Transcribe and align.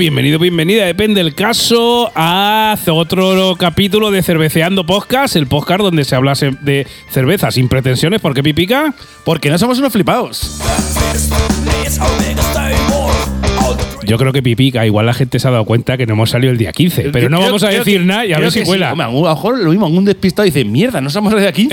bienvenido, 0.00 0.38
bienvenida, 0.38 0.86
depende 0.86 1.22
del 1.22 1.34
caso, 1.34 2.10
a 2.14 2.74
otro 2.90 3.54
capítulo 3.58 4.10
de 4.10 4.22
Cerveceando 4.22 4.86
Podcast, 4.86 5.36
el 5.36 5.46
podcast 5.46 5.82
donde 5.82 6.06
se 6.06 6.16
habla 6.16 6.32
de 6.32 6.86
cerveza 7.10 7.50
sin 7.50 7.68
pretensiones. 7.68 8.18
¿Por 8.22 8.32
qué 8.32 8.42
pipica? 8.42 8.94
Porque 9.26 9.50
no 9.50 9.58
somos 9.58 9.78
unos 9.78 9.92
flipados. 9.92 10.58
Yo 14.06 14.18
creo 14.18 14.32
que 14.32 14.42
pipica, 14.42 14.84
igual 14.86 15.06
la 15.06 15.14
gente 15.14 15.38
se 15.38 15.46
ha 15.48 15.50
dado 15.50 15.64
cuenta 15.64 15.96
que 15.96 16.06
no 16.06 16.14
hemos 16.14 16.30
salido 16.30 16.50
el 16.52 16.58
día 16.58 16.72
15, 16.72 17.10
pero 17.12 17.28
no 17.28 17.36
Creo- 17.38 17.48
vamos 17.48 17.62
a 17.62 17.68
decir 17.68 18.00
que- 18.00 18.06
nada 18.06 18.26
y 18.26 18.32
a 18.32 18.38
ver 18.38 18.50
si 18.50 18.60
sí. 18.60 18.64
cuela. 18.64 18.90
A 18.90 18.94
lo 18.94 19.22
mejor 19.22 19.58
lo 19.58 19.70
mismo, 19.70 19.86
algún 19.86 20.04
despistado 20.04 20.44
dice, 20.46 20.64
mierda, 20.64 21.00
no 21.00 21.10
somos 21.10 21.34
de 21.34 21.46
aquí. 21.46 21.68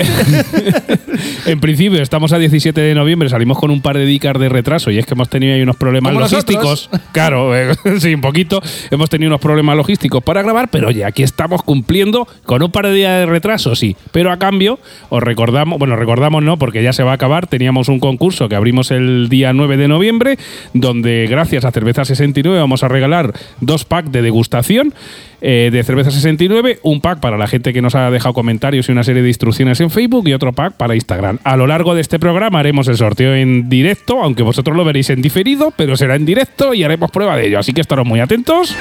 En 1.46 1.60
principio, 1.60 2.00
estamos 2.02 2.32
a 2.32 2.38
17 2.38 2.80
de 2.80 2.94
noviembre, 2.94 3.28
salimos 3.28 3.58
con 3.58 3.70
un 3.70 3.80
par 3.80 3.96
de 3.96 4.04
dicas 4.04 4.38
de 4.38 4.48
retraso 4.48 4.90
y 4.90 4.98
es 4.98 5.06
que 5.06 5.14
hemos 5.14 5.28
tenido 5.28 5.54
ahí 5.54 5.62
unos 5.62 5.76
problemas 5.76 6.14
logísticos. 6.14 6.90
Claro, 7.12 7.56
eh, 7.56 7.74
sí, 7.98 8.14
un 8.14 8.20
poquito. 8.20 8.60
Hemos 8.90 9.08
tenido 9.10 9.30
unos 9.30 9.40
problemas 9.40 9.76
logísticos 9.76 10.22
para 10.22 10.42
grabar, 10.42 10.68
pero 10.70 10.88
oye, 10.88 11.04
aquí 11.04 11.22
estamos 11.22 11.62
cumpliendo 11.62 12.28
con 12.44 12.62
un 12.62 12.70
par 12.70 12.86
de 12.86 12.92
días 12.94 13.18
de 13.20 13.26
retraso, 13.26 13.74
sí. 13.74 13.96
Pero 14.12 14.30
a 14.30 14.38
cambio, 14.38 14.78
os 15.08 15.22
recordamos, 15.22 15.78
bueno, 15.78 15.96
recordamos 15.96 16.42
no, 16.42 16.58
porque 16.58 16.82
ya 16.82 16.92
se 16.92 17.02
va 17.02 17.12
a 17.12 17.14
acabar, 17.14 17.46
teníamos 17.46 17.88
un 17.88 17.98
concurso 18.00 18.48
que 18.48 18.54
abrimos 18.56 18.90
el 18.90 19.28
día 19.28 19.52
9 19.52 19.76
de 19.76 19.88
noviembre, 19.88 20.38
donde 20.74 21.26
gracias 21.28 21.64
a 21.64 21.70
Cerveza 21.72 22.04
69 22.18 22.58
vamos 22.58 22.82
a 22.82 22.88
regalar 22.88 23.32
dos 23.60 23.84
packs 23.86 24.12
de 24.12 24.20
degustación 24.22 24.92
eh, 25.40 25.70
de 25.72 25.84
Cerveza 25.84 26.10
69, 26.10 26.80
un 26.82 27.00
pack 27.00 27.20
para 27.20 27.38
la 27.38 27.46
gente 27.46 27.72
que 27.72 27.80
nos 27.80 27.94
ha 27.94 28.10
dejado 28.10 28.34
comentarios 28.34 28.88
y 28.88 28.92
una 28.92 29.04
serie 29.04 29.22
de 29.22 29.28
instrucciones 29.28 29.80
en 29.80 29.88
Facebook 29.90 30.26
y 30.28 30.32
otro 30.34 30.52
pack 30.52 30.72
para 30.74 30.94
Instagram. 30.96 31.38
A 31.44 31.56
lo 31.56 31.66
largo 31.68 31.94
de 31.94 32.00
este 32.00 32.18
programa 32.18 32.58
haremos 32.58 32.88
el 32.88 32.96
sorteo 32.96 33.34
en 33.36 33.68
directo, 33.68 34.20
aunque 34.22 34.42
vosotros 34.42 34.76
lo 34.76 34.84
veréis 34.84 35.10
en 35.10 35.22
diferido, 35.22 35.72
pero 35.76 35.96
será 35.96 36.16
en 36.16 36.26
directo 36.26 36.74
y 36.74 36.82
haremos 36.82 37.10
prueba 37.12 37.36
de 37.36 37.46
ello. 37.46 37.58
Así 37.60 37.72
que 37.72 37.80
estaros 37.80 38.04
muy 38.06 38.18
atentos. 38.20 38.74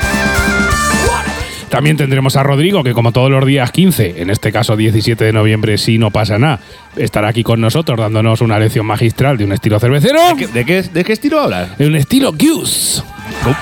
También 1.70 1.98
tendremos 1.98 2.38
a 2.38 2.44
Rodrigo, 2.44 2.82
que 2.82 2.94
como 2.94 3.12
todos 3.12 3.30
los 3.30 3.46
días 3.46 3.72
15, 3.72 4.22
en 4.22 4.30
este 4.30 4.54
caso 4.54 4.78
17 4.78 5.26
de 5.26 5.34
noviembre, 5.34 5.78
si 5.78 5.98
no 5.98 6.12
pasa 6.12 6.40
nada, 6.40 6.62
estará 6.96 7.28
aquí 7.28 7.44
con 7.44 7.60
nosotros 7.60 8.00
dándonos 8.00 8.40
una 8.40 8.58
lección 8.58 8.86
magistral 8.86 9.38
de 9.38 9.44
un 9.44 9.52
estilo 9.52 9.78
cervecero. 9.78 10.18
¿De 10.30 10.36
qué, 10.38 10.48
de 10.48 10.66
qué- 10.66 10.82
de 10.84 11.04
qué 11.04 11.14
estilo 11.14 11.42
hablas? 11.42 11.78
De 11.78 11.86
un 11.86 11.96
estilo 11.98 12.32
Goose. 12.32 13.04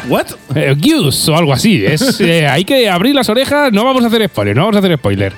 ¿What? 0.08 0.28
Eh, 0.56 0.76
Goose 0.78 1.32
o 1.32 1.36
algo 1.36 1.54
así. 1.54 1.86
Es, 1.86 2.20
eh, 2.22 2.48
hay 2.48 2.66
que 2.66 2.90
abrir 2.90 3.16
las 3.16 3.30
orejas. 3.30 3.72
No 3.72 3.84
vamos 3.84 4.04
a 4.04 4.08
hacer 4.08 4.28
spoiler, 4.28 4.56
no 4.56 4.64
vamos 4.64 4.76
a 4.76 4.80
hacer 4.80 4.98
spoiler. 4.98 5.34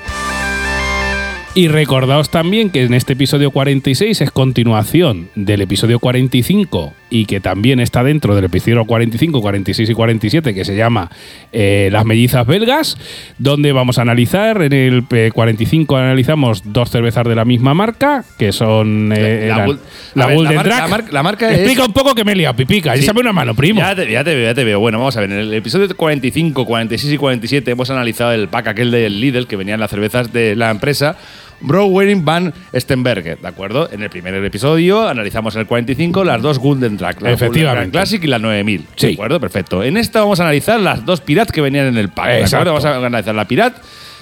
Y 1.58 1.70
recordaos 1.70 2.30
también 2.30 2.70
que 2.70 2.84
en 2.84 2.94
este 2.94 3.14
episodio 3.14 3.50
46 3.50 4.22
es 4.22 4.30
continuación 4.30 5.30
del 5.34 5.62
episodio 5.62 5.98
45 6.00 6.94
y 7.10 7.26
que 7.26 7.40
también 7.40 7.80
está 7.80 8.04
dentro 8.04 8.36
del 8.36 8.46
episodio 8.46 8.84
45, 8.86 9.42
46 9.42 9.90
y 9.90 9.94
47 9.94 10.54
que 10.54 10.66
se 10.66 10.76
llama 10.76 11.10
eh, 11.52 11.90
Las 11.92 12.06
mellizas 12.06 12.46
belgas, 12.46 12.98
donde 13.38 13.72
vamos 13.72 13.98
a 13.98 14.02
analizar, 14.02 14.62
en 14.62 14.74
el 14.74 15.04
eh, 15.12 15.32
45 15.34 15.96
analizamos 15.98 16.62
dos 16.66 16.90
cervezas 16.90 17.26
de 17.26 17.36
la 17.36 17.46
misma 17.46 17.74
marca, 17.74 18.24
que 18.38 18.52
son 18.52 19.12
eh, 19.16 19.48
La 19.50 19.64
eran 19.66 19.80
la 20.16 20.24
a 20.24 20.28
ver, 20.28 20.36
Golden 20.36 20.56
la 20.58 20.64
la 20.64 21.04
la 21.12 21.24
marca 21.24 21.52
es- 21.52 21.60
Explica 21.60 21.86
un 21.86 21.94
poco 21.94 22.14
que 22.14 22.24
me 22.24 22.34
he 22.34 22.36
liado, 22.36 22.56
pipica. 22.56 22.96
Sí. 22.96 23.04
Échame 23.04 23.22
una 23.22 23.34
mano, 23.34 23.56
primo. 23.56 23.80
Ya 23.80 23.96
te, 23.96 24.10
ya 24.12 24.24
te 24.24 24.36
veo, 24.36 24.44
ya 24.50 24.54
te 24.56 24.64
veo. 24.64 24.80
Bueno, 24.80 24.98
vamos 25.00 25.16
a 25.18 25.22
ver. 25.22 25.32
En 25.32 25.38
el 25.40 25.54
episodio 25.54 25.88
45, 25.96 26.66
46 26.66 27.14
y 27.14 27.18
47 27.18 27.72
hemos 27.72 27.90
analizado 27.90 28.32
el 28.34 28.48
pack 28.48 28.68
aquel 28.68 28.92
del 28.92 29.20
Lidl 29.22 29.48
que 29.48 29.56
venían 29.56 29.80
las 29.80 29.90
cervezas 29.92 30.34
de 30.34 30.56
la 30.56 30.72
empresa 30.72 31.16
Brauwering 31.62 32.24
van 32.24 32.54
Stenberger, 32.74 33.40
¿de 33.40 33.48
acuerdo? 33.48 33.90
En 33.92 34.04
el 34.04 34.10
primer 34.10 34.34
episodio 34.36 35.08
analizamos 35.08 35.56
en 35.56 35.62
el 35.62 35.68
45 35.68 36.24
las 36.24 36.42
dos 36.42 36.60
Golden 36.60 36.98
Track, 36.98 37.22
la 37.22 37.32
Efectivamente. 37.32 37.76
Golden 37.78 37.92
Classic 37.92 38.24
y 38.24 38.28
la 38.28 38.40
9000. 38.40 38.86
Sí. 38.96 39.08
¿De 39.08 39.14
acuerdo? 39.14 39.40
Perfecto. 39.40 39.84
En 39.84 39.98
esta 39.98 40.20
vamos 40.22 40.40
a 40.40 40.44
analizar 40.44 40.80
las 40.80 41.06
dos 41.06 41.22
Pirat 41.22 41.50
que 41.50 41.62
venían 41.62 41.88
en 41.88 41.98
el 41.98 42.10
pack. 42.10 42.28
¿de 42.28 42.44
acuerdo? 42.46 42.74
Vamos 42.74 42.86
a 42.86 42.96
analizar 43.06 43.36
la 43.36 43.46
Pirat 43.46 43.76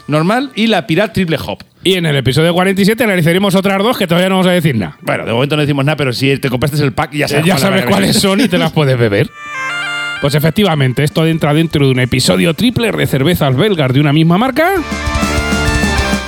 normal 0.07 0.51
y 0.55 0.67
la 0.67 0.85
Pirat 0.87 1.13
Triple 1.13 1.37
Hop. 1.45 1.59
Y 1.83 1.93
en 1.93 2.05
el 2.05 2.15
episodio 2.15 2.53
47 2.53 3.03
analizaremos 3.03 3.53
otras 3.53 3.77
dos 3.79 3.97
que 3.97 4.07
todavía 4.07 4.29
no 4.29 4.35
vamos 4.35 4.47
a 4.47 4.51
decir 4.51 4.75
nada. 4.75 4.97
Bueno, 5.01 5.25
de 5.25 5.33
momento 5.33 5.55
no 5.55 5.61
decimos 5.61 5.85
nada, 5.85 5.95
pero 5.95 6.13
si 6.13 6.37
te 6.37 6.49
compraste 6.49 6.83
el 6.83 6.93
pack 6.93 7.11
ya 7.11 7.25
Eh, 7.25 7.29
sabes, 7.57 7.81
ya 7.83 7.87
cuáles 7.87 8.15
son 8.15 8.41
y 8.41 8.47
te 8.47 8.57
las 8.57 8.71
puedes 8.71 8.97
beber. 8.97 9.29
Pues 10.21 10.33
efectivamente, 10.33 11.03
esto 11.03 11.25
entra 11.27 11.53
dentro 11.53 11.85
de 11.85 11.91
un 11.91 11.99
episodio 11.99 12.53
triple 12.53 12.91
de 12.91 13.05
cervezas 13.05 13.55
belgas 13.55 13.93
de 13.93 13.99
una 13.99 14.13
misma 14.13 14.37
marca. 14.37 14.73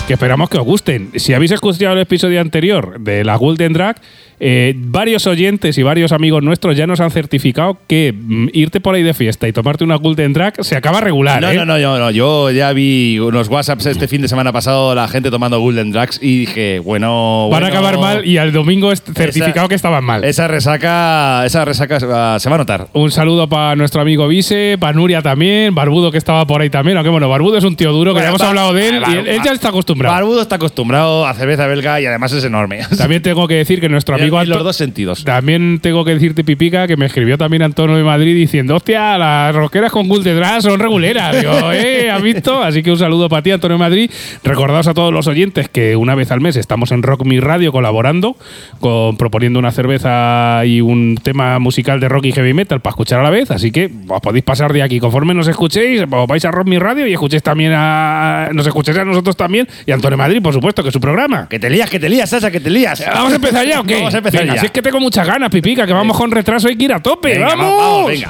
Que 0.07 0.13
esperamos 0.13 0.49
que 0.49 0.57
os 0.57 0.63
gusten. 0.63 1.11
Si 1.17 1.33
habéis 1.33 1.51
escuchado 1.51 1.93
el 1.93 1.99
episodio 1.99 2.39
anterior 2.39 2.97
de 3.01 3.25
la 3.25 3.35
Golden 3.35 3.73
Drag, 3.73 3.97
eh, 4.39 4.73
varios 4.77 5.25
oyentes 5.27 5.77
y 5.77 5.83
varios 5.83 6.11
amigos 6.11 6.43
nuestros 6.43 6.77
ya 6.77 6.85
nos 6.87 6.99
han 6.99 7.09
certificado 7.11 7.77
que 7.87 8.13
mm, 8.15 8.49
irte 8.53 8.79
por 8.79 8.93
ahí 8.95 9.03
de 9.03 9.13
fiesta 9.13 9.47
y 9.47 9.53
tomarte 9.53 9.83
una 9.83 9.95
Golden 9.95 10.33
Drag 10.33 10.63
se 10.63 10.75
acaba 10.75 11.01
regular. 11.01 11.41
No, 11.41 11.49
¿eh? 11.49 11.55
no, 11.55 11.65
no, 11.65 11.79
yo, 11.79 11.97
no, 11.97 12.11
yo 12.11 12.51
ya 12.51 12.71
vi 12.73 13.19
unos 13.19 13.47
WhatsApps 13.47 13.85
este 13.87 14.07
fin 14.07 14.21
de 14.21 14.27
semana 14.27 14.51
pasado, 14.51 14.93
la 14.95 15.07
gente 15.07 15.31
tomando 15.31 15.59
Golden 15.59 15.91
Drags 15.91 16.19
y 16.21 16.39
dije, 16.39 16.79
bueno. 16.79 17.49
Van 17.49 17.63
a 17.63 17.67
bueno, 17.67 17.77
acabar 17.79 17.97
mal 17.97 18.25
y 18.25 18.37
al 18.37 18.51
domingo 18.51 18.91
es 18.91 19.01
certificado 19.01 19.61
esa- 19.61 19.67
que 19.69 19.75
estaban 19.75 20.03
mal. 20.03 20.23
Esa 20.23 20.47
resaca, 20.47 21.45
esa 21.45 21.65
resaca 21.65 21.99
se 21.99 22.05
va, 22.05 22.37
va 22.37 22.55
a 22.55 22.57
notar. 22.57 22.87
Un 22.93 23.09
saludo 23.11 23.47
para 23.49 23.75
nuestro 23.75 24.01
amigo 24.01 24.27
Vise, 24.27 24.77
para 24.79 24.93
Nuria 24.93 25.21
también, 25.21 25.73
Barbudo 25.73 26.11
que 26.11 26.17
estaba 26.17 26.45
por 26.45 26.61
ahí 26.61 26.69
también. 26.69 26.97
Aunque 26.97 27.09
bueno, 27.09 27.27
Barbudo 27.29 27.57
es 27.57 27.63
un 27.63 27.75
tío 27.75 27.91
duro 27.91 28.13
que 28.13 28.21
ya 28.21 28.29
hemos 28.29 28.41
hablado 28.41 28.73
de 28.73 28.89
él 28.89 28.99
Bar- 28.99 29.09
y 29.15 29.17
él, 29.19 29.27
él 29.27 29.39
ya 29.43 29.51
está 29.51 29.69
acostumbrado. 29.69 30.13
Barbudo 30.15 30.41
está 30.41 30.55
acostumbrado 30.55 31.25
a 31.25 31.33
cerveza 31.33 31.65
belga 31.67 31.99
y 32.01 32.05
además 32.05 32.31
es 32.33 32.43
enorme. 32.43 32.81
También 32.97 33.21
tengo 33.21 33.47
que 33.47 33.55
decir 33.55 33.79
que 33.79 33.89
nuestro 33.89 34.15
amigo 34.26 34.26
en 34.27 34.49
los 34.49 34.63
dos 34.63 34.75
sentidos. 34.75 35.23
También 35.23 35.79
tengo 35.81 36.05
que 36.05 36.13
decirte, 36.13 36.43
Pipica, 36.43 36.87
que 36.87 36.97
me 36.97 37.05
escribió 37.05 37.37
también 37.37 37.63
Antonio 37.63 37.95
de 37.95 38.03
Madrid 38.03 38.35
diciendo: 38.35 38.75
Hostia, 38.75 39.17
las 39.17 39.55
rosqueras 39.55 39.91
con 39.91 40.07
Gul 40.07 40.23
de 40.23 40.33
Drag 40.35 40.61
son 40.61 40.79
reguleras. 40.79 41.39
Digo, 41.39 41.71
¿eh? 41.73 42.09
¿Has 42.11 42.21
visto? 42.21 42.61
Así 42.61 42.83
que 42.83 42.91
un 42.91 42.97
saludo 42.97 43.29
para 43.29 43.41
ti, 43.41 43.51
Antonio 43.51 43.75
de 43.77 43.79
Madrid. 43.79 44.11
Recordaos 44.43 44.87
a 44.87 44.93
todos 44.93 45.13
los 45.13 45.27
oyentes 45.27 45.69
que 45.69 45.95
una 45.95 46.15
vez 46.15 46.31
al 46.31 46.41
mes 46.41 46.55
estamos 46.55 46.91
en 46.91 47.03
Rock 47.03 47.25
Mi 47.25 47.39
Radio 47.39 47.71
colaborando, 47.71 48.35
con, 48.79 49.17
proponiendo 49.17 49.59
una 49.59 49.71
cerveza 49.71 50.63
y 50.65 50.81
un 50.81 51.17
tema 51.21 51.59
musical 51.59 51.99
de 51.99 52.09
rock 52.09 52.25
y 52.25 52.31
heavy 52.31 52.53
metal 52.53 52.81
para 52.81 52.91
escuchar 52.91 53.19
a 53.19 53.23
la 53.23 53.29
vez. 53.29 53.51
Así 53.51 53.71
que 53.71 53.91
os 54.07 54.21
podéis 54.21 54.43
pasar 54.43 54.73
de 54.73 54.83
aquí. 54.83 54.99
Conforme 54.99 55.33
nos 55.33 55.47
escuchéis, 55.47 56.03
os 56.09 56.27
vais 56.27 56.45
a 56.45 56.51
Rock 56.51 56.67
Mi 56.67 56.79
Radio 56.79 57.07
y 57.07 57.13
escuchéis 57.13 57.43
también 57.43 57.73
a. 57.75 58.49
Nos 58.53 58.67
escuchéis 58.67 58.97
a 58.97 59.05
nosotros 59.05 59.35
también 59.35 59.67
y 59.85 59.91
a 59.91 59.95
Antonio 59.95 60.17
de 60.17 60.23
Madrid, 60.23 60.41
por 60.41 60.53
supuesto, 60.53 60.83
que 60.83 60.89
es 60.89 60.93
su 60.93 60.99
programa. 60.99 61.47
Que 61.49 61.59
te 61.59 61.69
lías, 61.69 61.89
que 61.89 61.99
te 61.99 62.09
lías, 62.09 62.29
Sasa, 62.29 62.51
que 62.51 62.59
te 62.59 62.69
lías. 62.69 63.03
¿Vamos 63.13 63.31
a 63.33 63.35
empezar 63.35 63.65
ya 63.65 63.79
o 63.79 63.83
qué? 63.83 63.95
Vamos 63.95 64.15
empezar 64.17 64.41
Venga, 64.41 64.55
ya. 64.55 64.59
Si 64.61 64.65
es 64.67 64.71
que 64.71 64.81
tengo 64.81 64.99
muchas 64.99 65.25
ganas, 65.27 65.49
Pipica, 65.49 65.85
que 65.87 65.93
vamos 65.93 66.17
con 66.17 66.31
retraso 66.31 66.69
y 66.69 66.75
que 66.77 66.85
ir 66.85 66.93
a 66.93 66.99
tope. 67.01 67.33
Venga, 67.33 67.47
¡Vamos! 67.47 67.71
va- 67.71 67.77
vamos, 67.87 68.07
venga. 68.07 68.29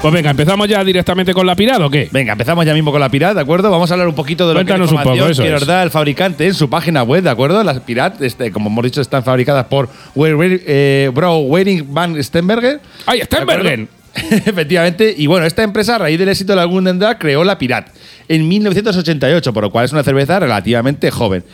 Pues 0.00 0.14
venga, 0.14 0.30
empezamos 0.30 0.68
ya 0.68 0.84
directamente 0.84 1.34
con 1.34 1.44
la 1.44 1.56
pirada 1.56 1.84
o 1.84 1.90
qué? 1.90 2.08
Venga, 2.12 2.30
empezamos 2.32 2.64
ya 2.64 2.72
mismo 2.72 2.92
con 2.92 3.00
la 3.00 3.08
Pirat, 3.08 3.34
¿de 3.34 3.40
acuerdo? 3.40 3.68
Vamos 3.68 3.90
a 3.90 3.94
hablar 3.94 4.06
un 4.06 4.14
poquito 4.14 4.46
de 4.46 4.54
lo 4.54 4.58
Cuéntanos 4.58 4.88
que, 4.90 4.94
un 4.94 4.98
la 4.98 5.02
poco, 5.02 5.16
información 5.16 5.32
eso 5.32 5.42
que 5.42 5.48
es. 5.48 5.54
nos 5.54 5.66
da 5.66 5.82
el 5.82 5.90
fabricante 5.90 6.46
en 6.46 6.54
su 6.54 6.70
página 6.70 7.02
web, 7.02 7.24
¿de 7.24 7.30
acuerdo? 7.30 7.64
Las 7.64 7.80
Pirat, 7.80 8.22
este, 8.22 8.52
como 8.52 8.70
hemos 8.70 8.84
dicho, 8.84 9.00
están 9.00 9.24
fabricadas 9.24 9.66
por 9.66 9.88
eh, 10.14 11.10
Bro 11.12 11.38
Wering 11.38 11.92
van 11.92 12.22
Stenberger. 12.22 12.80
¡Ay, 13.06 13.22
Stenbergen! 13.24 13.88
Efectivamente, 14.46 15.14
y 15.16 15.26
bueno, 15.26 15.46
esta 15.46 15.62
empresa 15.62 15.96
a 15.96 15.98
raíz 15.98 16.18
del 16.18 16.28
éxito 16.28 16.52
de 16.52 16.56
la 16.56 16.64
Golden 16.64 16.98
Drag 16.98 17.18
creó 17.18 17.44
la 17.44 17.58
Pirat 17.58 17.88
en 18.28 18.46
1988, 18.48 19.52
por 19.52 19.62
lo 19.64 19.70
cual 19.70 19.84
es 19.84 19.92
una 19.92 20.02
cerveza 20.02 20.38
relativamente 20.40 21.10
joven. 21.10 21.44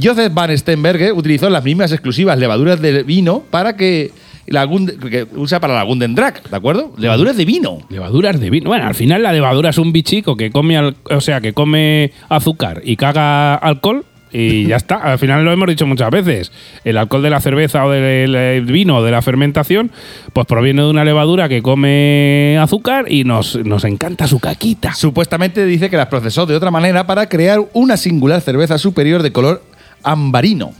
Joseph 0.00 0.32
Van 0.34 0.56
Stenberger 0.56 1.12
utilizó 1.12 1.48
las 1.50 1.64
mismas 1.64 1.92
exclusivas 1.92 2.38
levaduras 2.38 2.80
de 2.80 3.02
vino 3.02 3.42
para 3.50 3.76
que 3.76 4.10
la 4.46 4.64
Gund- 4.66 4.98
que 5.10 5.26
usa 5.36 5.60
para 5.60 5.74
la 5.74 5.82
Golden 5.82 6.14
Drag, 6.14 6.42
¿de 6.42 6.56
acuerdo? 6.56 6.92
Levaduras 6.96 7.36
de 7.36 7.44
vino. 7.44 7.78
Levaduras 7.90 8.40
de 8.40 8.48
vino. 8.48 8.68
Bueno, 8.70 8.86
al 8.86 8.94
final 8.94 9.22
la 9.22 9.32
levadura 9.32 9.68
es 9.70 9.76
un 9.78 9.92
bichico 9.92 10.36
que 10.36 10.50
come, 10.50 10.76
al- 10.78 10.96
o 11.10 11.20
sea, 11.20 11.40
que 11.42 11.52
come 11.52 12.12
azúcar 12.30 12.80
y 12.84 12.96
caga 12.96 13.54
alcohol 13.56 14.04
y 14.32 14.66
ya 14.66 14.76
está. 14.76 14.96
Al 14.96 15.18
final 15.18 15.44
lo 15.44 15.52
hemos 15.52 15.68
dicho 15.68 15.86
muchas 15.86 16.10
veces. 16.10 16.52
El 16.84 16.96
alcohol 16.96 17.22
de 17.22 17.30
la 17.30 17.40
cerveza 17.40 17.84
o 17.84 17.90
del 17.90 18.34
el 18.34 18.64
vino 18.64 19.02
de 19.02 19.10
la 19.10 19.22
fermentación, 19.22 19.90
pues 20.32 20.46
proviene 20.46 20.82
de 20.82 20.90
una 20.90 21.04
levadura 21.04 21.48
que 21.48 21.62
come 21.62 22.58
azúcar 22.60 23.10
y 23.10 23.24
nos, 23.24 23.56
nos 23.64 23.84
encanta 23.84 24.26
su 24.26 24.40
caquita. 24.40 24.94
Supuestamente 24.94 25.64
dice 25.66 25.90
que 25.90 25.96
las 25.96 26.08
procesó 26.08 26.46
de 26.46 26.56
otra 26.56 26.70
manera 26.70 27.06
para 27.06 27.28
crear 27.28 27.60
una 27.72 27.96
singular 27.96 28.40
cerveza 28.40 28.78
superior 28.78 29.22
de 29.22 29.32
color 29.32 29.62
ambarino. 30.02 30.72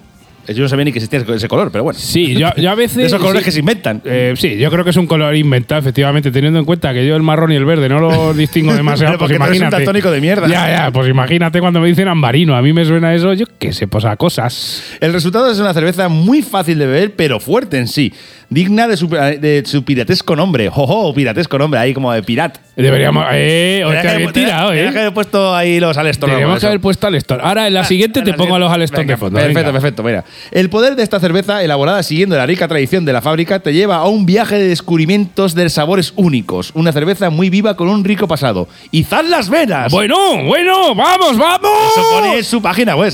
Yo 0.49 0.63
no 0.63 0.69
sabía 0.69 0.85
ni 0.87 0.93
que 0.93 0.99
existía 0.99 1.21
ese 1.35 1.49
color, 1.49 1.71
pero 1.71 1.85
bueno. 1.85 1.99
Sí, 1.99 2.35
yo, 2.35 2.49
yo 2.57 2.71
a 2.71 2.75
veces. 2.77 3.07
Esos 3.07 3.21
colores 3.21 3.43
sí. 3.43 3.45
que 3.47 3.53
se 3.53 3.61
inventan. 3.61 4.01
Eh, 4.05 4.35
sí, 4.37 4.57
yo 4.59 4.71
creo 4.71 4.85
que 4.85 4.91
es 4.91 4.97
un 4.97 5.07
color 5.07 5.35
inventado, 5.37 5.81
efectivamente, 5.81 6.31
teniendo 6.31 6.59
en 6.59 6.65
cuenta 6.65 6.93
que 6.95 7.07
yo 7.07 7.17
el 7.17 7.23
marrón 7.23 7.53
y 7.53 7.57
el 7.57 7.65
verde 7.65 7.89
no 7.89 8.01
lo 8.01 8.35
distingo 8.35 8.75
demasiado. 8.75 9.13
Pero 9.13 9.19
pues 9.19 9.29
porque 9.31 9.39
tú 9.39 9.45
eres 9.45 9.51
un 9.51 9.57
imagínate. 9.57 9.77
daltónico 9.85 10.11
de 10.11 10.21
mierda. 10.21 10.49
Ya, 10.49 10.69
ya, 10.71 10.91
pues 10.91 11.09
imagínate 11.09 11.61
cuando 11.61 11.81
me 11.81 11.89
dicen 11.89 12.09
ambarino. 12.09 12.57
A 12.57 12.63
mí 12.63 12.73
me 12.73 12.85
suena 12.85 13.15
eso, 13.15 13.33
yo 13.35 13.47
qué 13.59 13.73
sé, 13.73 13.87
pues 13.89 14.05
a 14.05 14.17
cosas. 14.17 14.83
El 15.01 15.13
resultado 15.13 15.51
es 15.51 15.59
una 15.59 15.73
cerveza 15.75 16.09
muy 16.09 16.43
fácil 16.43 16.79
de 16.79 16.87
beber, 16.87 17.15
pero 17.15 17.41
fuerte 17.41 17.79
en 17.79 17.89
sí. 17.89 18.13
Digna 18.51 18.89
de 18.89 18.97
su, 18.97 19.09
de 19.09 19.63
su 19.67 19.85
piratesco 19.85 20.35
nombre. 20.37 20.69
¡Jojo! 20.69 21.13
Piratesco 21.15 21.59
nombre, 21.59 21.81
ahí 21.81 21.95
como 21.95 22.13
de 22.13 22.23
pirat. 22.23 22.59
Deberíamos. 22.77 23.27
Eh, 23.33 23.83
hostia, 23.85 24.13
que- 24.13 24.17
bien 24.19 24.33
tirado, 24.33 24.73
eh. 24.73 24.91
que 24.93 24.99
haber 25.01 25.13
puesto 25.13 25.55
ahí 25.55 25.81
los 25.81 25.97
Aleston. 25.97 26.31
Teníamos 26.31 26.61
que 26.61 26.67
haber 26.67 26.81
puesto 26.81 27.07
al 27.07 27.15
Aleston. 27.15 27.41
Ahora 27.43 27.67
en 27.67 27.75
la 27.75 27.85
siguiente 27.85 28.23
te 28.23 28.33
pongo 28.35 28.55
a 28.55 28.59
los 28.59 28.71
Aleston 28.73 29.07
de 29.07 29.17
fondo. 29.17 29.39
Perfecto, 29.39 29.73
perfecto. 29.73 30.03
Mira, 30.03 30.25
el 30.53 30.71
poder 30.71 30.95
de 30.97 31.03
esta 31.03 31.19
cerveza, 31.21 31.63
elaborada 31.63 32.03
siguiendo 32.03 32.37
la 32.37 32.47
rica 32.47 32.69
tradición 32.69 33.05
de 33.05 33.13
la 33.13 33.21
fábrica, 33.21 33.59
te 33.61 33.73
lleva 33.73 33.97
a 33.97 34.07
un 34.07 34.27
viaje 34.27 34.57
de 34.57 34.69
descubrimientos 34.69 35.55
de 35.55 35.69
sabores 35.71 36.13
únicos. 36.17 36.71
Una 36.75 36.93
cerveza 36.93 37.31
muy 37.31 37.51
viva 37.51 37.77
con 37.77 37.89
un 37.89 38.05
rico 38.05 38.29
pasado. 38.29 38.69
¡Izad 38.93 39.25
las 39.25 39.51
venas! 39.51 39.91
Bueno, 39.93 40.45
bueno, 40.45 40.95
vamos, 40.95 41.37
vamos. 41.37 41.71
Eso 41.93 42.03
pone 42.13 42.39
en 42.39 42.45
su 42.45 42.63
página 42.63 42.95
web. 42.97 43.13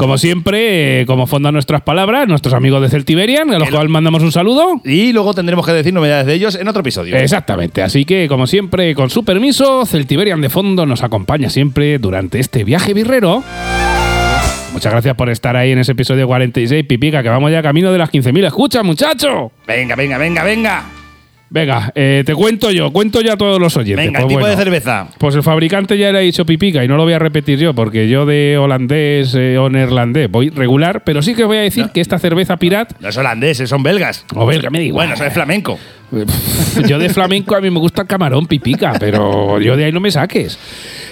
Como 0.00 0.16
siempre, 0.16 1.02
eh, 1.02 1.06
como 1.06 1.26
fondan 1.26 1.52
nuestras 1.52 1.82
palabras, 1.82 2.26
nuestros 2.26 2.54
amigos 2.54 2.80
de 2.80 2.88
Celtiberian, 2.88 3.50
a 3.50 3.58
los 3.58 3.68
El- 3.68 3.74
cuales 3.74 3.90
mandamos 3.90 4.22
un 4.22 4.32
saludo. 4.32 4.80
Y 4.82 5.12
luego 5.12 5.34
tendremos 5.34 5.66
que 5.66 5.72
decir 5.74 5.92
novedades 5.92 6.24
de 6.24 6.32
ellos 6.32 6.54
en 6.54 6.66
otro 6.68 6.80
episodio. 6.80 7.14
Exactamente, 7.16 7.82
así 7.82 8.06
que 8.06 8.26
como 8.26 8.46
siempre, 8.46 8.94
con 8.94 9.10
su 9.10 9.26
permiso, 9.26 9.84
Celtiberian 9.84 10.40
de 10.40 10.48
fondo 10.48 10.86
nos 10.86 11.02
acompaña 11.02 11.50
siempre 11.50 11.98
durante 11.98 12.40
este 12.40 12.64
viaje 12.64 12.94
birrero. 12.94 13.44
Muchas 14.72 14.90
gracias 14.90 15.14
por 15.16 15.28
estar 15.28 15.54
ahí 15.56 15.72
en 15.72 15.80
ese 15.80 15.92
episodio 15.92 16.26
46, 16.26 16.86
Pipica, 16.86 17.22
que 17.22 17.28
vamos 17.28 17.52
ya 17.52 17.60
camino 17.60 17.92
de 17.92 17.98
las 17.98 18.10
15.000 18.10 18.46
escuchas, 18.46 18.82
muchacho. 18.82 19.52
Venga, 19.66 19.96
venga, 19.96 20.16
venga, 20.16 20.44
venga. 20.44 20.84
Venga, 21.52 21.90
eh, 21.96 22.22
te 22.24 22.32
cuento 22.34 22.70
yo, 22.70 22.92
cuento 22.92 23.20
ya 23.20 23.32
a 23.32 23.36
todos 23.36 23.58
los 23.60 23.76
oyentes. 23.76 24.06
Venga, 24.06 24.20
Pues 24.20 24.28
tipo 24.28 24.40
bueno, 24.40 24.56
de 24.56 24.62
cerveza. 24.62 25.08
Pues 25.18 25.34
el 25.34 25.42
fabricante 25.42 25.98
ya 25.98 26.12
le 26.12 26.18
ha 26.18 26.20
dicho 26.20 26.46
pipica 26.46 26.84
y 26.84 26.88
no 26.88 26.96
lo 26.96 27.02
voy 27.02 27.12
a 27.12 27.18
repetir 27.18 27.58
yo 27.58 27.74
porque 27.74 28.08
yo 28.08 28.24
de 28.24 28.56
holandés 28.56 29.34
eh, 29.34 29.58
o 29.58 29.68
neerlandés 29.68 30.30
voy 30.30 30.50
regular, 30.50 31.02
pero 31.04 31.22
sí 31.22 31.34
que 31.34 31.42
os 31.42 31.48
voy 31.48 31.56
a 31.58 31.62
decir 31.62 31.86
que 31.92 32.00
esta 32.00 32.18
cerveza 32.20 32.56
pirat 32.56 32.92
No 33.00 33.08
es 33.08 33.16
holandeses, 33.16 33.68
son 33.68 33.82
belgas. 33.82 34.24
o 34.34 34.46
belga 34.46 34.70
me 34.70 34.78
da 34.78 34.84
igual. 34.84 35.06
Bueno, 35.08 35.14
eso 35.14 35.24
es 35.24 35.32
flamenco. 35.32 35.76
Yo 36.88 36.98
de 36.98 37.08
flamenco 37.08 37.54
a 37.56 37.60
mí 37.60 37.70
me 37.70 37.78
gusta 37.78 38.02
el 38.02 38.08
camarón 38.08 38.46
pipica, 38.46 38.94
pero 38.98 39.60
yo 39.60 39.76
de 39.76 39.84
ahí 39.84 39.92
no 39.92 40.00
me 40.00 40.10
saques. 40.10 40.58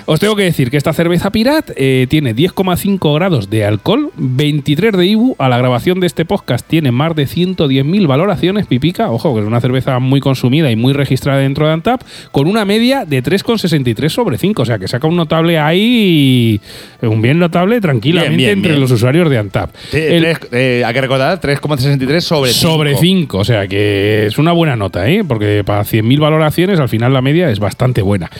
Os 0.07 0.19
tengo 0.19 0.35
que 0.37 0.43
decir 0.45 0.71
que 0.71 0.79
esta 0.79 0.95
cerveza 0.95 1.31
Pirat 1.31 1.71
eh, 1.77 2.07
tiene 2.09 2.35
10,5 2.35 3.15
grados 3.15 3.51
de 3.51 3.67
alcohol, 3.67 4.11
23 4.17 4.93
de 4.97 5.07
IBU. 5.07 5.37
A 5.39 5.51
la 5.51 5.59
grabación 5.59 6.01
de 6.01 6.07
este 6.07 6.25
podcast 6.25 6.67
tiene 6.67 6.91
más 6.93 7.15
de 7.15 7.25
110.000 7.27 8.07
valoraciones 8.07 8.67
pipica. 8.67 9.11
Ojo, 9.11 9.35
que 9.35 9.43
es 9.43 9.47
una 9.47 9.61
cerveza 9.61 9.99
muy 9.99 10.21
consumida 10.21 10.71
y 10.71 10.77
muy 10.77 10.95
registrada 10.95 11.41
dentro 11.41 11.67
de 11.67 11.75
Antap, 11.75 12.01
con 12.33 12.47
una 12.49 12.65
media 12.65 13.05
de 13.05 13.23
3,63 13.23 14.09
sobre 14.09 14.39
5. 14.39 14.63
O 14.63 14.65
sea, 14.65 14.79
que 14.79 14.89
saca 14.89 15.07
un 15.07 15.17
notable 15.17 15.59
ahí, 15.59 16.59
un 17.03 17.21
bien 17.21 17.39
notable 17.39 17.79
tranquilamente 17.83 18.37
Bien, 18.37 18.47
bien, 18.49 18.59
entre 18.61 18.71
bien. 18.73 18.81
los 18.81 18.91
usuarios 18.91 19.29
de 19.29 19.37
Antap. 19.39 19.71
Sí, 19.91 19.99
El- 19.99 20.23
tres- 20.23 20.39
eh, 20.53 20.83
hay 20.87 20.95
que 20.95 21.01
recordar 21.03 21.39
3,63 21.39 22.21
sobre 22.25 22.51
5. 22.53 22.73
sobre 22.73 22.97
5, 22.97 23.39
o 23.39 23.45
sea 23.45 23.69
que 23.69 24.25
es 24.27 24.39
una 24.39 24.53
buena 24.53 24.75
nota, 24.75 24.88
¿eh? 24.97 25.23
porque 25.27 25.63
para 25.65 25.83
100.000 25.83 26.19
valoraciones 26.21 26.81
al 26.81 26.89
final 26.89 27.13
la 27.13 27.23
media 27.23 27.51
es 27.51 27.59
bastante 27.59 28.03
buena. 28.03 28.31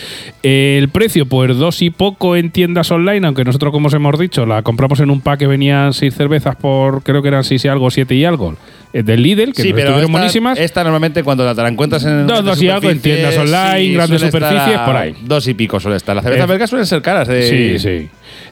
El 0.43 0.89
precio, 0.89 1.27
pues 1.27 1.57
dos 1.57 1.83
y 1.83 1.91
poco 1.91 2.37
en 2.37 2.51
tiendas 2.51 2.91
online, 2.91 3.27
aunque 3.27 3.45
nosotros, 3.45 3.73
como 3.73 3.89
os 3.89 3.95
hemos 3.95 4.19
dicho, 4.19 4.47
la 4.47 4.63
compramos 4.63 5.01
en 5.01 5.11
un 5.11 5.21
pack 5.21 5.41
que 5.41 5.47
venían 5.47 5.93
seis 5.93 6.15
cervezas 6.15 6.57
por, 6.57 7.03
creo 7.03 7.23
que 7.23 7.29
eran 7.29 7.45
seis 7.45 7.65
y 7.65 7.69
algo, 7.69 7.91
siete 7.91 8.15
y 8.15 8.25
algo, 8.25 8.55
eh, 8.93 9.03
del 9.03 9.23
Lidl, 9.23 9.53
que 9.53 9.63
Sí, 9.63 9.73
pero 9.73 9.91
estuvieron 9.91 10.01
esta, 10.01 10.13
buenísimas. 10.13 10.59
esta 10.59 10.83
normalmente 10.85 11.23
cuando 11.23 11.55
te 11.55 11.63
la 11.63 11.69
encuentras 11.69 12.05
en 12.05 12.27
Dos, 12.27 12.45
dos 12.45 12.63
y 12.63 12.69
algo 12.69 12.91
en 12.91 13.01
tiendas 13.01 13.37
online, 13.37 13.95
grandes 13.95 14.21
superficies, 14.21 14.79
por 14.81 14.97
ahí. 14.97 15.15
Dos 15.25 15.47
y 15.49 15.55
pico 15.55 15.79
suele 15.81 15.97
estar. 15.97 16.15
Las 16.17 16.25
cervezas 16.25 16.47
Eh, 16.49 16.51
belgas 16.53 16.71
suelen 16.71 16.87
ser 16.87 17.03
caras. 17.03 17.29
eh. 17.31 17.79
Sí, 17.79 17.79
sí. 17.79 18.09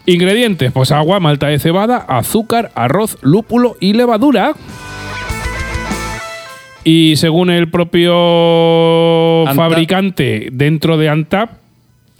Ingredientes, 0.06 0.70
pues 0.72 0.92
agua, 0.92 1.18
malta 1.20 1.48
de 1.48 1.58
cebada, 1.58 1.96
azúcar, 1.98 2.70
arroz, 2.74 3.18
lúpulo 3.22 3.76
y 3.80 3.92
levadura. 3.94 4.52
Y 6.88 7.16
según 7.16 7.50
el 7.50 7.68
propio 7.68 9.40
Antap. 9.40 9.56
fabricante 9.56 10.50
dentro 10.52 10.96
de 10.96 11.08
Antap, 11.08 11.50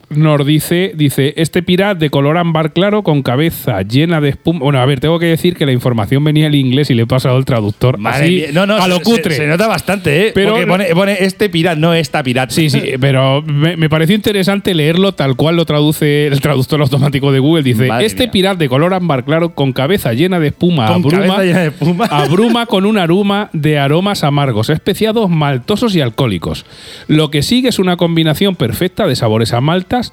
nos 0.09 0.47
dice, 0.47 0.93
dice, 0.95 1.35
este 1.37 1.63
pirat 1.65 1.99
de 1.99 2.11
color 2.11 2.39
ámbar 2.39 2.73
claro 2.73 3.03
con 3.03 3.23
cabeza 3.23 3.83
llena 3.83 4.21
de 4.21 4.29
espuma. 4.31 4.61
Bueno, 4.61 4.79
a 4.79 4.87
ver, 4.87 5.01
tengo 5.01 5.19
que 5.19 5.27
decir 5.27 5.57
que 5.57 5.67
la 5.67 5.73
información 5.73 6.23
venía 6.23 6.47
en 6.47 6.55
inglés 6.55 6.91
y 6.91 6.95
le 6.95 7.03
he 7.03 7.07
pasado 7.07 7.37
el 7.39 7.45
traductor. 7.45 7.99
Madre 7.99 8.25
así, 8.25 8.35
mía. 8.37 8.47
No, 8.53 8.67
no, 8.67 8.77
a 8.77 8.87
lo 8.87 9.01
cutre. 9.01 9.33
Se, 9.35 9.43
se 9.43 9.47
nota 9.49 9.67
bastante, 9.67 10.29
¿eh? 10.29 10.33
Pero- 10.35 10.51
Porque 10.53 10.67
pone, 10.67 10.85
pone 10.95 11.17
este 11.25 11.49
pirat, 11.51 11.77
no 11.77 11.93
esta 11.93 12.23
pirata. 12.23 12.55
Sí, 12.55 12.71
sí, 12.71 12.81
pero 13.01 13.43
me, 13.43 13.77
me 13.77 13.89
pareció 13.89 14.15
interesante 14.15 14.75
leerlo 14.75 15.13
tal 15.13 15.35
cual 15.35 15.57
lo 15.57 15.65
traduce 15.65 16.29
el 16.29 16.41
traductor 16.41 16.81
automático 16.81 17.33
de 17.33 17.41
Google. 17.41 17.65
Dice, 17.65 17.89
Madre 17.89 18.07
este 18.07 18.25
mía. 18.25 18.31
pirata 18.33 18.59
de 18.59 18.69
color 18.69 18.95
ámbar 18.95 19.25
claro 19.25 19.55
con 19.55 19.73
cabeza 19.73 20.13
llena 20.13 20.39
de 20.39 20.49
espuma 20.49 20.87
Con 20.87 21.05
abruma, 21.05 21.43
llena 21.43 21.61
de 21.63 21.67
espuma. 21.69 22.05
abruma 22.11 22.67
con 22.67 22.87
un 22.87 22.97
aroma 22.99 23.51
de 23.53 23.79
aromas 23.81 24.23
amargos, 24.23 24.71
especiados, 24.71 25.29
maltosos 25.29 25.97
y 25.97 26.01
alcohólicos. 26.01 26.65
Lo 27.09 27.31
que 27.31 27.43
sigue 27.43 27.71
es 27.71 27.79
una 27.81 27.97
combinación 27.97 28.55
perfecta 28.55 29.07
de 29.09 29.17
sabores 29.17 29.53
a 29.53 29.61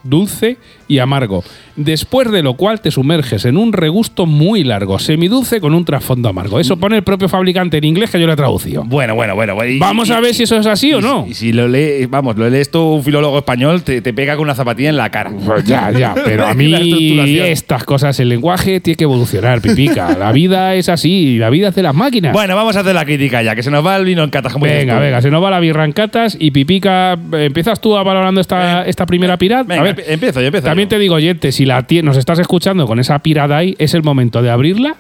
dulce 0.04 0.58
y 0.88 1.00
amargo. 1.00 1.44
Después 1.76 2.32
de 2.32 2.44
lo 2.44 2.54
cual 2.56 2.82
te 2.82 2.92
sumerges 2.92 3.46
en 3.46 3.58
un 3.58 3.74
regusto 3.74 4.26
muy 4.26 4.64
largo, 4.64 5.00
semidulce 5.00 5.60
con 5.60 5.74
un 5.74 5.86
trasfondo 5.86 6.30
amargo. 6.30 6.60
Eso 6.60 6.78
pone 6.78 6.98
el 6.98 7.04
propio 7.04 7.28
fabricante 7.30 7.78
en 7.78 7.84
inglés 7.86 8.12
que 8.12 8.20
yo 8.20 8.28
lo 8.28 8.34
he 8.34 8.36
traducido. 8.36 8.84
Bueno, 8.84 9.16
bueno, 9.16 9.34
bueno. 9.36 9.56
bueno, 9.56 9.72
y- 9.72 9.80
Vamos 9.80 10.10
y- 10.10 10.12
a 10.14 10.20
ver 10.20 10.34
si 10.36 10.44
eso 10.44 10.58
es 10.58 10.68
así 10.68 10.94
o 10.94 11.02
no. 11.02 11.26
Y 11.28 11.34
si 11.34 11.52
lo 11.52 11.68
lees, 11.68 12.10
vamos, 12.10 12.38
lo 12.38 12.50
lees 12.50 12.70
tú 12.70 12.80
un 12.82 13.04
filólogo 13.04 13.40
español, 13.40 13.82
te, 13.84 14.02
te 14.02 14.14
pega 14.14 14.36
con 14.36 14.44
una 14.44 14.56
zapatilla 14.56 14.90
en 14.90 14.98
la 14.98 15.10
cara. 15.10 15.32
Pues 15.46 15.64
ya, 15.66 15.90
ya, 15.92 16.14
pero 16.26 16.44
a 16.46 16.50
La 16.50 16.54
mí 16.54 16.74
estructuración. 16.74 17.46
estas 17.48 17.84
cosas, 17.86 18.20
el 18.20 18.30
lenguaje 18.30 18.80
tiene 18.80 18.96
que 18.96 19.04
evolucionar, 19.06 19.62
pipica. 19.62 20.16
La 20.18 20.32
vida 20.32 20.76
es 20.76 20.90
así, 20.90 21.38
la 21.40 21.50
vida 21.50 21.70
es 21.70 21.76
de 21.76 21.82
las 21.84 21.96
máquinas. 21.96 22.34
Bueno, 22.34 22.56
vamos 22.56 22.76
a 22.76 22.82
hacer 22.82 22.94
la 22.94 23.06
crítica 23.06 23.42
ya, 23.42 23.56
que 23.56 23.64
se 23.64 23.72
nos 23.72 23.84
va 23.86 23.96
el 23.98 24.06
vino 24.06 24.24
en 24.24 24.30
catas. 24.30 24.54
venga, 24.60 25.00
venga, 25.00 25.22
se 25.22 25.32
nos 25.32 25.44
va 25.44 25.50
la 25.50 25.60
birra 25.60 25.86
en 25.86 25.92
catas 25.94 26.38
y 26.40 26.52
pipica. 26.52 27.14
eh, 27.14 27.46
¿Empiezas 27.46 27.82
tú 27.82 27.96
a 27.98 28.04
valorando 28.04 28.40
esta, 28.42 28.86
esta 28.86 29.06
primera 29.06 29.38
pirata? 29.38 29.73
Venga, 29.82 29.90
a 29.92 29.94
ver, 29.94 30.06
empiezo 30.08 30.40
yo, 30.42 30.48
empiezo 30.48 30.66
también 30.66 30.88
yo. 30.90 30.96
te 30.96 31.00
digo, 31.00 31.16
oyente, 31.16 31.52
si 31.52 31.66
la 31.66 31.86
nos 32.04 32.18
estás 32.18 32.40
escuchando 32.40 32.86
con 32.88 33.00
esa 33.00 33.20
pirada 33.20 33.58
ahí, 33.58 33.76
es 33.80 33.94
el 33.94 34.04
momento 34.04 34.42
de 34.42 34.50
abrirla, 34.50 34.96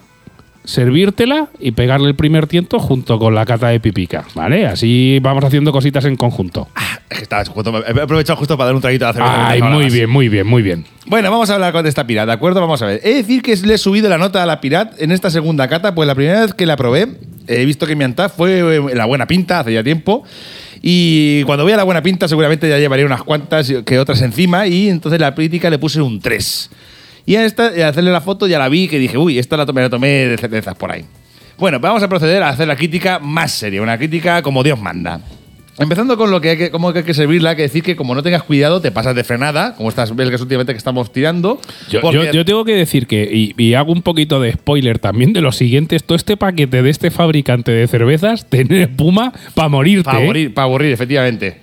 servírtela 0.63 1.47
y 1.59 1.71
pegarle 1.71 2.07
el 2.07 2.15
primer 2.15 2.47
tiento 2.47 2.79
junto 2.79 3.19
con 3.19 3.35
la 3.35 3.45
cata 3.45 3.67
de 3.67 3.79
pipica, 3.79 4.23
¿vale? 4.33 4.65
Así 4.65 5.19
vamos 5.21 5.43
haciendo 5.43 5.71
cositas 5.71 6.05
en 6.05 6.15
conjunto. 6.15 6.67
Es 7.09 7.17
que 7.17 7.23
estaba 7.23 7.43
justo- 7.45 7.83
he 7.85 8.01
aprovechado 8.01 8.37
justo 8.37 8.57
para 8.57 8.67
dar 8.67 8.75
un 8.75 8.81
traguito 8.81 9.05
la 9.05 9.13
cerveza. 9.13 9.47
Ay, 9.49 9.61
muy 9.61 9.89
bien, 9.89 10.09
muy 10.09 10.29
bien, 10.29 10.47
muy 10.47 10.61
bien. 10.63 10.85
Bueno, 11.05 11.29
vamos 11.29 11.49
a 11.49 11.55
hablar 11.55 11.73
con 11.73 11.85
esta 11.85 12.07
pirat, 12.07 12.27
¿de 12.27 12.31
acuerdo? 12.33 12.61
Vamos 12.61 12.81
a 12.81 12.85
ver. 12.85 13.01
He 13.03 13.09
de 13.09 13.15
decir 13.15 13.41
que 13.41 13.55
le 13.57 13.73
he 13.73 13.77
subido 13.77 14.07
la 14.09 14.17
nota 14.17 14.41
a 14.41 14.45
la 14.45 14.61
pirat 14.61 15.01
en 15.01 15.11
esta 15.11 15.29
segunda 15.29 15.67
cata, 15.67 15.93
pues 15.93 16.07
la 16.07 16.15
primera 16.15 16.41
vez 16.41 16.53
que 16.53 16.65
la 16.65 16.77
probé, 16.77 17.07
he 17.47 17.65
visto 17.65 17.85
que 17.85 17.95
mi 17.97 18.05
Antaf 18.05 18.35
fue 18.37 18.59
eh, 18.59 18.75
en 18.77 18.97
la 18.97 19.05
buena 19.05 19.27
pinta 19.27 19.59
hace 19.59 19.73
ya 19.73 19.83
tiempo. 19.83 20.23
Y 20.85 21.43
cuando 21.43 21.63
voy 21.63 21.71
a 21.71 21.77
la 21.77 21.83
buena 21.85 22.03
pinta, 22.03 22.27
seguramente 22.27 22.67
ya 22.67 22.77
llevaría 22.77 23.05
unas 23.05 23.23
cuantas 23.23 23.71
que 23.85 23.97
otras 23.99 24.21
encima. 24.21 24.67
Y 24.67 24.89
entonces 24.89 25.19
la 25.19 25.33
crítica 25.33 25.69
le 25.69 25.79
puse 25.79 26.01
un 26.01 26.19
3. 26.19 26.69
Y 27.25 27.37
a 27.37 27.45
esta, 27.45 27.67
al 27.67 27.83
hacerle 27.83 28.11
la 28.11 28.19
foto, 28.19 28.47
ya 28.47 28.59
la 28.59 28.67
vi 28.67 28.89
que 28.89 28.99
dije, 28.99 29.17
uy, 29.17 29.39
esta 29.39 29.55
la 29.55 29.65
tomé, 29.65 29.81
la 29.81 29.89
tomé 29.89 30.09
de 30.09 30.37
cervezas 30.37 30.75
por 30.75 30.91
ahí. 30.91 31.05
Bueno, 31.57 31.79
vamos 31.79 32.03
a 32.03 32.09
proceder 32.09 32.43
a 32.43 32.49
hacer 32.49 32.67
la 32.67 32.75
crítica 32.75 33.19
más 33.19 33.53
seria, 33.53 33.81
una 33.81 33.97
crítica 33.97 34.41
como 34.41 34.61
Dios 34.61 34.77
manda. 34.77 35.21
Empezando 35.79 36.17
con 36.17 36.29
lo 36.29 36.39
que 36.39 36.49
hay 36.51 36.57
que, 36.57 36.69
cómo 36.71 36.89
hay 36.89 37.01
que 37.03 37.13
servirla, 37.15 37.51
hay 37.51 37.55
que 37.55 37.61
decir 37.63 37.81
que 37.83 37.95
como 37.95 38.13
no 38.13 38.21
tengas 38.21 38.43
cuidado, 38.43 38.79
te 38.79 38.91
pasas 38.91 39.15
de 39.15 39.23
frenada, 39.23 39.73
como 39.75 39.89
estas 39.89 40.15
belgas 40.15 40.39
últimamente 40.41 40.71
que 40.73 40.77
estamos 40.77 41.11
tirando. 41.11 41.59
Yo, 41.89 41.99
porque- 42.01 42.17
yo- 42.25 42.31
yo 42.31 42.45
tengo 42.45 42.63
que 42.63 42.75
decir 42.75 43.07
que, 43.07 43.23
y, 43.31 43.55
y 43.57 43.73
hago 43.73 43.91
un 43.91 44.03
poquito 44.03 44.39
de 44.39 44.51
spoiler 44.53 44.99
también 44.99 45.33
de 45.33 45.41
lo 45.41 45.51
siguiente, 45.51 45.99
todo 45.99 46.15
este 46.15 46.37
paquete 46.37 46.83
de 46.83 46.89
este 46.91 47.09
fabricante 47.09 47.71
de 47.71 47.87
cervezas 47.87 48.45
tiene 48.49 48.83
espuma 48.83 49.33
para 49.55 49.67
morirte. 49.69 50.03
Para 50.03 50.21
¿eh? 50.21 50.25
morir, 50.27 50.53
para 50.53 50.65
aburrir, 50.65 50.91
efectivamente. 50.91 51.59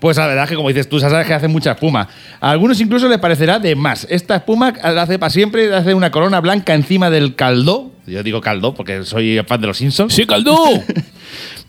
Pues 0.00 0.16
la 0.16 0.26
verdad 0.26 0.44
es 0.44 0.50
que, 0.50 0.56
como 0.56 0.66
dices 0.68 0.88
tú, 0.88 0.98
sabes 0.98 1.26
que 1.28 1.34
hace 1.34 1.46
mucha 1.46 1.72
espuma. 1.72 2.08
A 2.40 2.50
algunos 2.50 2.80
incluso 2.80 3.08
les 3.08 3.18
parecerá 3.18 3.60
de 3.60 3.76
más. 3.76 4.04
Esta 4.10 4.34
espuma 4.34 4.72
la 4.82 5.02
hace 5.02 5.16
para 5.18 5.30
siempre, 5.30 5.72
hace 5.72 5.94
una 5.94 6.10
corona 6.10 6.40
blanca 6.40 6.74
encima 6.74 7.08
del 7.08 7.36
caldo. 7.36 7.91
Yo 8.06 8.22
digo 8.22 8.40
caldo 8.40 8.74
porque 8.74 9.04
soy 9.04 9.40
fan 9.46 9.60
de 9.60 9.66
los 9.66 9.76
Simpsons. 9.76 10.12
¡Sí, 10.14 10.26
caldo! 10.26 10.56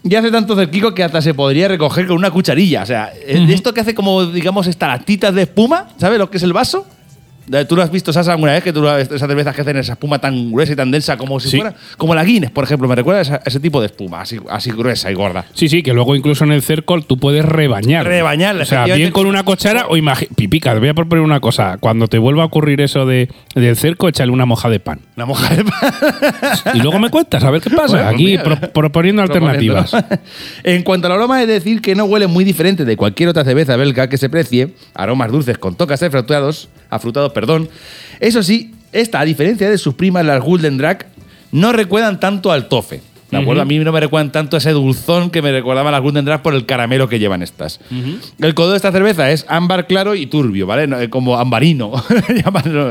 Y 0.05 0.15
hace 0.15 0.31
tanto 0.31 0.53
cerquico 0.55 0.93
que 0.93 1.01
hasta 1.01 1.21
se 1.21 1.33
podría 1.33 1.69
recoger 1.69 2.07
con 2.07 2.17
una 2.17 2.29
cucharilla. 2.29 2.83
O 2.83 2.85
sea, 2.85 3.13
de 3.25 3.53
esto 3.53 3.73
que 3.73 3.79
hace 3.79 3.95
como, 3.95 4.25
digamos, 4.25 4.67
estalactitas 4.67 5.33
de 5.33 5.43
espuma, 5.43 5.87
¿sabes 5.97 6.19
lo 6.19 6.29
que 6.29 6.37
es 6.37 6.43
el 6.43 6.51
vaso? 6.51 6.85
Eh, 7.51 7.65
¿Tú 7.67 7.75
lo 7.75 7.81
has 7.81 7.91
visto, 7.91 8.13
Sasa, 8.13 8.31
alguna 8.31 8.53
vez? 8.53 8.63
Que 8.63 8.71
tú 8.71 8.87
esas 8.87 9.19
cervezas 9.19 9.53
que 9.55 9.61
hacen 9.61 9.75
esa 9.77 9.93
espuma 9.93 10.19
tan 10.19 10.51
gruesa 10.51 10.73
y 10.73 10.75
tan 10.75 10.91
densa 10.91 11.17
como 11.17 11.39
si 11.39 11.49
Sí. 11.49 11.57
fuera. 11.57 11.73
Como 11.97 12.15
la 12.15 12.23
Guinness, 12.23 12.51
por 12.51 12.63
ejemplo. 12.63 12.87
Me 12.87 12.95
recuerda 12.95 13.19
a 13.19 13.21
esa- 13.23 13.35
a 13.35 13.41
ese 13.45 13.59
tipo 13.59 13.79
de 13.81 13.87
espuma, 13.87 14.21
así, 14.21 14.39
así 14.49 14.71
gruesa 14.71 15.11
y 15.11 15.13
gorda. 15.13 15.45
Sí, 15.53 15.67
sí, 15.67 15.83
que 15.83 15.93
luego 15.93 16.15
incluso 16.15 16.43
en 16.45 16.51
el 16.53 16.61
cerco 16.61 16.99
tú 17.01 17.17
puedes 17.17 17.43
rebañar. 17.45 18.05
Rebañar, 18.05 18.55
O 18.57 18.65
sea, 18.65 18.85
bien 18.85 19.11
con 19.11 19.25
una 19.27 19.43
cochara 19.43 19.87
o 19.89 19.95
Pipica, 20.35 20.73
te 20.73 20.79
voy 20.79 20.89
a 20.89 20.93
proponer 20.93 21.23
una 21.23 21.39
cosa. 21.39 21.77
Cuando 21.79 22.07
te 22.07 22.17
vuelva 22.17 22.43
a 22.43 22.45
ocurrir 22.45 22.79
eso 22.81 23.05
de, 23.05 23.29
del 23.55 23.75
cerco, 23.75 24.07
échale 24.07 24.31
una 24.31 24.45
moja 24.45 24.69
de 24.69 24.79
pan. 24.79 24.99
Una 25.17 25.25
moja 25.25 25.53
de 25.55 25.63
pan. 25.65 25.93
Y 26.75 26.79
luego 26.79 26.99
me 26.99 27.09
cuentas, 27.09 27.43
a 27.43 27.51
ver 27.51 27.61
qué 27.61 27.69
pasa. 27.69 27.95
Bueno, 27.97 28.09
Aquí 28.09 28.25
mira, 28.25 28.43
pro- 28.43 28.71
proponiendo 28.71 29.21
alternativas. 29.23 29.91
En 30.63 30.83
cuanto 30.83 31.07
al 31.07 31.13
aroma, 31.13 31.41
es 31.41 31.47
decir 31.47 31.81
que 31.81 31.95
no 31.95 32.05
huele 32.05 32.27
muy 32.27 32.43
diferente 32.45 32.85
de 32.85 32.95
cualquier 32.95 33.29
otra 33.29 33.43
cerveza 33.43 33.75
belga 33.75 34.07
que 34.07 34.17
se 34.17 34.29
precie. 34.29 34.73
Aromas 34.93 35.31
dulces 35.31 35.57
con 35.57 35.75
tocas 35.75 35.99
de 35.99 36.09
frutados, 36.09 36.69
afrutados, 36.89 37.32
perdón. 37.33 37.69
Eso 38.19 38.43
sí, 38.43 38.73
esta, 38.91 39.19
a 39.19 39.25
diferencia 39.25 39.69
de 39.69 39.77
sus 39.77 39.95
primas, 39.95 40.25
las 40.25 40.41
Golden 40.41 40.77
Drag, 40.77 41.07
no 41.51 41.71
recuerdan 41.71 42.19
tanto 42.19 42.51
al 42.51 42.67
tofe. 42.69 43.01
¿De 43.33 43.39
acuerdo? 43.43 43.61
A 43.61 43.65
mí 43.65 43.77
no 43.79 43.91
me 43.91 43.99
recuerdan 43.99 44.31
tanto 44.31 44.57
ese 44.57 44.71
dulzón 44.71 45.29
que 45.29 45.41
me 45.41 45.51
recordaba 45.51 45.91
las 45.91 46.01
Golden 46.01 46.25
Draft 46.25 46.43
por 46.43 46.53
el 46.53 46.65
caramelo 46.65 47.07
que 47.09 47.19
llevan 47.19 47.41
estas. 47.43 47.79
El 48.39 48.53
color 48.53 48.71
de 48.71 48.77
esta 48.77 48.91
cerveza 48.91 49.31
es 49.31 49.45
ámbar 49.49 49.87
claro 49.87 50.15
y 50.15 50.25
turbio, 50.27 50.65
¿vale? 50.67 51.03
Eh, 51.03 51.09
Como 51.09 51.37
ambarino. 51.37 51.91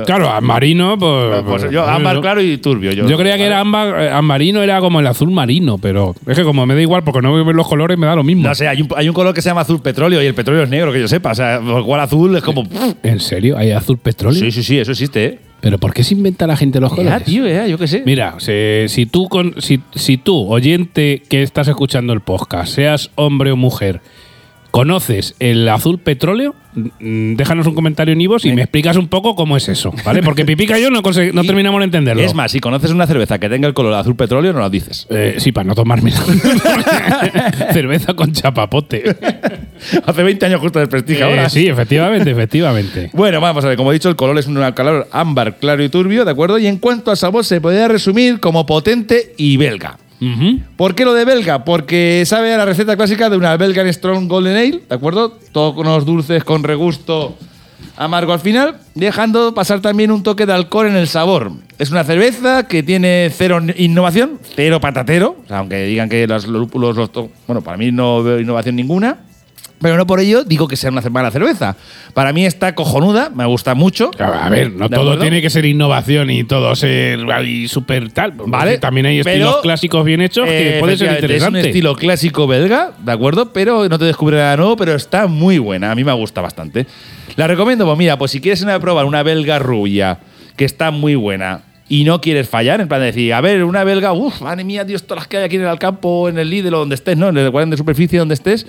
Claro, 0.06 0.40
marino, 0.40 0.98
pues. 0.98 1.42
Pues 1.42 1.62
yo, 1.70 1.82
pues 1.84 1.94
ámbar 1.96 2.20
claro 2.20 2.40
y 2.42 2.58
turbio. 2.58 2.92
Yo, 2.92 3.06
Yo 3.08 3.16
creía 3.16 3.36
que 3.36 3.44
era 3.44 3.60
ámbar, 3.60 4.00
eh, 4.00 4.10
amarino, 4.10 4.62
era 4.62 4.80
como 4.80 5.00
el 5.00 5.06
azul 5.06 5.30
marino, 5.30 5.78
pero 5.78 6.14
es 6.26 6.36
que 6.36 6.44
como 6.44 6.66
me 6.66 6.74
da 6.74 6.80
igual 6.82 7.02
porque 7.04 7.20
no 7.22 7.32
veo 7.32 7.52
los 7.52 7.68
colores, 7.68 7.98
me 7.98 8.06
da 8.06 8.14
lo 8.14 8.24
mismo. 8.24 8.48
No 8.48 8.54
sé, 8.54 8.68
hay 8.68 8.82
un, 8.82 8.88
hay 8.96 9.08
un 9.08 9.14
color 9.14 9.34
que 9.34 9.42
se 9.42 9.50
llama 9.50 9.62
azul 9.62 9.80
petróleo 9.80 10.22
y 10.22 10.26
el 10.26 10.34
petróleo 10.34 10.62
es 10.64 10.68
negro, 10.70 10.92
que 10.92 11.00
yo 11.00 11.08
sepa. 11.08 11.32
O 11.32 11.34
sea, 11.34 11.56
el 11.56 11.84
cual 11.84 12.00
azul 12.00 12.36
es 12.36 12.42
como. 12.42 12.66
¿En 13.02 13.20
serio? 13.20 13.56
¿Hay 13.56 13.70
azul 13.70 13.98
petróleo? 13.98 14.38
Sí, 14.40 14.50
sí, 14.50 14.62
sí, 14.62 14.78
eso 14.78 14.92
existe, 14.92 15.24
¿eh? 15.24 15.38
¿Pero 15.62 15.78
por 15.78 15.94
qué 15.94 16.02
se 16.04 16.12
inventa 16.14 16.46
la 16.46 16.56
gente 16.56 16.78
los 16.80 16.90
Ya, 16.90 16.96
colores? 16.96 17.24
tío, 17.24 17.46
ya, 17.48 17.66
yo 17.66 17.78
qué 17.78 17.86
sé. 17.86 18.02
Mira, 18.04 18.34
si, 18.38 18.88
si 18.88 19.06
tú, 19.06 19.28
con, 19.28 19.54
si, 19.62 19.80
si 19.94 20.18
tú, 20.18 20.52
oyente 20.52 21.22
que 21.28 21.42
estás 21.42 21.68
escuchando 21.68 22.12
el 22.12 22.20
podcast, 22.20 22.74
seas 22.74 23.10
hombre 23.14 23.52
o 23.52 23.56
mujer, 23.56 24.00
conoces 24.72 25.36
el 25.38 25.68
azul 25.68 25.98
petróleo, 26.00 26.54
mm, 26.74 27.34
déjanos 27.34 27.66
un 27.66 27.74
comentario 27.74 28.12
en 28.14 28.20
Ivos 28.22 28.44
y 28.46 28.52
me 28.52 28.62
explicas 28.62 28.96
un 28.96 29.06
poco 29.06 29.36
cómo 29.36 29.56
es 29.56 29.68
eso, 29.68 29.92
¿vale? 30.04 30.22
Porque 30.24 30.44
Pipica 30.46 30.78
y 30.78 30.82
yo 30.82 30.90
no, 30.90 31.02
no 31.02 31.44
terminamos 31.44 31.78
de 31.80 31.84
entenderlo. 31.84 32.22
Es 32.22 32.34
más, 32.34 32.50
si 32.52 32.58
conoces 32.58 32.90
una 32.90 33.06
cerveza 33.06 33.38
que 33.38 33.48
tenga 33.50 33.68
el 33.68 33.74
color 33.74 33.92
azul 33.94 34.16
petróleo, 34.16 34.52
no 34.54 34.60
lo 34.60 34.70
dices. 34.70 35.06
Eh, 35.10 35.34
sí, 35.38 35.52
para 35.52 35.64
no 35.68 35.74
tomarme 35.74 36.10
cerveza 37.72 38.14
con 38.14 38.32
chapapote. 38.32 39.14
Hace 40.06 40.22
20 40.22 40.46
años 40.46 40.60
justo 40.60 40.78
desprestigio 40.78 41.26
Eh, 41.26 41.30
ahora. 41.30 41.48
sí, 41.50 41.66
efectivamente, 41.68 42.30
efectivamente. 42.30 43.10
Bueno, 43.12 43.40
vamos 43.40 43.64
a 43.64 43.68
ver, 43.68 43.76
como 43.76 43.90
he 43.92 43.94
dicho, 43.94 44.08
el 44.08 44.16
color 44.16 44.38
es 44.38 44.46
un 44.46 44.54
color 44.72 45.06
ámbar, 45.12 45.56
claro 45.58 45.84
y 45.84 45.88
turbio, 45.88 46.24
¿de 46.24 46.30
acuerdo? 46.30 46.58
Y 46.58 46.66
en 46.66 46.78
cuanto 46.78 47.10
al 47.10 47.16
sabor, 47.16 47.44
se 47.44 47.60
podría 47.60 47.88
resumir 47.88 48.40
como 48.40 48.64
potente 48.64 49.34
y 49.36 49.56
belga. 49.58 49.98
¿Por 50.76 50.94
qué 50.94 51.04
lo 51.04 51.14
de 51.14 51.24
belga? 51.24 51.64
Porque 51.64 52.22
sabe 52.26 52.54
a 52.54 52.58
la 52.58 52.64
receta 52.64 52.96
clásica 52.96 53.28
de 53.28 53.36
una 53.36 53.56
Belgian 53.56 53.92
Strong 53.92 54.28
Golden 54.28 54.56
Ale, 54.56 54.82
¿de 54.88 54.94
acuerdo? 54.94 55.38
Todo 55.52 55.74
con 55.74 55.86
unos 55.86 56.04
dulces 56.04 56.44
con 56.44 56.62
regusto 56.62 57.36
amargo 57.96 58.32
al 58.32 58.40
final, 58.40 58.76
dejando 58.94 59.54
pasar 59.54 59.80
también 59.80 60.10
un 60.10 60.22
toque 60.22 60.46
de 60.46 60.52
alcohol 60.52 60.86
en 60.86 60.96
el 60.96 61.08
sabor. 61.08 61.52
Es 61.78 61.90
una 61.90 62.04
cerveza 62.04 62.66
que 62.66 62.82
tiene 62.82 63.30
cero 63.32 63.60
innovación, 63.76 64.38
cero 64.54 64.80
patatero, 64.80 65.36
aunque 65.48 65.84
digan 65.84 66.08
que 66.08 66.26
los 66.26 66.46
lúpulos, 66.46 66.96
los 66.96 67.10
bueno, 67.46 67.62
para 67.62 67.76
mí 67.76 67.90
no 67.90 68.22
veo 68.22 68.40
innovación 68.40 68.76
ninguna. 68.76 69.18
Pero 69.82 69.96
no 69.96 70.06
por 70.06 70.20
ello 70.20 70.44
digo 70.44 70.68
que 70.68 70.76
sea 70.76 70.90
una 70.90 71.02
mala 71.10 71.30
cerveza. 71.30 71.76
Para 72.14 72.32
mí 72.32 72.46
está 72.46 72.74
cojonuda, 72.74 73.30
me 73.34 73.44
gusta 73.44 73.74
mucho. 73.74 74.10
Claro, 74.12 74.34
A 74.34 74.48
ver, 74.48 74.70
no 74.72 74.88
¿De 74.88 74.94
todo 74.94 75.06
acuerdo? 75.06 75.22
tiene 75.22 75.42
que 75.42 75.50
ser 75.50 75.64
innovación 75.64 76.30
y 76.30 76.44
todo 76.44 76.74
ser 76.76 77.20
ahí 77.30 77.66
súper 77.68 78.12
tal. 78.12 78.32
Vale, 78.46 78.78
También 78.78 79.06
hay 79.06 79.18
estilos 79.18 79.48
pero, 79.50 79.62
clásicos 79.62 80.04
bien 80.04 80.20
hechos 80.20 80.46
que 80.46 80.76
Eh, 80.76 80.80
puede 80.80 80.96
ser 80.96 81.08
efectivamente, 81.08 81.26
interesante. 81.26 81.58
Es 81.58 81.64
un 81.64 81.68
estilo 81.70 81.96
clásico 81.96 82.46
belga, 82.46 82.92
¿de 83.04 83.12
acuerdo? 83.12 83.52
Pero 83.52 83.88
no 83.88 83.98
te 83.98 84.04
descubre 84.04 84.36
nada 84.36 84.56
nuevo, 84.56 84.76
pero 84.76 84.94
está 84.94 85.26
muy 85.26 85.58
buena. 85.58 85.90
A 85.90 85.94
mí 85.94 86.04
me 86.04 86.12
gusta 86.12 86.40
bastante. 86.40 86.86
La 87.36 87.46
recomiendo, 87.46 87.84
pues 87.84 87.98
mira, 87.98 88.16
pues 88.16 88.30
si 88.30 88.40
quieres 88.40 88.62
ir 88.62 88.70
a 88.70 88.78
probar 88.78 89.04
una 89.06 89.22
belga 89.22 89.58
rubia, 89.58 90.18
que 90.56 90.64
está 90.64 90.90
muy 90.90 91.14
buena, 91.14 91.62
y 91.88 92.04
no 92.04 92.20
quieres 92.20 92.48
fallar, 92.48 92.80
en 92.80 92.88
plan 92.88 93.00
de 93.00 93.06
decir, 93.08 93.34
a 93.34 93.40
ver, 93.40 93.64
una 93.64 93.84
belga, 93.84 94.12
uff, 94.12 94.40
madre 94.40 94.64
mía, 94.64 94.84
Dios, 94.84 95.02
todas 95.02 95.22
las 95.22 95.28
que 95.28 95.38
hay 95.38 95.44
aquí 95.44 95.56
en 95.56 95.66
el 95.66 95.78
campo, 95.78 96.28
en 96.28 96.38
el 96.38 96.48
Lidl 96.48 96.74
o 96.74 96.78
donde 96.78 96.94
estés, 96.94 97.16
¿no? 97.16 97.28
En 97.28 97.36
el 97.36 97.50
de 97.52 97.76
superficie 97.76 98.18
donde 98.18 98.34
estés. 98.34 98.66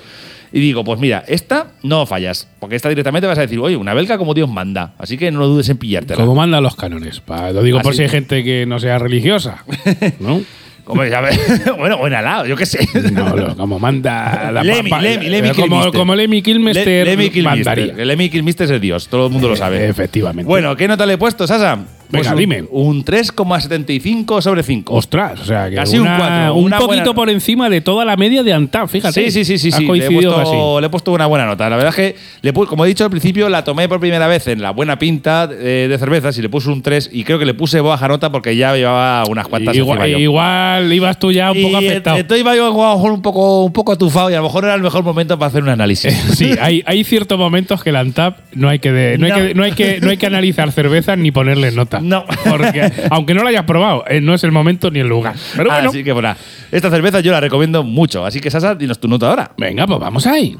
Y 0.55 0.59
digo, 0.59 0.83
pues 0.83 0.99
mira, 0.99 1.23
esta 1.27 1.71
no 1.81 2.05
fallas, 2.05 2.47
porque 2.59 2.75
esta 2.75 2.87
directamente 2.87 3.25
vas 3.27 3.39
a 3.39 3.41
decir, 3.41 3.57
oye, 3.59 3.75
una 3.75 3.95
belga 3.95 4.19
como 4.19 4.35
Dios 4.35 4.47
manda, 4.47 4.93
así 4.99 5.17
que 5.17 5.31
no 5.31 5.47
dudes 5.47 5.67
en 5.69 5.77
pillártela. 5.77 6.15
Como 6.21 6.35
mandan 6.35 6.61
los 6.61 6.75
cánones. 6.75 7.19
Pa- 7.21 7.51
lo 7.51 7.63
digo 7.63 7.79
por 7.81 7.95
si 7.95 8.03
hay 8.03 8.09
gente 8.09 8.43
que 8.43 8.65
no 8.67 8.79
sea 8.79 8.99
religiosa. 8.99 9.63
¿No? 10.19 10.41
Como, 10.83 11.03
ya 11.05 11.21
bueno, 11.77 11.97
buen 11.97 12.13
alado, 12.13 12.45
yo 12.45 12.55
qué 12.55 12.65
sé. 12.67 12.87
No, 13.13 13.35
lo- 13.35 13.55
como 13.55 13.79
manda 13.79 14.51
la 14.51 14.63
Lemmy, 14.63 14.91
Lemmy, 14.91 15.29
Lemmy 15.29 15.47
eh, 15.47 15.51
como, 15.55 15.67
Kilmister. 15.67 15.99
como 15.99 16.15
Lemmy 16.15 16.41
Kilmister 16.43 16.85
Le- 16.85 17.05
Lemmy 17.05 17.29
Kilmister. 17.31 18.05
Lemmy 18.05 18.29
Kilmister 18.29 18.65
es 18.65 18.71
el 18.71 18.81
dios, 18.81 19.07
todo 19.07 19.27
el 19.27 19.31
mundo 19.33 19.47
lo 19.49 19.55
sabe. 19.55 19.87
Efectivamente. 19.89 20.47
Bueno, 20.47 20.75
¿qué 20.75 20.87
nota 20.87 21.05
le 21.05 21.13
he 21.13 21.17
puesto, 21.17 21.47
Sasa? 21.47 21.79
Pues 22.13 22.23
Venga, 22.29 22.33
un, 22.33 22.39
dime. 22.39 22.63
Un 22.69 23.03
3,75 23.03 24.41
sobre 24.41 24.63
5. 24.63 24.93
Ostras, 24.93 25.39
o 25.41 25.45
sea, 25.45 25.69
que 25.69 25.75
Casi 25.75 25.95
un 25.97 26.03
una- 26.03 26.17
cuatro, 26.17 26.55
un 26.55 26.65
una 26.65 26.77
poquito 26.77 26.87
buena- 27.03 27.13
por 27.13 27.29
encima 27.29 27.69
de 27.69 27.81
toda 27.81 28.05
la 28.05 28.15
media 28.15 28.43
de 28.43 28.53
Antap, 28.53 28.87
fíjate. 28.87 29.13
Sí, 29.13 29.31
sí, 29.31 29.45
sí, 29.45 29.57
sí. 29.57 29.71
Sí. 29.71 29.85
Le, 29.87 30.05
he 30.05 30.11
puesto, 30.11 30.35
casi. 30.35 30.81
le 30.81 30.85
he 30.87 30.89
puesto 30.89 31.11
una 31.11 31.25
buena 31.25 31.45
nota. 31.45 31.69
La 31.69 31.75
verdad 31.75 31.89
es 31.89 31.95
que, 31.95 32.15
le 32.41 32.53
como 32.53 32.85
he 32.85 32.87
dicho 32.87 33.03
al 33.03 33.09
principio, 33.09 33.49
la 33.49 33.63
tomé 33.63 33.89
por 33.89 33.99
primera 33.99 34.27
vez 34.27 34.47
en 34.47 34.61
la 34.61 34.71
buena 34.71 34.99
pinta 34.99 35.49
eh, 35.51 35.87
de 35.89 35.97
cervezas 35.97 36.37
y 36.37 36.41
le 36.41 36.49
puse 36.49 36.69
un 36.69 36.81
3 36.81 37.09
y 37.11 37.23
creo 37.23 37.39
que 37.39 37.45
le 37.45 37.53
puse 37.53 37.81
baja 37.81 38.07
nota 38.07 38.31
porque 38.31 38.55
ya 38.55 38.75
llevaba 38.75 39.23
unas 39.29 39.47
cuantas 39.47 39.75
Igual, 39.75 40.09
igual 40.19 40.93
ibas 40.93 41.17
tú 41.19 41.31
ya 41.31 41.51
un 41.51 41.61
poco 41.61 41.81
Y, 41.81 41.85
eh, 41.85 41.89
afectado. 41.89 42.17
Estoy 42.17 42.39
iba 42.41 42.55
yo 42.55 42.65
a 42.65 42.69
lo 42.69 42.95
mejor 42.95 43.11
un 43.11 43.21
poco, 43.21 43.63
un 43.63 43.73
poco 43.73 43.91
atufado 43.93 44.29
y 44.29 44.33
a 44.33 44.37
lo 44.37 44.43
mejor 44.43 44.65
era 44.65 44.75
el 44.75 44.81
mejor 44.81 45.03
momento 45.03 45.37
para 45.39 45.47
hacer 45.49 45.63
un 45.63 45.69
análisis. 45.69 46.13
Sí, 46.35 46.51
hay, 46.61 46.83
hay 46.85 47.03
ciertos 47.03 47.37
momentos 47.39 47.83
que 47.83 47.91
la 47.91 48.01
Antap 48.01 48.39
no 48.53 48.69
hay 48.69 48.79
que, 48.79 48.91
de- 48.91 49.17
no, 49.17 49.27
No. 49.27 49.33
Hay 49.35 49.41
que, 49.47 49.53
no, 49.55 49.63
hay 49.63 49.71
que, 49.71 49.99
no 50.01 50.09
hay 50.09 50.17
que 50.17 50.25
analizar 50.27 50.71
cervezas 50.71 51.17
ni 51.17 51.31
ponerle 51.31 51.71
nota. 51.71 51.99
No. 52.03 52.25
Porque 52.49 52.91
aunque 53.09 53.33
no 53.33 53.43
la 53.43 53.49
hayas 53.49 53.63
probado, 53.63 54.03
eh, 54.07 54.21
no 54.21 54.33
es 54.33 54.43
el 54.43 54.51
momento 54.51 54.91
ni 54.91 54.99
el 54.99 55.07
lugar. 55.07 55.35
Pero 55.55 55.69
bueno, 55.69 55.89
Así 55.89 56.03
que 56.03 56.11
bueno, 56.11 56.35
esta 56.71 56.89
cerveza 56.89 57.19
yo 57.21 57.31
la 57.31 57.39
recomiendo 57.39 57.83
mucho. 57.83 58.25
Así 58.25 58.39
que 58.39 58.51
Sasa, 58.51 58.75
dinos 58.75 58.99
tu 58.99 59.07
nota 59.07 59.29
ahora. 59.29 59.51
venga, 59.57 59.87
pues 59.87 59.99
vamos 59.99 60.25
ahí. 60.27 60.57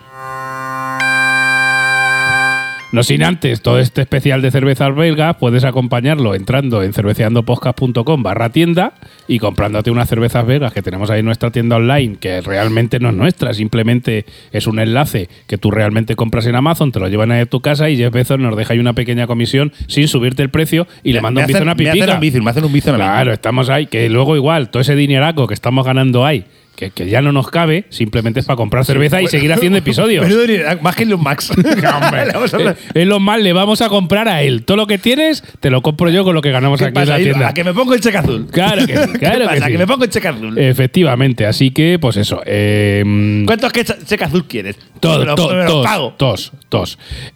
No 2.94 3.02
sin 3.02 3.24
antes, 3.24 3.62
todo 3.64 3.80
este 3.80 4.02
especial 4.02 4.44
de 4.44 4.52
cervezas 4.52 4.96
belgas 4.96 5.36
puedes 5.40 5.64
acompañarlo 5.64 6.36
entrando 6.36 6.84
en 6.84 6.94
cerveceandopodcast.com 6.94 8.22
barra 8.22 8.50
tienda 8.52 8.94
y 9.28 9.40
comprándote 9.40 9.90
unas 9.90 10.08
cervezas 10.08 10.46
belgas 10.46 10.74
que 10.74 10.84
tenemos 10.84 11.10
ahí 11.10 11.22
en 11.22 11.26
nuestra 11.26 11.50
tienda 11.50 11.78
online, 11.78 12.18
que 12.20 12.42
realmente 12.42 13.00
no 13.00 13.10
es 13.10 13.16
nuestra, 13.16 13.54
simplemente 13.56 14.26
es 14.52 14.68
un 14.68 14.78
enlace 14.80 15.28
que 15.48 15.58
tú 15.58 15.72
realmente 15.72 16.16
compras 16.16 16.46
en 16.46 16.54
Amazon, 16.56 16.92
te 16.92 17.00
lo 17.00 17.08
llevan 17.08 17.32
a 17.32 17.44
tu 17.48 17.62
casa 17.62 17.90
y 17.90 17.98
Jeff 17.98 18.14
Bezos 18.14 18.38
nos 18.38 18.56
deja 18.56 18.74
ahí 18.74 18.80
una 18.80 18.94
pequeña 18.94 19.26
comisión 19.26 19.74
sin 19.88 20.08
subirte 20.08 20.44
el 20.44 20.50
precio 20.52 20.88
y 21.04 21.14
le 21.14 21.22
manda 21.22 21.42
un 21.42 21.48
Me 21.48 21.54
hacen- 21.54 21.68
a 21.70 21.74
Me 21.74 21.76
pipica. 21.86 21.94
hacen 22.04 22.38
un 22.38 22.44
me 22.44 22.50
hacen 22.52 22.64
un. 22.64 22.72
Claro, 22.74 23.34
estamos 23.34 23.70
ahí, 23.70 23.88
que 23.88 24.08
luego 24.08 24.36
igual, 24.36 24.70
todo 24.70 24.82
ese 24.82 24.96
dineraco 24.96 25.48
que 25.48 25.56
estamos 25.56 25.84
ganando 25.84 26.28
ahí, 26.28 26.46
que, 26.76 26.92
que 26.92 27.08
ya 27.08 27.22
no 27.22 27.32
nos 27.32 27.50
cabe, 27.50 27.86
simplemente 27.90 28.40
es 28.40 28.46
para 28.46 28.58
comprar 28.58 28.86
cerveza 28.86 29.22
y 29.22 29.28
seguir 29.28 29.54
haciendo 29.54 29.78
episodios. 29.78 30.28
Dinero, 30.48 30.78
más 30.82 30.96
que 30.96 31.04
Elon 31.04 31.24
vamos 31.24 31.42
a 31.44 32.24
eh, 32.24 32.60
hablar. 32.60 32.78
es 32.94 33.08
lo 33.08 33.20
mal, 33.20 33.44
le 33.44 33.54
vamos 33.54 33.82
a 33.82 33.90
comprar 33.90 34.28
a 34.28 34.42
él. 34.42 34.64
Todo 34.66 34.78
lo 34.78 34.88
que 34.88 34.98
tienes, 34.98 35.44
te 35.60 35.70
lo 35.70 35.82
compro 35.82 36.10
yo 36.10 36.24
con 36.24 36.34
lo 36.36 36.42
que 36.42 36.52
ganamos 36.52 36.80
¿Qué 36.80 36.86
aquí 36.86 37.00
en 37.00 37.10
la 37.10 37.18
tienda. 37.18 37.48
A 37.50 37.54
que 37.54 37.64
me 37.64 37.74
pongo 37.74 37.94
el 37.94 38.02
cheque 38.02 38.18
azul. 38.18 38.48
Claro 38.52 38.86
que 38.86 38.98
sí, 38.98 39.12
¿Qué 39.14 39.20
claro 39.20 39.48
que 39.50 39.62
sí. 39.62 39.72
que 39.72 39.78
me 39.78 39.88
pongo 39.88 40.04
el 40.04 40.10
cheque 40.10 40.28
azul. 40.28 40.58
Efectivamente, 40.58 41.46
así 41.46 41.72
que, 41.72 41.98
pues 42.00 42.18
eso. 42.18 42.42
eh, 42.46 43.44
¿Cuántos 43.46 43.72
que- 43.72 43.84
cheque 43.86 44.24
azul 44.24 44.46
quieres? 44.46 44.78
Todo, 45.00 45.20
me 45.20 45.26
lo, 45.26 45.36
to- 45.36 45.54
lo 45.54 45.66
tos, 45.66 45.86
pago. 45.86 46.14
tos. 46.18 46.52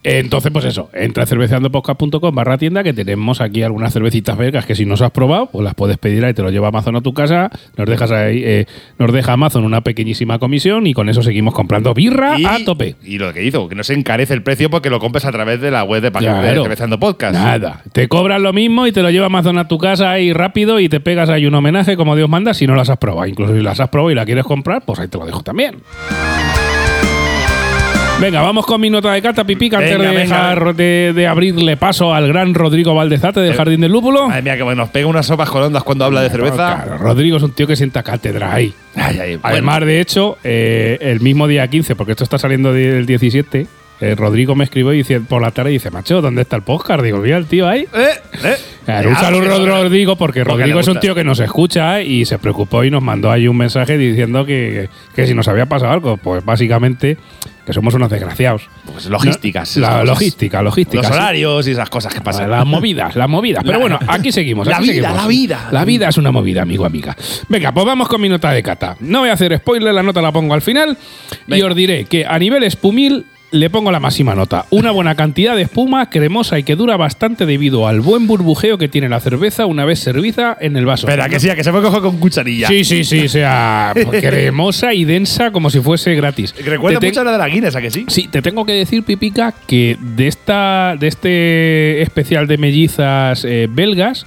Entonces, 0.03 0.51
pues 0.51 0.65
eso, 0.65 0.89
entra 0.94 1.24
a 1.24 1.25
cerveceandopodcast.com 1.25 2.34
barra 2.34 2.58
tienda 2.58 2.84
que 2.84 2.94
tenemos 2.94 3.41
aquí 3.41 3.62
algunas 3.63 3.94
cervecitas 3.94 4.38
belgas 4.38 4.65
que 4.65 4.75
si 4.75 4.86
no 4.86 4.96
has 4.96 5.12
probado, 5.12 5.48
pues 5.51 5.63
las 5.63 5.75
puedes 5.75 5.98
pedir 5.98 6.25
ahí, 6.25 6.34
te 6.34 6.41
lo 6.41 6.50
lleva 6.50 6.70
Amazon 6.70 6.96
a 6.96 7.01
tu 7.01 7.13
casa, 7.13 7.51
nos 7.75 7.88
dejas 7.88 8.12
ahí, 8.12 8.41
eh, 8.44 8.65
nos 8.98 9.12
deja 9.27 9.34
Amazon 9.34 9.65
una 9.65 9.81
pequeñísima 9.81 10.39
comisión 10.39 10.88
y 10.88 10.93
con 10.93 11.10
eso 11.10 11.22
seguimos 11.22 11.53
comprando 11.53 11.93
birra 11.93 12.39
Y- 12.39 12.46
a 12.46 12.63
tope. 12.63 12.96
Y 13.03 13.17
lo 13.19 13.34
que 13.34 13.43
hizo, 13.43 13.67
que 13.67 13.75
no 13.75 13.84
se 13.84 13.93
encarece 13.93 14.34
el 14.34 14.41
precio 14.41 14.69
porque 14.69 14.89
lo 14.89 15.00
compres 15.00 15.25
a 15.25 15.31
través 15.31 15.60
de 15.60 15.69
la 15.69 15.84
web 15.84 16.01
de 16.01 16.12
página 16.12 16.39
Claro. 16.41 16.63
Podcast. 17.00 17.34
Nada. 17.34 17.81
Te 17.91 18.07
cobran 18.07 18.41
lo 18.43 18.53
mismo 18.53 18.88
y 18.88 18.91
te 18.91 19.01
lo 19.01 19.10
lleva 19.10 19.25
Amazon 19.25 19.57
a 19.57 19.67
tu 19.67 19.77
casa 19.77 20.12
ahí 20.12 20.31
rápido 20.34 20.79
y 20.79 20.88
te 20.89 21.00
pegas 21.00 21.29
ahí 21.29 21.46
un 21.46 21.53
homenaje 21.55 21.98
como 21.98 22.15
Dios 22.15 22.29
manda 22.29 22.53
si 22.53 22.65
no 22.67 22.75
las 22.75 22.89
has 22.89 22.98
probado. 22.98 23.27
Incluso 23.27 23.53
si 23.55 23.62
las 23.62 23.79
has 23.79 23.89
probado 23.89 24.12
y 24.12 24.15
la 24.15 24.25
quieres 24.25 24.46
comprar, 24.46 24.84
pues 24.86 25.00
ahí 25.00 25.07
te 25.10 25.17
lo 25.17 25.25
dejo 25.25 25.41
también. 25.43 25.75
Venga, 28.19 28.41
vamos 28.41 28.65
con 28.65 28.81
mi 28.81 28.89
nota 28.89 29.12
de 29.13 29.21
cata, 29.21 29.43
pipica, 29.43 29.77
antes 29.77 29.95
Venga, 29.95 30.09
de, 30.09 30.17
venga. 30.17 30.36
dejar- 30.50 30.75
de, 30.75 31.13
de 31.15 31.27
abrirle 31.27 31.77
paso 31.77 32.15
al 32.15 32.27
gran 32.27 32.55
Rodrigo 32.55 32.95
Valdezate 32.95 33.41
del 33.41 33.51
Eh, 33.53 33.55
Jardín 33.55 33.79
del 33.81 33.91
Lúpulo. 33.91 34.27
Madre 34.27 34.41
mía, 34.41 34.57
que 34.57 34.63
nos 34.75 34.89
pega 34.89 35.05
unas 35.05 35.27
sopas 35.27 35.50
con 35.51 35.62
ondas 35.62 35.83
cuando 35.83 36.03
habla 36.03 36.21
de 36.24 36.31
cerveza. 36.31 36.55
Claro, 36.83 36.97
Rodrigo 36.97 37.38
es 37.38 37.43
un 37.43 37.51
tío 37.51 37.67
que 37.67 37.75
sienta 37.75 38.01
cátedra 38.01 38.51
ahí. 38.55 38.74
Ay, 38.95 39.19
ay, 39.19 39.36
bueno. 39.36 39.39
Además, 39.43 39.81
de 39.86 40.01
hecho, 40.01 40.38
eh, 40.43 40.97
el 41.00 41.19
mismo 41.19 41.47
día 41.47 41.67
15, 41.67 41.95
porque 41.95 42.13
esto 42.13 42.24
está 42.24 42.39
saliendo 42.39 42.74
del 42.74 43.05
17, 43.05 43.67
eh, 44.00 44.16
Rodrigo 44.16 44.56
me 44.56 44.63
escribió 44.63 44.94
y 44.94 44.98
dice, 44.98 45.20
por 45.20 45.42
la 45.42 45.51
tarde 45.51 45.72
y 45.72 45.74
dice, 45.74 45.92
macho, 45.92 46.22
¿dónde 46.22 46.44
está 46.44 46.56
el 46.56 46.62
podcast? 46.62 47.04
Digo, 47.04 47.18
mira 47.18 47.38
el 47.38 47.48
tío 47.48 47.68
ahí. 47.68 47.88
Eh, 47.94 48.10
eh. 48.44 48.56
Claro, 48.86 49.10
un 49.10 49.16
saludo 49.16 49.54
a 49.54 49.82
Rodrigo 49.82 50.16
porque 50.16 50.38
porque 50.38 50.44
Rodrigo 50.44 50.80
es 50.80 50.88
un 50.88 51.00
tío 51.00 51.16
que 51.16 51.24
nos 51.24 51.39
escucha 51.39 52.01
y 52.01 52.25
se 52.25 52.38
preocupó 52.38 52.84
y 52.84 52.92
nos 52.92 53.01
mandó 53.01 53.32
ahí 53.32 53.48
un 53.48 53.58
mensaje 53.58 53.98
diciendo 53.98 54.46
que, 54.46 54.89
que 55.16 55.25
si 55.25 55.34
nos 55.34 55.48
había 55.48 55.66
pasado 55.66 55.92
algo, 55.92 56.18
pues 56.18 56.44
básicamente 56.46 57.18
que 57.66 57.74
somos 57.74 57.94
unos 57.94 58.10
desgraciados. 58.10 58.70
Pues 58.86 59.08
logísticas. 59.08 59.77
No, 59.77 59.88
la 59.88 60.04
logística, 60.04 60.62
logística. 60.62 61.01
Los 61.01 61.12
horarios 61.12 61.68
y 61.68 61.72
esas 61.72 61.89
cosas 61.89 62.13
que 62.13 62.22
pasan. 62.22 62.50
Las 62.50 62.66
movidas, 62.66 63.16
las 63.16 63.30
movidas. 63.30 63.63
Pero 63.66 63.80
bueno, 63.80 64.00
aquí 64.08 64.32
seguimos. 64.32 64.68
La 64.68 64.80
vida, 64.80 64.94
seguimos. 64.94 65.16
la 65.16 65.27
vida. 65.27 65.70
La 65.72 65.86
vida 65.86 66.10
es 66.10 66.18
una 66.18 66.32
movida, 66.32 66.62
amigo, 66.62 66.86
amiga. 66.86 67.16
Venga, 67.50 67.72
pues 67.74 67.86
vamos 67.86 68.08
con 68.08 68.22
mi 68.22 68.30
nota 68.30 68.51
de 68.51 68.63
cata. 68.63 68.96
No 69.00 69.20
voy 69.20 69.30
a 69.30 69.34
hacer 69.34 69.58
spoiler, 69.58 69.94
la 69.94 70.04
nota 70.04 70.22
la 70.22 70.32
pongo 70.32 70.54
al 70.54 70.62
final. 70.62 70.98
Y 71.48 71.62
os 71.62 71.75
diré 71.75 72.06
que 72.06 72.25
a 72.25 72.38
nivel 72.39 72.63
espumil 72.63 73.25
le 73.51 73.70
pongo 73.70 73.92
la 73.92 74.00
máxima 74.00 74.36
nota. 74.36 74.66
Una 74.70 74.92
buena 74.92 75.16
cantidad 75.16 75.56
de 75.56 75.63
espuma, 75.63 76.10
cremosa 76.10 76.60
y 76.60 76.63
que 76.63 76.75
dura 76.75 76.98
bastante 76.98 77.46
debido 77.46 77.88
al 77.88 78.01
buen 78.01 78.27
burbujeo 78.27 78.77
que 78.77 78.88
tiene 78.88 79.10
la 79.10 79.20
cerveza 79.20 79.66
una 79.66 79.86
vez 79.86 80.00
servida 80.00 80.58
en 80.60 80.75
el 80.75 80.86
vaso. 80.86 81.08
Espera, 81.08 81.30
que 81.30 81.39
sí, 81.39 81.50
que 81.56 81.63
se 81.63 81.72
puede 81.72 81.86
coger 81.86 82.01
con 82.01 82.18
cucharilla. 82.18 82.68
Sí, 82.68 82.84
sí, 82.84 83.04
sí, 83.04 83.25
o 83.25 83.30
sea, 83.30 83.94
cremosa 84.12 84.94
y 84.94 85.06
densa 85.06 85.51
como 85.51 85.70
si 85.70 85.80
fuese 85.80 86.16
gratis. 86.16 86.54
Recuerda 86.63 87.00
Te 87.00 87.08
mucho 87.08 87.24
la 87.24 87.32
de 87.32 87.38
la 87.38 87.48
Guinness, 87.48 87.75
¿a 87.75 87.82
que 87.82 87.92
sí? 87.92 88.06
Sí, 88.08 88.27
te 88.27 88.42
tengo 88.42 88.66
que 88.66 88.74
decir, 88.74 89.04
Pipica, 89.04 89.54
que 89.66 89.98
de 90.00 90.27
esta 90.27 90.96
de 91.00 91.08
este 91.08 92.01
especial 92.01 92.48
de 92.48 92.58
mellizas 92.58 93.46
eh, 93.46 93.68
belgas 93.70 94.25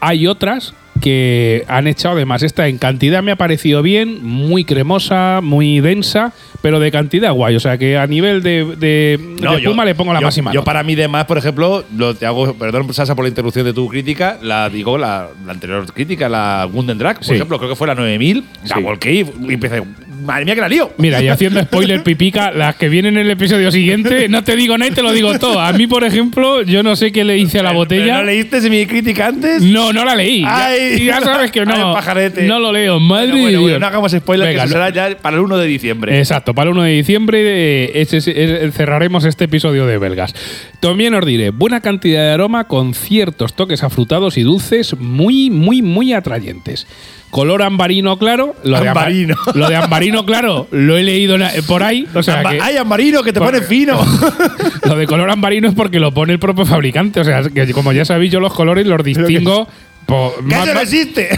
hay 0.00 0.26
otras 0.26 0.74
que 1.00 1.64
han 1.68 1.86
echado 1.86 2.16
de 2.16 2.24
más. 2.24 2.42
Esta 2.42 2.68
en 2.68 2.78
cantidad 2.78 3.22
me 3.22 3.32
ha 3.32 3.36
parecido 3.36 3.82
bien, 3.82 4.24
muy 4.24 4.64
cremosa, 4.64 5.40
muy 5.42 5.80
densa, 5.80 6.32
pero 6.62 6.78
de 6.80 6.90
cantidad 6.90 7.32
guay. 7.32 7.56
O 7.56 7.60
sea 7.60 7.78
que 7.78 7.96
a 7.96 8.06
nivel 8.06 8.42
de, 8.42 8.64
de, 8.76 9.18
de 9.40 9.56
espuma 9.58 9.84
le 9.84 9.94
pongo 9.94 10.12
la 10.12 10.20
yo- 10.20 10.26
máxima. 10.26 10.52
Yo 10.52 10.60
nota. 10.60 10.64
para 10.64 10.82
mí 10.82 10.94
de 10.94 11.08
más, 11.08 11.24
por 11.24 11.38
ejemplo, 11.38 11.84
lo 11.96 12.14
te 12.14 12.26
hago, 12.26 12.54
perdón 12.54 12.92
Sasa 12.94 13.14
por 13.14 13.24
la 13.24 13.28
interrupción 13.28 13.64
de 13.64 13.72
tu 13.72 13.88
crítica, 13.88 14.38
la 14.42 14.68
digo 14.68 14.98
la, 14.98 15.28
la 15.46 15.52
anterior 15.52 15.84
crítica, 15.92 16.28
la 16.28 16.68
Gunden 16.70 16.98
Drag, 16.98 17.16
por 17.16 17.24
Sí. 17.24 17.34
ejemplo, 17.34 17.58
creo 17.58 17.70
que 17.70 17.76
fue 17.76 17.86
la 17.86 17.94
9000, 17.94 18.44
la 18.68 18.76
Sí. 18.76 18.82
volqué 18.82 19.12
y 19.14 19.20
empecé, 19.52 19.82
madre 20.22 20.44
mía 20.44 20.54
que 20.54 20.60
la 20.60 20.68
lío. 20.68 20.90
Mira, 20.98 21.22
y 21.22 21.28
haciendo 21.28 21.60
spoiler, 21.62 22.02
Pipica, 22.02 22.50
las 22.50 22.76
que 22.76 22.88
vienen 22.88 23.16
en 23.16 23.26
el 23.26 23.30
episodio 23.30 23.70
siguiente, 23.70 24.28
no 24.28 24.44
te 24.44 24.56
digo 24.56 24.76
nada 24.78 24.90
y 24.90 24.94
te 24.94 25.02
lo 25.02 25.12
digo 25.12 25.38
todo. 25.38 25.60
A 25.60 25.72
mí, 25.72 25.86
por 25.86 26.04
ejemplo, 26.04 26.62
yo 26.62 26.82
no 26.82 26.96
sé 26.96 27.12
qué 27.12 27.24
le 27.24 27.38
hice 27.38 27.58
a 27.58 27.62
la 27.62 27.70
¿Pero 27.70 27.78
botella. 27.80 28.18
¿No 28.18 28.24
leíste 28.24 28.60
mi 28.70 28.86
crítica 28.86 29.26
antes? 29.28 29.62
No, 29.62 29.92
no 29.92 30.04
la 30.04 30.14
leí. 30.14 30.42
Ya- 30.42 30.66
Ay. 30.66 31.04
ya, 31.04 31.20
sabes 31.20 31.50
que 31.50 31.60
Ay, 31.66 31.66
no. 31.66 31.92
pajarete. 31.92 32.42
no 32.42 32.58
lo 32.58 32.72
leo. 32.72 33.00
Madre 33.00 33.28
Bueno, 33.30 33.42
bueno, 33.42 33.60
bueno, 33.62 33.78
no 33.78 33.86
hagamos 33.86 34.12
spoiler, 34.12 34.48
Venga, 34.48 34.62
que 34.62 34.68
eso 34.68 34.78
no- 34.78 34.84
será 34.86 35.10
ya 35.10 35.16
para 35.18 35.36
el 35.36 35.42
1 35.42 35.56
de 35.58 35.66
diciembre. 35.66 36.18
Exacto, 36.18 36.54
para 36.54 36.70
el 36.70 36.76
1 36.76 36.82
de 36.84 36.92
diciembre 36.92 37.40
eh, 37.42 37.92
ese- 37.94 38.18
ese- 38.18 38.70
cerraremos 38.72 39.24
este 39.24 39.44
episodio 39.44 39.86
de 39.86 39.98
Belgas. 39.98 40.34
También 40.80 41.12
os 41.14 41.26
diré, 41.26 41.50
buena 41.50 41.80
cantidad 41.80 42.22
de 42.22 42.30
aroma 42.32 42.64
con 42.64 42.94
ciertos 42.94 43.52
toques 43.52 43.82
afrutados 43.82 44.38
y 44.38 44.42
dulces 44.42 44.96
muy, 44.98 45.50
muy, 45.50 45.82
muy 45.82 46.14
atrayentes. 46.14 46.86
Color 47.30 47.62
ambarino 47.62 48.18
claro. 48.18 48.56
Lo 48.64 48.80
De 48.80 48.88
Ambarino. 48.88 49.36
amba- 49.36 49.52
lo 49.58 49.68
de 49.68 49.76
ambarino 49.76 50.24
claro 50.24 50.66
lo 50.70 50.96
he 50.96 51.02
leído 51.02 51.36
por 51.68 51.82
ahí. 51.82 52.06
O 52.14 52.22
sea 52.22 52.38
Amba- 52.40 52.50
que- 52.52 52.60
¡Ay, 52.62 52.76
Ambarino, 52.78 53.22
que 53.22 53.32
te 53.32 53.38
Por- 53.40 53.52
pone 53.52 53.60
fino! 53.62 54.00
lo 54.86 54.96
de 54.96 55.06
color 55.06 55.30
ambarino 55.30 55.68
es 55.68 55.74
porque 55.74 56.00
lo 56.00 56.12
pone 56.12 56.32
el 56.32 56.38
propio 56.38 56.64
fabricante. 56.66 57.20
O 57.20 57.24
sea, 57.24 57.42
que 57.42 57.72
como 57.72 57.92
ya 57.92 58.04
sabéis, 58.06 58.32
yo 58.32 58.40
los 58.40 58.52
colores 58.54 58.86
los 58.86 59.04
distingo. 59.04 59.68
Po- 60.06 60.34
¡Que 60.36 60.42
más- 60.56 60.64
eso 60.66 60.74
no 60.74 60.80
existe! 60.80 61.28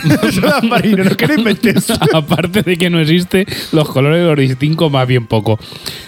Ambarino, 0.62 1.04
no 1.04 1.16
que 1.16 1.26
no 1.26 1.35
inventes. 1.35 1.90
Aparte 2.12 2.62
de 2.62 2.76
que 2.76 2.90
no 2.90 3.00
existe, 3.00 3.47
los 3.73 3.88
colores 3.88 4.25
los 4.26 4.37
distingo 4.37 4.90
más 4.90 5.07
bien 5.07 5.26
poco. 5.26 5.59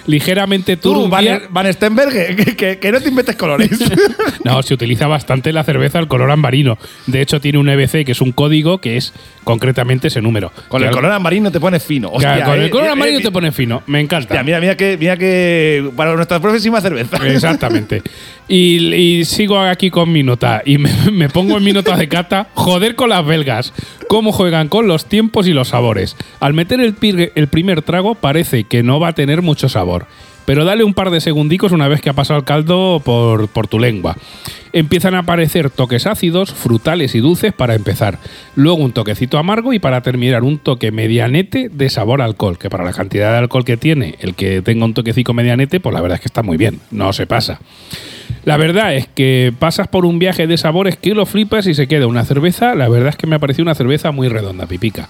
Ligeramente 0.07 0.77
Tú, 0.77 1.09
Van, 1.09 1.25
turbia. 1.25 1.43
Van 1.51 1.73
Stenberg, 1.73 2.37
que, 2.37 2.57
que- 2.57 2.79
que 2.79 2.93
no 2.93 3.01
te 3.01 3.09
inventes 3.09 3.37
colores. 3.37 3.71
No, 4.45 4.63
se 4.63 4.75
utiliza 4.75 5.07
bastante 5.07 5.53
la 5.53 5.65
cerveza 5.65 5.99
el 5.99 6.09
color 6.09 6.31
ambarino. 6.31 6.79
De 7.07 7.21
hecho, 7.23 7.41
tiene 7.41 7.59
un 7.59 7.69
EBC 7.69 8.05
que 8.05 8.13
es 8.13 8.21
un 8.21 8.33
código 8.33 8.79
que 8.79 8.97
es 8.97 9.13
concretamente 9.45 10.09
ese 10.09 10.21
número. 10.23 10.53
Con 10.69 10.81
Que 10.81 10.85
el 10.85 10.89
al- 10.91 10.95
color 10.95 11.13
amarino 11.13 11.51
te 11.51 11.61
pones 11.61 11.83
fino. 11.83 12.09
Hostia, 12.11 12.45
con 12.45 12.59
eh, 12.61 12.65
el 12.65 12.71
color 12.71 12.87
eh, 12.87 12.91
amarillo 12.91 13.19
eh, 13.19 13.23
te 13.23 13.31
pone 13.31 13.53
fino. 13.53 13.83
Me 13.87 14.01
encanta. 14.01 14.35
Hostia, 14.35 14.43
mira, 14.43 14.61
mira 14.61 14.77
que, 14.77 14.97
mira 14.99 15.17
que 15.17 15.91
para 15.97 16.15
nuestra 16.15 16.41
próxima 16.41 16.81
cerveza. 16.81 17.17
Exactamente. 17.27 18.03
Y, 18.49 19.25
sigo 19.25 19.59
aquí 19.59 19.91
con 19.91 20.13
mi 20.13 20.23
nota. 20.23 20.63
Y 20.65 20.79
me, 21.13 21.29
pongo 21.29 21.57
en 21.57 21.65
mi 21.65 21.73
nota 21.73 21.97
de 21.97 22.09
cata. 22.09 22.49
Joder 22.55 22.95
con 22.95 23.11
las 23.11 23.25
belgas. 23.25 23.73
Cómo 24.09 24.33
juegan 24.33 24.69
con 24.69 24.87
los 24.87 25.07
tiempos 25.07 25.47
y 25.47 25.53
los 25.53 25.69
sabores. 25.69 26.17
Al 26.41 26.55
meter 26.55 26.81
el, 26.81 26.95
el 27.35 27.49
primer 27.49 27.83
trago 27.83 28.15
parece 28.15 28.65
que 28.65 28.83
no 28.83 29.01
va 29.01 29.09
a 29.09 29.15
tener 29.15 29.43
mucho 29.43 29.69
sabor. 29.69 30.07
Pero 30.45 30.65
dale 30.65 30.85
un 30.85 30.95
par 30.95 31.11
de 31.11 31.21
segundicos 31.21 31.73
una 31.73 31.89
vez 31.89 32.01
que 32.01 32.11
ha 32.11 32.15
pasado 32.15 32.39
el 32.39 32.45
caldo 32.45 33.01
por, 33.05 33.69
tu 33.69 33.79
lengua. 33.79 34.17
Empiezan 34.73 35.15
a 35.15 35.21
aparecer 35.21 35.71
toques 35.71 36.07
ácidos, 36.07 36.53
frutales 36.53 37.15
y 37.15 37.21
dulces 37.21 37.53
para 37.53 37.75
empezar. 37.75 38.19
Luego 38.57 38.83
un 38.83 38.93
toquecito 38.93 39.39
amargo 39.39 39.73
y 39.73 39.79
para 39.79 40.03
terminar 40.03 40.43
un 40.43 40.59
toque 40.59 40.91
medianete 40.91 41.69
de 41.71 41.91
sabor 41.91 42.21
a 42.21 42.25
alcohol. 42.25 42.59
Que 42.59 42.71
para 42.71 42.85
la 42.85 42.93
cantidad 42.93 43.31
de 43.31 43.39
alcohol 43.39 43.65
que 43.65 43.77
tiene, 43.77 44.17
el 44.21 44.35
que 44.35 44.63
tenga 44.63 44.85
un 44.85 44.95
toquecito 44.95 45.33
medianete, 45.33 45.81
pues 45.81 45.95
la 45.95 46.01
verdad 46.01 46.17
es 46.17 46.21
que 46.21 46.29
está 46.29 46.43
muy 46.43 46.57
bien. 46.57 46.81
No 46.91 47.13
se 47.13 47.27
pasa. 47.27 47.61
La 48.45 48.57
verdad 48.57 48.95
es 48.95 49.07
que 49.07 49.55
pasas 49.59 49.89
por 49.89 50.05
un 50.05 50.19
viaje 50.19 50.47
de 50.47 50.59
sabores 50.59 50.97
que 50.97 51.15
lo 51.15 51.25
flipas 51.25 51.67
y 51.67 51.75
se 51.75 51.87
queda 51.87 52.07
una 52.07 52.25
cerveza. 52.25 52.75
La 52.75 52.89
verdad 52.89 53.11
es 53.11 53.17
que 53.17 53.27
me 53.27 53.37
ha 53.37 53.39
parecido 53.39 53.63
una 53.63 53.75
cerveza 53.75 54.11
muy 54.11 54.29
redonda, 54.29 54.67
pipica. 54.67 55.09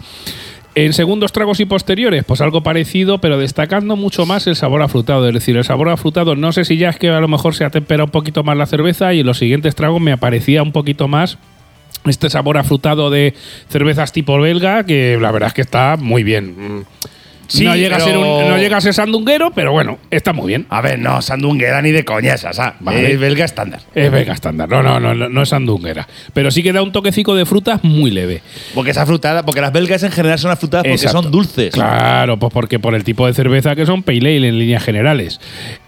En 0.76 0.92
segundos 0.92 1.30
tragos 1.30 1.60
y 1.60 1.66
posteriores, 1.66 2.24
pues 2.24 2.40
algo 2.40 2.62
parecido, 2.62 3.18
pero 3.18 3.38
destacando 3.38 3.94
mucho 3.94 4.26
más 4.26 4.48
el 4.48 4.56
sabor 4.56 4.82
afrutado. 4.82 5.28
Es 5.28 5.34
decir, 5.34 5.56
el 5.56 5.62
sabor 5.62 5.88
afrutado, 5.88 6.34
no 6.34 6.50
sé 6.50 6.64
si 6.64 6.76
ya 6.78 6.88
es 6.88 6.98
que 6.98 7.10
a 7.10 7.20
lo 7.20 7.28
mejor 7.28 7.54
se 7.54 7.64
atempera 7.64 8.02
un 8.02 8.10
poquito 8.10 8.42
más 8.42 8.56
la 8.56 8.66
cerveza 8.66 9.14
y 9.14 9.20
en 9.20 9.26
los 9.26 9.38
siguientes 9.38 9.76
tragos 9.76 10.00
me 10.00 10.10
aparecía 10.10 10.64
un 10.64 10.72
poquito 10.72 11.06
más 11.06 11.38
este 12.06 12.28
sabor 12.28 12.58
afrutado 12.58 13.08
de 13.08 13.34
cervezas 13.68 14.12
tipo 14.12 14.38
belga, 14.40 14.84
que 14.84 15.16
la 15.20 15.30
verdad 15.30 15.48
es 15.48 15.54
que 15.54 15.62
está 15.62 15.96
muy 15.96 16.24
bien. 16.24 16.84
Sí, 17.46 17.64
no, 17.64 17.76
llega 17.76 17.96
a 17.96 18.00
ser 18.00 18.16
un- 18.16 18.24
no 18.48 18.56
llega 18.58 18.76
a 18.76 18.80
ser 18.80 18.94
sandunguero, 18.94 19.50
pero 19.54 19.72
bueno, 19.72 19.98
está 20.10 20.32
muy 20.32 20.48
bien. 20.48 20.66
A 20.70 20.80
ver, 20.80 20.98
no, 20.98 21.20
sandunguera 21.22 21.82
ni 21.82 21.90
de 21.92 22.04
coña 22.04 22.34
esa, 22.34 22.52
sa. 22.52 22.74
Vale. 22.80 23.12
Es 23.12 23.20
belga 23.20 23.44
estándar. 23.44 23.80
Es 23.94 24.10
belga 24.10 24.32
estándar. 24.32 24.68
No, 24.68 24.82
no, 24.82 24.98
no, 24.98 25.14
no, 25.14 25.42
es 25.42 25.48
sandunguera. 25.48 26.08
Pero 26.32 26.50
sí 26.50 26.62
que 26.62 26.72
da 26.72 26.82
un 26.82 26.92
toquecico 26.92 27.34
de 27.34 27.44
frutas 27.46 27.84
muy 27.84 28.10
leve. 28.10 28.40
Porque 28.74 28.90
esa 28.92 29.04
frutada, 29.06 29.44
porque 29.44 29.60
las 29.60 29.72
belgas 29.72 30.02
en 30.02 30.10
general 30.12 30.38
son 30.38 30.50
afrutadas 30.50 30.84
porque 30.84 30.94
Exacto. 30.94 31.22
son 31.22 31.30
dulces. 31.30 31.72
Claro, 31.74 32.38
pues 32.38 32.52
porque 32.52 32.78
por 32.78 32.94
el 32.94 33.04
tipo 33.04 33.26
de 33.26 33.34
cerveza 33.34 33.74
que 33.76 33.86
son 33.86 34.02
pale 34.02 34.36
ale 34.36 34.48
en 34.48 34.58
líneas 34.58 34.82
generales. 34.82 35.40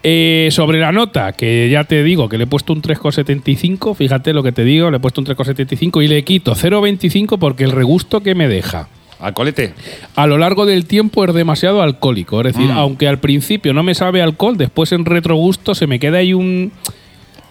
Eh, 0.02 0.48
sobre 0.52 0.78
la 0.78 0.92
nota, 0.92 1.32
que 1.32 1.68
ya 1.70 1.84
te 1.84 2.02
digo 2.02 2.28
que 2.28 2.38
le 2.38 2.44
he 2.44 2.46
puesto 2.46 2.72
un 2.72 2.82
3,75, 2.82 3.94
fíjate 3.94 4.32
lo 4.32 4.42
que 4.42 4.52
te 4.52 4.64
digo, 4.64 4.90
le 4.90 4.98
he 4.98 5.00
puesto 5.00 5.20
un 5.20 5.26
3,75 5.26 6.02
y 6.04 6.08
le 6.08 6.22
quito 6.22 6.54
0,25 6.54 7.38
porque 7.38 7.64
el 7.64 7.72
regusto 7.72 8.20
que 8.20 8.34
me 8.34 8.48
deja. 8.48 8.88
Alcoholete. 9.20 9.72
A 10.14 10.26
lo 10.26 10.36
largo 10.38 10.66
del 10.66 10.84
tiempo 10.86 11.24
es 11.24 11.32
demasiado 11.34 11.82
alcohólico. 11.82 12.40
Es 12.42 12.54
decir, 12.54 12.70
Mm. 12.70 12.76
aunque 12.78 13.08
al 13.08 13.18
principio 13.18 13.72
no 13.72 13.82
me 13.82 13.94
sabe 13.94 14.20
alcohol, 14.22 14.56
después 14.56 14.92
en 14.92 15.04
retrogusto 15.04 15.74
se 15.74 15.86
me 15.86 15.98
queda 15.98 16.18
ahí 16.18 16.34
un. 16.34 16.72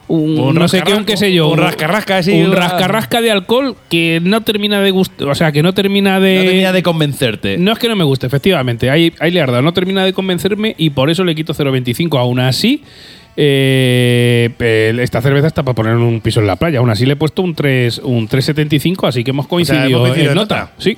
Un, 0.07 0.37
Un 0.39 0.53
no 0.53 0.67
sé 0.67 0.83
qué, 0.83 0.93
un 0.93 1.03
qué 1.03 1.17
sé 1.17 1.33
yo. 1.33 1.47
un 1.49 1.57
rascarrasca 1.57 2.19
Un 2.31 2.51
rascarrasca 2.51 3.21
de 3.21 3.31
alcohol 3.31 3.75
que 3.89 4.19
no 4.21 4.41
termina 4.41 4.79
de 4.79 4.91
gustar. 4.91 5.27
O 5.29 5.33
sea, 5.33 5.51
que 5.51 5.63
no 5.63 5.73
termina 5.73 6.19
de. 6.19 6.35
no 6.37 6.43
termina 6.43 6.71
de 6.73 6.83
convencerte. 6.83 7.57
No 7.57 7.71
es 7.71 7.79
que 7.79 7.89
no 7.89 7.95
me 7.95 8.03
guste, 8.03 8.27
efectivamente. 8.27 8.91
Ahí, 8.91 9.11
ahí 9.19 9.31
le. 9.31 9.43
No 9.47 9.73
termina 9.73 10.05
de 10.05 10.13
convencerme 10.13 10.75
y 10.77 10.91
por 10.91 11.09
eso 11.09 11.23
le 11.23 11.33
quito 11.33 11.55
0,25. 11.55 12.19
Aún 12.19 12.39
así, 12.39 12.83
eh, 13.35 14.49
esta 15.01 15.21
cerveza 15.21 15.47
está 15.47 15.63
para 15.63 15.73
poner 15.75 15.95
un 15.95 16.21
piso 16.21 16.39
en 16.39 16.47
la 16.47 16.55
playa. 16.55 16.79
Aún 16.79 16.89
así 16.91 17.05
le 17.07 17.13
he 17.13 17.15
puesto 17.15 17.41
un 17.41 17.55
3, 17.55 17.99
un 18.03 18.27
3,75, 18.27 19.07
así 19.07 19.23
que 19.23 19.31
hemos 19.31 19.47
coincidido, 19.47 19.85
hemos 19.87 19.99
coincidido 20.01 20.31
en 20.33 20.37
en 20.37 20.41
nota. 20.43 20.59
nota. 20.59 20.71
Sí. 20.77 20.97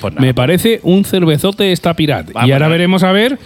Pues. 0.00 0.14
Me 0.14 0.34
parece 0.34 0.80
un 0.82 1.04
cervezote 1.04 1.72
esta 1.72 1.94
Pirat. 1.94 2.32
Vamos 2.32 2.48
y 2.48 2.52
ahora 2.52 2.68
veremos 2.68 3.02
a 3.02 3.12
ver 3.12 3.38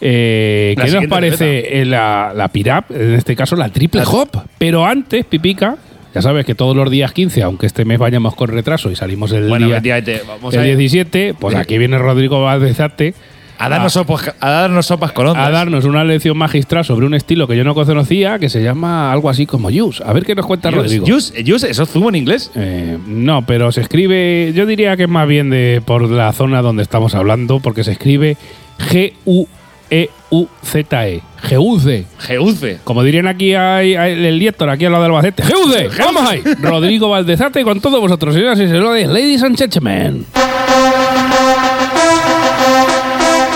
eh, 0.00 0.74
qué 0.82 0.90
nos 0.90 1.06
parece 1.06 1.80
eh, 1.80 1.84
la, 1.84 2.32
la 2.34 2.48
Pirat, 2.48 2.90
en 2.90 3.14
este 3.14 3.36
caso 3.36 3.56
la 3.56 3.68
triple 3.68 4.00
La- 4.02 4.08
hop. 4.08 4.28
Pero 4.58 4.84
antes, 4.84 5.24
Pipica, 5.24 5.76
ya 6.14 6.22
sabes 6.22 6.44
que 6.44 6.54
todos 6.54 6.76
los 6.76 6.90
días 6.90 7.12
15, 7.12 7.42
aunque 7.42 7.66
este 7.66 7.84
mes 7.84 7.98
vayamos 7.98 8.34
con 8.34 8.48
retraso 8.48 8.90
y 8.90 8.96
salimos 8.96 9.32
el 9.32 9.48
Bueno, 9.48 9.66
día 9.66 9.76
efectivamente, 9.76 10.22
vamos 10.26 10.54
el 10.54 10.60
a, 10.60 10.64
17, 10.64 11.34
pues 11.38 11.54
aquí 11.54 11.78
viene 11.78 11.98
Rodrigo 11.98 12.42
Valdezate 12.42 13.14
a 13.58 13.68
darnos 13.68 13.92
sopas, 13.92 14.34
a 14.40 14.50
darnos 14.50 14.86
sopas 14.86 15.12
con 15.12 15.26
ondas. 15.26 15.46
a 15.46 15.50
darnos 15.50 15.84
una 15.84 16.04
lección 16.04 16.36
magistral 16.36 16.84
sobre 16.84 17.06
un 17.06 17.14
estilo 17.14 17.46
que 17.46 17.56
yo 17.56 17.64
no 17.64 17.74
conocía 17.74 18.38
que 18.38 18.48
se 18.48 18.62
llama 18.62 19.12
algo 19.12 19.30
así 19.30 19.46
como 19.46 19.70
Juice. 19.70 20.02
A 20.04 20.12
ver 20.12 20.24
qué 20.24 20.34
nos 20.34 20.46
cuenta 20.46 20.70
Rodrigo. 20.70 21.06
Juice, 21.06 21.44
juice, 21.46 21.70
¿eso 21.70 21.84
es 21.84 21.90
zumo 21.90 22.08
en 22.08 22.16
inglés? 22.16 22.50
Eh, 22.54 22.98
no, 23.06 23.44
pero 23.46 23.72
se 23.72 23.80
escribe, 23.80 24.52
yo 24.54 24.66
diría 24.66 24.96
que 24.96 25.04
es 25.04 25.08
más 25.08 25.28
bien 25.28 25.50
de 25.50 25.82
por 25.84 26.08
la 26.10 26.32
zona 26.32 26.62
donde 26.62 26.82
estamos 26.82 27.14
hablando, 27.14 27.60
porque 27.60 27.84
se 27.84 27.92
escribe 27.92 28.36
G-U-E-U-Z-E. 28.90 31.22
Geuze. 31.42 32.06
Geuce. 32.18 32.78
Como 32.84 33.02
dirían 33.02 33.26
aquí 33.26 33.54
hay, 33.54 33.94
hay 33.94 34.26
el 34.26 34.38
Liétor, 34.38 34.70
aquí 34.70 34.84
al 34.84 34.92
lado 34.92 35.04
del 35.04 35.12
Albacete. 35.12 35.42
¡Geuze! 35.42 35.88
¡Vamos 35.98 36.28
ahí! 36.28 36.42
Rodrigo 36.62 37.08
Valdezate 37.08 37.64
con 37.64 37.80
todos 37.80 38.00
vosotros, 38.00 38.34
señoras 38.34 38.58
y 38.60 38.68
señores, 38.68 39.08
ladies 39.08 39.42
and 39.42 39.56
gentlemen. 39.56 40.26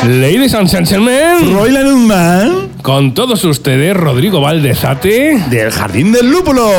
Ladies 0.05 0.55
and 0.55 0.69
gentlemen, 0.69 1.53
Royland 1.53 2.07
Man 2.07 2.69
con 2.83 3.13
todos 3.15 3.43
ustedes, 3.45 3.97
Rodrigo 3.97 4.41
Valdezate. 4.41 5.39
del 5.51 5.71
Jardín 5.73 6.13
del 6.13 6.31
Lúpulo. 6.31 6.71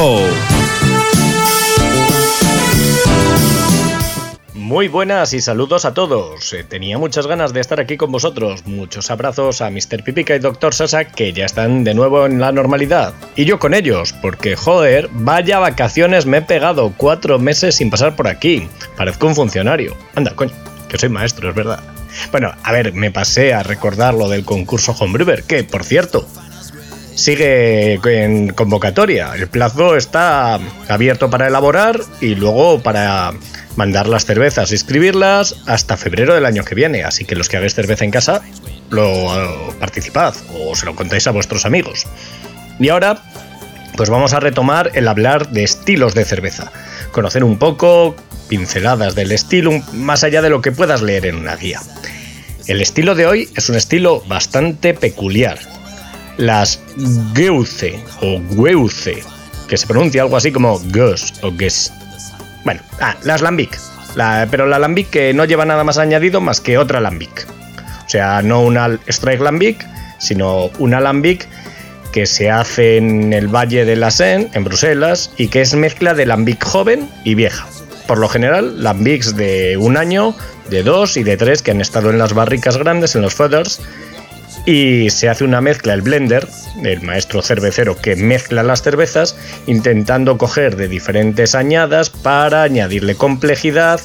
Muy 4.54 4.88
buenas 4.88 5.34
y 5.34 5.42
saludos 5.42 5.84
a 5.86 5.94
todos. 5.94 6.54
Eh, 6.54 6.64
Tenía 6.64 6.98
muchas 6.98 7.28
ganas 7.28 7.54
de 7.54 7.60
estar 7.62 7.80
aquí 7.82 7.98
con 7.98 8.12
vosotros. 8.12 8.66
Muchos 8.66 9.10
abrazos 9.12 9.62
a 9.62 9.70
Mr. 9.72 10.04
Pipica 10.04 10.36
y 10.36 10.40
Dr. 10.40 10.74
Sasa 10.74 11.06
que 11.06 11.34
ya 11.34 11.46
están 11.46 11.84
de 11.84 11.94
nuevo 11.94 12.26
en 12.26 12.40
la 12.40 12.52
normalidad. 12.52 13.14
Y 13.36 13.44
yo 13.46 13.60
con 13.60 13.74
ellos, 13.74 14.14
porque 14.22 14.56
joder, 14.56 15.10
vaya 15.12 15.60
vacaciones 15.60 16.26
me 16.26 16.38
he 16.38 16.42
pegado 16.42 16.94
cuatro 16.96 17.40
meses 17.40 17.76
sin 17.76 17.90
pasar 17.90 18.16
por 18.16 18.28
aquí. 18.28 18.68
Parezco 18.96 19.28
un 19.28 19.36
funcionario. 19.36 19.96
Anda, 20.16 20.32
coño, 20.36 20.52
que 20.90 20.98
soy 20.98 21.10
maestro, 21.10 21.50
es 21.50 21.56
verdad. 21.56 21.80
Bueno, 22.32 22.54
a 22.64 22.72
ver, 22.72 22.94
me 22.94 23.12
pasé 23.12 23.54
a 23.54 23.64
recordar 23.64 24.14
lo 24.14 24.30
del 24.30 24.46
concurso 24.46 24.96
Homebrewer, 24.98 25.44
que, 25.44 25.64
por 25.64 25.84
cierto, 25.84 26.28
sigue 27.16 28.00
en 28.04 28.50
convocatoria. 28.50 29.34
El 29.36 29.48
plazo 29.48 29.96
está 29.96 30.60
abierto 30.88 31.30
para 31.30 31.48
elaborar 31.48 32.00
y 32.22 32.36
luego 32.36 32.82
para 32.82 33.34
mandar 33.76 34.08
las 34.08 34.26
cervezas 34.26 34.72
y 34.72 34.76
escribirlas 34.76 35.56
hasta 35.66 35.98
febrero 35.98 36.36
del 36.36 36.46
año 36.46 36.64
que 36.64 36.76
viene. 36.76 37.04
Así 37.04 37.26
que 37.26 37.36
los 37.36 37.50
que 37.50 37.58
hagáis 37.58 37.74
cerveza 37.74 38.06
en 38.06 38.12
casa, 38.12 38.42
lo 38.90 39.74
participad 39.80 40.36
o 40.54 40.76
se 40.76 40.86
lo 40.86 40.96
contáis 40.96 41.28
a 41.28 41.32
vuestros 41.32 41.66
amigos. 41.66 42.06
Y 42.80 42.90
ahora, 42.90 43.24
pues 43.96 44.10
vamos 44.10 44.34
a 44.34 44.40
retomar 44.40 44.92
el 44.94 45.08
hablar 45.08 45.50
de 45.50 45.64
estilos 45.64 46.14
de 46.14 46.26
cerveza. 46.26 46.72
Conocer 47.12 47.44
un 47.44 47.58
poco, 47.58 48.16
pinceladas 48.48 49.16
del 49.16 49.32
estilo, 49.32 49.72
más 49.94 50.24
allá 50.24 50.42
de 50.42 50.50
lo 50.50 50.62
que 50.62 50.72
puedas 50.72 51.02
leer 51.02 51.26
en 51.26 51.36
una 51.36 51.56
guía. 51.56 51.82
El 52.68 52.82
estilo 52.82 53.16
de 53.16 53.26
hoy 53.26 53.48
es 53.56 53.70
un 53.70 53.78
estilo 53.78 54.22
bastante 54.28 54.94
peculiar, 54.94 55.58
las 56.36 56.82
Geuze 57.34 57.98
o 58.22 58.42
Geuze, 58.62 59.24
que 59.70 59.78
se 59.78 59.88
pronuncia 59.88 60.22
algo 60.22 60.36
así 60.36 60.52
como 60.52 60.78
Gus 60.78 61.34
o 61.44 61.54
Ges. 61.58 61.94
Bueno, 62.66 62.82
ah, 63.00 63.16
las 63.24 63.40
Lambic. 63.40 63.80
pero 64.52 64.66
la 64.66 64.80
Lambic 64.80 65.10
que 65.10 65.34
no 65.34 65.46
lleva 65.46 65.64
nada 65.64 65.86
más 65.86 65.98
añadido 65.98 66.42
más 66.42 66.60
que 66.60 66.78
otra 66.78 67.00
Lambic. 67.00 67.48
O 68.06 68.10
sea, 68.10 68.42
no 68.42 68.62
una 68.62 69.00
Strike 69.08 69.42
Lambic, 69.42 69.88
sino 70.20 70.66
una 70.78 71.00
Lambic 71.00 71.48
que 72.12 72.26
se 72.26 72.52
hace 72.52 72.98
en 72.98 73.32
el 73.32 73.48
Valle 73.48 73.86
de 73.86 73.96
la 73.96 74.12
Seine, 74.12 74.50
en 74.54 74.66
Bruselas, 74.66 75.32
y 75.38 75.48
que 75.48 75.62
es 75.62 75.74
mezcla 75.74 76.14
de 76.14 76.26
Lambic 76.26 76.66
joven 76.66 77.08
y 77.24 77.36
vieja. 77.36 77.66
Por 78.08 78.20
lo 78.20 78.30
general, 78.30 78.82
Lambics 78.82 79.36
de 79.36 79.78
un 79.78 79.98
año, 79.98 80.34
de 80.70 80.82
dos 80.84 81.18
y 81.18 81.24
de 81.24 81.38
tres 81.38 81.62
que 81.62 81.72
han 81.72 81.82
estado 81.82 82.10
en 82.10 82.18
las 82.18 82.34
barricas 82.34 82.78
grandes, 82.78 83.16
en 83.16 83.22
los 83.22 83.36
feathers, 83.36 83.82
y 84.66 85.10
se 85.10 85.30
hace 85.30 85.44
una 85.44 85.62
mezcla, 85.62 85.94
el 85.94 86.02
blender, 86.02 86.48
el 86.84 87.02
maestro 87.02 87.42
cervecero 87.42 87.98
que 87.98 88.16
mezcla 88.16 88.64
las 88.64 88.82
cervezas, 88.82 89.38
intentando 89.66 90.38
coger 90.38 90.76
de 90.76 90.88
diferentes 90.88 91.56
añadas 91.56 92.10
para 92.10 92.64
añadirle 92.64 93.16
complejidad 93.16 94.02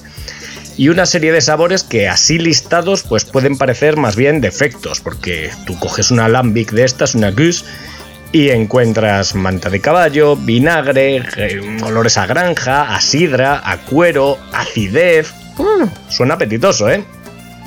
y 0.76 0.88
una 0.88 1.06
serie 1.06 1.32
de 1.32 1.40
sabores 1.40 1.82
que 1.82 2.08
así 2.08 2.38
listados 2.38 3.02
pues 3.02 3.24
pueden 3.24 3.58
parecer 3.58 3.96
más 3.96 4.16
bien 4.16 4.40
defectos, 4.40 5.00
porque 5.00 5.50
tú 5.66 5.78
coges 5.78 6.10
una 6.10 6.28
lambic 6.28 6.72
de 6.72 6.84
estas, 6.84 7.14
una 7.14 7.30
goose, 7.30 7.64
y 8.32 8.48
encuentras 8.48 9.34
manta 9.34 9.68
de 9.68 9.80
caballo, 9.80 10.36
vinagre, 10.36 11.22
eh, 11.36 11.60
olores 11.82 12.16
a 12.16 12.26
granja, 12.26 12.94
a 12.94 13.00
sidra, 13.00 13.60
a 13.62 13.76
cuero, 13.78 14.38
acidez. 14.52 15.32
Mm, 15.58 16.10
suena 16.10 16.34
apetitoso, 16.34 16.88
¿eh? 16.88 17.04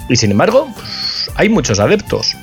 Y 0.09 0.15
sin 0.15 0.31
embargo, 0.31 0.67
pues, 0.75 1.29
hay 1.35 1.49
muchos 1.49 1.79
adeptos. 1.79 2.35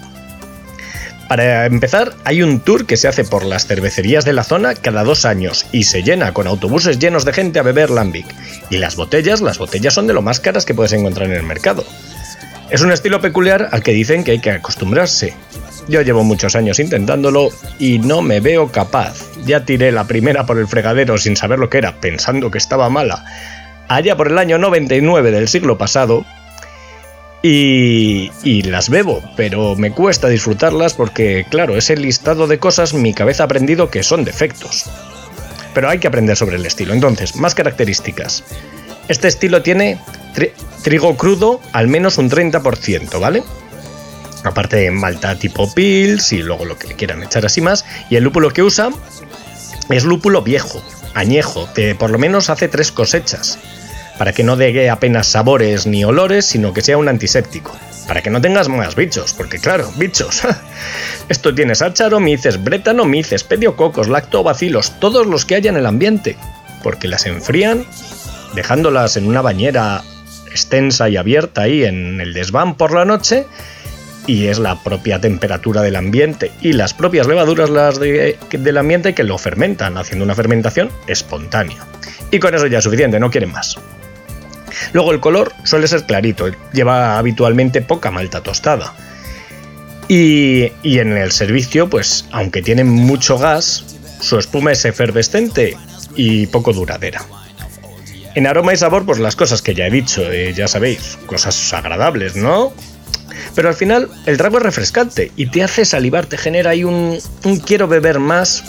Para 1.29 1.67
empezar, 1.67 2.15
hay 2.25 2.43
un 2.43 2.61
tour 2.61 2.87
que 2.87 2.97
se 2.97 3.09
hace 3.09 3.25
por 3.25 3.45
las 3.45 3.67
cervecerías 3.67 4.25
de 4.25 4.35
la 4.35 4.45
zona 4.45 4.75
cada 4.75 5.03
dos 5.03 5.25
años 5.25 5.67
y 5.73 5.85
se 5.85 6.03
llena 6.03 6.35
con 6.35 6.47
autobuses 6.47 6.99
llenos 6.99 7.25
de 7.25 7.33
gente 7.33 7.59
a 7.59 7.63
beber 7.63 7.91
lambic. 7.91 8.27
Y 8.71 8.77
las 8.77 8.97
botellas, 8.97 9.41
las 9.41 9.59
botellas 9.59 9.95
son 9.95 10.07
de 10.07 10.13
lo 10.13 10.23
más 10.23 10.41
caras 10.41 10.65
que 10.65 10.75
puedes 10.75 10.93
encontrar 10.93 11.29
en 11.29 11.37
el 11.37 11.43
mercado. 11.43 11.85
Es 12.71 12.83
un 12.83 12.93
estilo 12.93 13.21
peculiar 13.21 13.69
al 13.73 13.83
que 13.83 13.93
dicen 13.93 14.25
que 14.25 14.33
hay 14.33 14.41
que 14.41 14.51
acostumbrarse. 14.51 15.35
Yo 15.89 16.03
llevo 16.03 16.23
muchos 16.25 16.55
años 16.55 16.79
intentándolo 16.79 17.49
y 17.79 17.99
no 17.99 18.23
me 18.23 18.41
veo 18.41 18.71
capaz. 18.71 19.27
Ya 19.45 19.65
tiré 19.65 19.93
la 19.93 20.07
primera 20.07 20.47
por 20.47 20.59
el 20.59 20.69
fregadero 20.69 21.19
sin 21.19 21.37
saber 21.37 21.59
lo 21.59 21.69
que 21.69 21.79
era, 21.79 22.01
pensando 22.01 22.51
que 22.51 22.59
estaba 22.59 22.89
mala. 22.89 23.25
Allá 23.89 24.17
por 24.17 24.29
el 24.29 24.39
año 24.39 24.59
99 24.59 25.31
del 25.33 25.49
siglo 25.49 25.77
pasado, 25.77 26.25
y, 27.43 28.63
las 28.63 28.89
bebo, 28.89 29.23
pero 29.37 29.75
me 29.75 29.91
cuesta 29.91 30.29
disfrutarlas 30.29 30.95
porque, 30.95 31.45
claro, 31.51 31.77
ese 31.77 31.97
listado 31.97 32.47
de 32.47 32.59
cosas 32.59 32.95
mi 32.95 33.13
cabeza 33.15 33.43
ha 33.43 33.47
aprendido 33.47 33.91
que 33.91 34.03
son 34.03 34.25
defectos. 34.25 34.85
Pero 35.75 35.89
hay 35.89 35.99
que 35.99 36.07
aprender 36.07 36.37
sobre 36.37 36.57
el 36.57 36.67
estilo. 36.67 36.95
Entonces, 36.95 37.35
más 37.37 37.55
características. 37.55 38.45
Este 39.09 39.27
estilo 39.27 39.63
tiene 39.63 39.99
trigo 40.85 41.17
crudo 41.17 41.61
al 41.73 41.89
menos 41.89 42.19
un 42.19 42.31
30%, 42.31 43.19
¿vale? 43.19 43.43
Aparte 44.45 44.77
de 44.77 44.91
malta 44.91 45.37
tipo 45.37 45.73
Pils 45.73 46.33
y 46.33 46.43
luego 46.43 46.65
lo 46.65 46.79
que 46.79 46.95
quieran 46.95 47.23
echar 47.23 47.47
así 47.47 47.61
más. 47.61 47.85
Y 48.11 48.17
el 48.17 48.25
lúpulo 48.25 48.51
que 48.51 48.63
usa 48.63 48.91
es 49.89 50.05
lúpulo 50.05 50.43
viejo, 50.43 50.83
añejo, 51.15 51.69
de 51.75 51.95
por 51.95 52.11
lo 52.11 52.19
menos 52.19 52.51
hace 52.51 52.69
tres 52.69 52.93
cosechas 52.93 53.59
para 54.19 54.33
que 54.33 54.45
no 54.45 54.57
dé 54.57 54.89
apenas 54.91 55.27
sabores 55.27 55.87
ni 55.87 56.05
olores, 56.05 56.47
sino 56.47 56.73
que 56.73 56.81
sea 56.81 56.97
un 56.97 57.09
antiséptico. 57.09 57.77
Para 58.07 58.23
que 58.23 58.31
no 58.31 58.41
tengas 58.41 58.69
más 58.69 58.95
bichos, 58.95 59.33
porque 59.33 59.59
claro, 59.59 59.91
bichos. 59.97 60.43
Esto 61.29 61.55
tiene 61.55 61.75
sácharo, 61.75 62.21
mices 62.21 62.63
brétano, 62.63 63.05
mices, 63.05 63.45
pediococos, 63.45 64.09
lactobacilos, 64.09 64.99
todos 65.01 65.27
los 65.27 65.45
que 65.45 65.57
haya 65.57 65.71
en 65.71 65.77
el 65.77 65.87
ambiente, 65.87 66.37
porque 66.83 67.09
las 67.09 67.27
enfrían 67.27 67.85
dejándolas 68.55 69.17
en 69.17 69.27
una 69.27 69.41
bañera 69.41 70.03
extensa 70.51 71.09
y 71.09 71.17
abierta 71.17 71.63
ahí 71.63 71.85
en 71.85 72.21
el 72.21 72.33
desván 72.33 72.77
por 72.77 72.93
la 72.93 73.05
noche 73.05 73.47
y 74.27 74.47
es 74.47 74.59
la 74.59 74.83
propia 74.83 75.21
temperatura 75.21 75.83
del 75.83 75.97
ambiente 75.97 76.53
y 76.61 76.73
las 76.73 76.95
propias 76.95 77.27
levaduras 77.27 77.71
las 77.71 77.99
del 77.99 78.79
ambiente 78.79 79.15
que 79.15 79.25
lo 79.25 79.39
fermentan, 79.39 79.97
haciendo 79.97 80.25
una 80.25 80.35
fermentación 80.35 80.91
espontánea. 81.07 81.85
Y 82.31 82.39
con 82.39 82.55
eso 82.55 82.67
ya 82.67 82.79
es 82.79 82.85
suficiente, 82.85 83.19
no 83.21 83.31
quieren 83.31 83.53
más. 83.53 83.77
Luego 84.93 85.13
el 85.13 85.21
color 85.21 85.53
suele 85.65 85.87
ser 85.87 86.05
clarito, 86.05 86.51
lleva 86.73 87.19
habitualmente 87.19 87.83
poca 87.83 88.11
malta 88.11 88.43
tostada. 88.43 88.95
Y, 90.09 90.73
en 90.83 91.17
el 91.17 91.33
servicio, 91.33 91.89
pues 91.89 92.27
aunque 92.33 92.61
tiene 92.63 92.85
mucho 92.85 93.39
gas, 93.39 93.85
su 94.21 94.39
espuma 94.39 94.73
es 94.73 94.85
efervescente 94.85 95.77
y 96.17 96.47
poco 96.49 96.73
duradera. 96.73 97.25
En 98.35 98.47
aroma 98.47 98.75
y 98.75 98.77
sabor, 98.77 99.05
pues 99.05 99.19
las 99.19 99.37
cosas 99.37 99.63
que 99.63 99.75
ya 99.75 99.87
he 99.87 99.91
dicho, 99.91 100.31
eh, 100.31 100.53
ya 100.55 100.69
sabéis, 100.69 101.19
cosas 101.27 101.73
agradables, 101.73 102.35
¿no? 102.37 102.73
Pero 103.55 103.69
al 103.69 103.75
final 103.75 104.09
el 104.27 104.37
trago 104.37 104.59
es 104.59 104.63
refrescante 104.63 105.33
y 105.37 105.47
te 105.47 105.63
hace 105.63 105.85
salivar, 105.85 106.27
te 106.27 106.39
genera 106.39 106.71
ahí 106.71 106.85
un, 106.85 107.19
quiero 107.67 107.89
beber 107.89 108.19
más. 108.19 108.65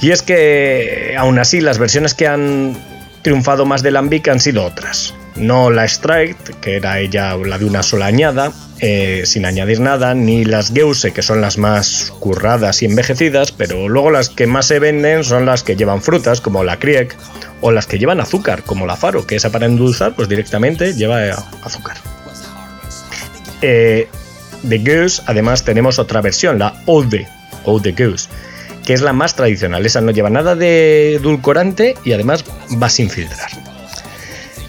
Y 0.00 0.10
es 0.10 0.22
que 0.22 1.14
aún 1.18 1.38
así 1.38 1.60
las 1.60 1.78
versiones 1.78 2.14
que 2.14 2.26
han 2.26 2.76
triunfado 3.22 3.66
más 3.66 3.82
de 3.82 3.90
Lambic 3.90 4.28
han 4.28 4.40
sido 4.40 4.64
otras. 4.64 5.14
No 5.36 5.70
la 5.70 5.84
Strike, 5.84 6.60
que 6.60 6.76
era 6.76 6.98
ella 6.98 7.36
la 7.36 7.58
de 7.58 7.64
una 7.64 7.82
sola 7.82 8.06
añada, 8.06 8.52
eh, 8.80 9.22
sin 9.24 9.44
añadir 9.44 9.80
nada, 9.80 10.14
ni 10.14 10.44
las 10.44 10.72
Geuse, 10.72 11.12
que 11.12 11.22
son 11.22 11.40
las 11.40 11.58
más 11.58 12.12
curradas 12.18 12.82
y 12.82 12.86
envejecidas, 12.86 13.52
pero 13.52 13.88
luego 13.88 14.10
las 14.10 14.30
que 14.30 14.46
más 14.46 14.66
se 14.66 14.78
venden 14.78 15.24
son 15.24 15.46
las 15.46 15.62
que 15.62 15.76
llevan 15.76 16.02
frutas, 16.02 16.40
como 16.40 16.64
la 16.64 16.78
Kriek, 16.78 17.16
o 17.60 17.70
las 17.70 17.86
que 17.86 17.98
llevan 17.98 18.20
azúcar, 18.20 18.62
como 18.62 18.86
la 18.86 18.96
Faro, 18.96 19.26
que 19.26 19.36
esa 19.36 19.50
para 19.50 19.66
endulzar, 19.66 20.14
pues 20.14 20.28
directamente 20.28 20.94
lleva 20.94 21.20
azúcar. 21.62 21.96
Eh, 23.62 24.08
de 24.62 24.78
Goose, 24.78 25.22
además, 25.26 25.64
tenemos 25.64 25.98
otra 25.98 26.20
versión, 26.20 26.58
la 26.58 26.82
Ode, 26.86 27.28
Ode 27.64 27.92
Goose, 27.92 28.28
que 28.84 28.92
es 28.92 29.02
la 29.02 29.12
más 29.12 29.34
tradicional. 29.36 29.86
Esa 29.86 30.00
no 30.00 30.10
lleva 30.10 30.30
nada 30.30 30.56
de 30.56 31.14
edulcorante 31.14 31.94
y 32.04 32.12
además 32.12 32.44
va 32.80 32.88
sin 32.88 33.08
filtrar. 33.10 33.50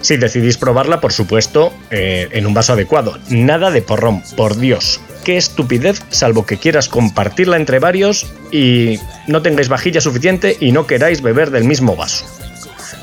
Si 0.02 0.17
decidís 0.17 0.58
probarla, 0.58 1.02
por 1.02 1.12
supuesto, 1.12 1.73
eh, 1.91 2.30
en 2.32 2.45
un 2.45 2.54
vaso 2.54 2.73
adecuado. 2.73 3.17
Nada 3.30 3.69
de 3.69 3.82
porrón, 3.82 4.23
por 4.38 4.58
Dios. 4.58 5.02
Qué 5.25 5.36
estupidez, 5.36 6.02
salvo 6.10 6.45
que 6.45 6.58
quieras 6.58 6.88
compartirla 6.88 7.58
entre 7.58 7.80
varios 7.80 8.25
y 8.52 8.97
no 9.28 9.41
tengáis 9.41 9.67
vajilla 9.67 9.99
suficiente 9.99 10.56
y 10.60 10.71
no 10.71 10.88
queráis 10.88 11.21
beber 11.21 11.52
del 11.52 11.65
mismo 11.65 11.95
vaso. 11.95 12.25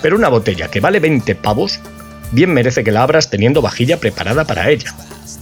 Pero 0.01 0.17
una 0.17 0.29
botella 0.29 0.69
que 0.69 0.81
vale 0.81 0.99
20 0.99 1.35
pavos, 1.35 1.81
bien 2.33 2.53
merece 2.55 2.83
que 2.83 2.93
la 2.93 3.03
abras 3.03 3.29
teniendo 3.29 3.61
vajilla 3.61 3.99
preparada 3.99 4.45
para 4.45 4.71
ella. 4.71 4.95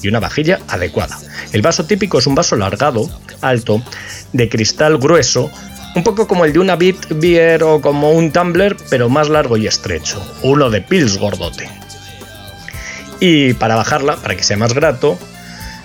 Y 0.03 0.09
una 0.09 0.21
vajilla 0.21 0.61
adecuada. 0.69 1.19
El 1.53 1.63
vaso 1.63 1.85
típico 1.87 2.19
es 2.19 2.27
un 2.27 2.35
vaso 2.35 2.57
largado, 2.57 3.09
alto, 3.41 3.83
de 4.33 4.49
cristal 4.49 4.99
grueso, 4.99 5.51
un 5.95 6.03
poco 6.03 6.27
como 6.27 6.45
el 6.45 6.53
de 6.53 6.59
una 6.59 6.77
Bit 6.77 7.07
Beer 7.11 7.63
o 7.63 7.81
como 7.81 8.11
un 8.11 8.33
tumbler, 8.33 8.77
pero 8.91 9.09
más 9.09 9.29
largo 9.29 9.57
y 9.57 9.67
estrecho, 9.67 10.21
uno 10.43 10.71
de 10.71 10.81
Pils 10.81 11.19
gordote. 11.19 11.69
Y 13.21 13.55
para 13.55 13.77
bajarla, 13.77 14.17
para 14.17 14.37
que 14.37 14.43
sea 14.43 14.57
más 14.57 14.75
grato, 14.75 15.19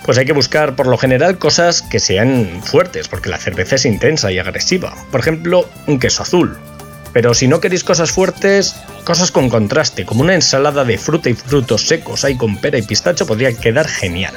pues 0.06 0.18
hay 0.18 0.26
que 0.26 0.34
buscar 0.34 0.76
por 0.76 0.88
lo 0.88 0.98
general 0.98 1.38
cosas 1.38 1.84
que 1.84 2.00
sean 2.00 2.62
fuertes, 2.64 3.08
porque 3.08 3.30
la 3.30 3.38
cerveza 3.38 3.76
es 3.76 3.86
intensa 3.86 4.32
y 4.32 4.40
agresiva. 4.40 4.96
Por 5.12 5.20
ejemplo, 5.20 5.70
un 5.86 6.00
queso 6.00 6.24
azul. 6.24 6.58
Pero 7.14 7.34
si 7.34 7.48
no 7.48 7.60
queréis 7.60 7.84
cosas 7.84 8.12
fuertes, 8.12 8.76
cosas 9.04 9.32
con 9.32 9.50
contraste, 9.50 10.06
como 10.06 10.22
una 10.22 10.36
ensalada 10.36 10.86
de 10.86 10.98
fruta 10.98 11.30
y 11.30 11.34
frutos 11.34 11.88
secos 11.88 12.24
ahí 12.24 12.36
con 12.36 12.58
pera 12.58 12.78
y 12.78 12.84
pistacho 12.84 13.26
podría 13.26 13.54
quedar 13.54 13.88
genial. 13.88 14.34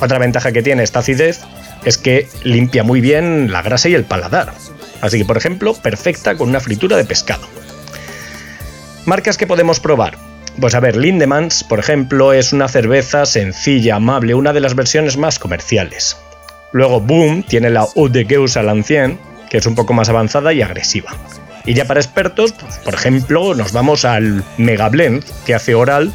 Otra 0.00 0.18
ventaja 0.18 0.52
que 0.52 0.62
tiene 0.62 0.82
esta 0.82 1.00
acidez 1.00 1.40
es 1.84 1.98
que 1.98 2.28
limpia 2.42 2.84
muy 2.84 3.00
bien 3.00 3.52
la 3.52 3.62
grasa 3.62 3.88
y 3.88 3.94
el 3.94 4.04
paladar. 4.04 4.52
Así 5.00 5.18
que, 5.18 5.24
por 5.24 5.36
ejemplo, 5.36 5.74
perfecta 5.74 6.36
con 6.36 6.48
una 6.48 6.60
fritura 6.60 6.96
de 6.96 7.04
pescado. 7.04 7.46
Marcas 9.04 9.36
que 9.36 9.46
podemos 9.46 9.80
probar. 9.80 10.18
Pues 10.60 10.74
a 10.74 10.80
ver, 10.80 10.96
Lindemans, 10.96 11.62
por 11.62 11.78
ejemplo, 11.78 12.32
es 12.32 12.52
una 12.52 12.68
cerveza 12.68 13.26
sencilla, 13.26 13.96
amable, 13.96 14.34
una 14.34 14.52
de 14.52 14.60
las 14.60 14.74
versiones 14.74 15.16
más 15.16 15.38
comerciales. 15.38 16.16
Luego 16.72 17.00
Boom 17.00 17.44
tiene 17.44 17.70
la 17.70 17.86
Eau 17.96 18.08
de 18.08 18.24
Geus 18.24 18.56
à 18.56 18.62
l'Ancien, 18.62 19.18
que 19.48 19.58
es 19.58 19.66
un 19.66 19.74
poco 19.74 19.94
más 19.94 20.08
avanzada 20.08 20.52
y 20.52 20.62
agresiva. 20.62 21.16
Y 21.64 21.74
ya 21.74 21.86
para 21.86 22.00
expertos, 22.00 22.54
por 22.84 22.94
ejemplo, 22.94 23.54
nos 23.54 23.72
vamos 23.72 24.04
al 24.04 24.44
Mega 24.56 24.88
Blend, 24.88 25.24
que 25.44 25.54
hace 25.54 25.74
oral 25.74 26.12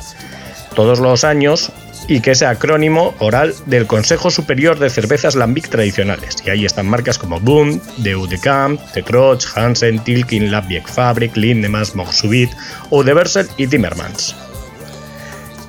todos 0.75 0.99
los 0.99 1.23
años 1.23 1.71
y 2.07 2.19
que 2.19 2.31
es 2.31 2.41
acrónimo 2.41 3.13
oral 3.19 3.53
del 3.65 3.87
Consejo 3.87 4.29
Superior 4.29 4.79
de 4.79 4.89
Cervezas 4.89 5.35
Lambic 5.35 5.69
Tradicionales. 5.69 6.37
Y 6.45 6.49
ahí 6.49 6.65
están 6.65 6.87
marcas 6.87 7.17
como 7.17 7.39
Boom, 7.39 7.81
Eau 8.03 8.27
de 8.27 8.39
Camp, 8.39 8.81
de 8.93 9.03
Kroch, 9.03 9.45
Hansen, 9.55 10.03
Tilkin, 10.03 10.51
Lambic 10.51 10.87
Fabric, 10.87 11.35
Lindemas, 11.37 11.95
Mogsubit, 11.95 12.51
Eau 12.91 13.03
de 13.03 13.13
Versel 13.13 13.47
y 13.57 13.67
Timmermans. 13.67 14.35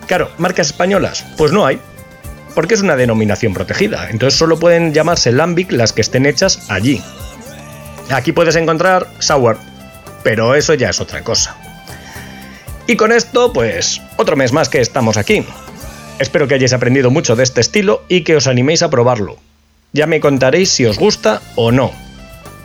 Claro, 0.07 0.31
marcas 0.39 0.69
españolas, 0.69 1.25
pues 1.37 1.53
no 1.53 1.65
hay, 1.65 1.81
porque 2.55 2.75
es 2.75 2.83
una 2.83 2.97
denominación 2.97 3.55
protegida, 3.55 4.09
entonces 4.11 4.39
solo 4.39 4.59
pueden 4.59 4.93
llamarse 4.93 5.33
Lambic 5.33 5.73
las 5.73 5.93
que 5.93 6.03
estén 6.03 6.27
hechas 6.27 6.71
allí. 6.71 7.03
Aquí 8.11 8.33
puedes 8.33 8.57
encontrar 8.57 9.07
Sour, 9.19 9.59
pero 10.23 10.55
eso 10.55 10.75
ya 10.75 10.91
es 10.91 11.01
otra 11.01 11.23
cosa. 11.23 11.57
Y 12.87 12.97
con 12.97 13.13
esto, 13.13 13.53
pues, 13.53 14.03
otro 14.17 14.37
mes 14.37 14.53
más 14.53 14.69
que 14.69 14.81
estamos 14.81 15.17
aquí. 15.17 15.45
Espero 16.19 16.47
que 16.47 16.55
hayáis 16.55 16.73
aprendido 16.73 17.11
mucho 17.11 17.35
de 17.35 17.43
este 17.43 17.61
estilo 17.61 18.05
y 18.09 18.23
que 18.23 18.37
os 18.37 18.47
animéis 18.47 18.83
a 18.83 18.91
probarlo. 18.91 19.39
Ya 19.93 20.07
me 20.07 20.21
contaréis 20.21 20.71
si 20.71 20.85
os 20.85 20.99
gusta 20.99 21.41
o 21.55 21.73
no. 21.73 21.93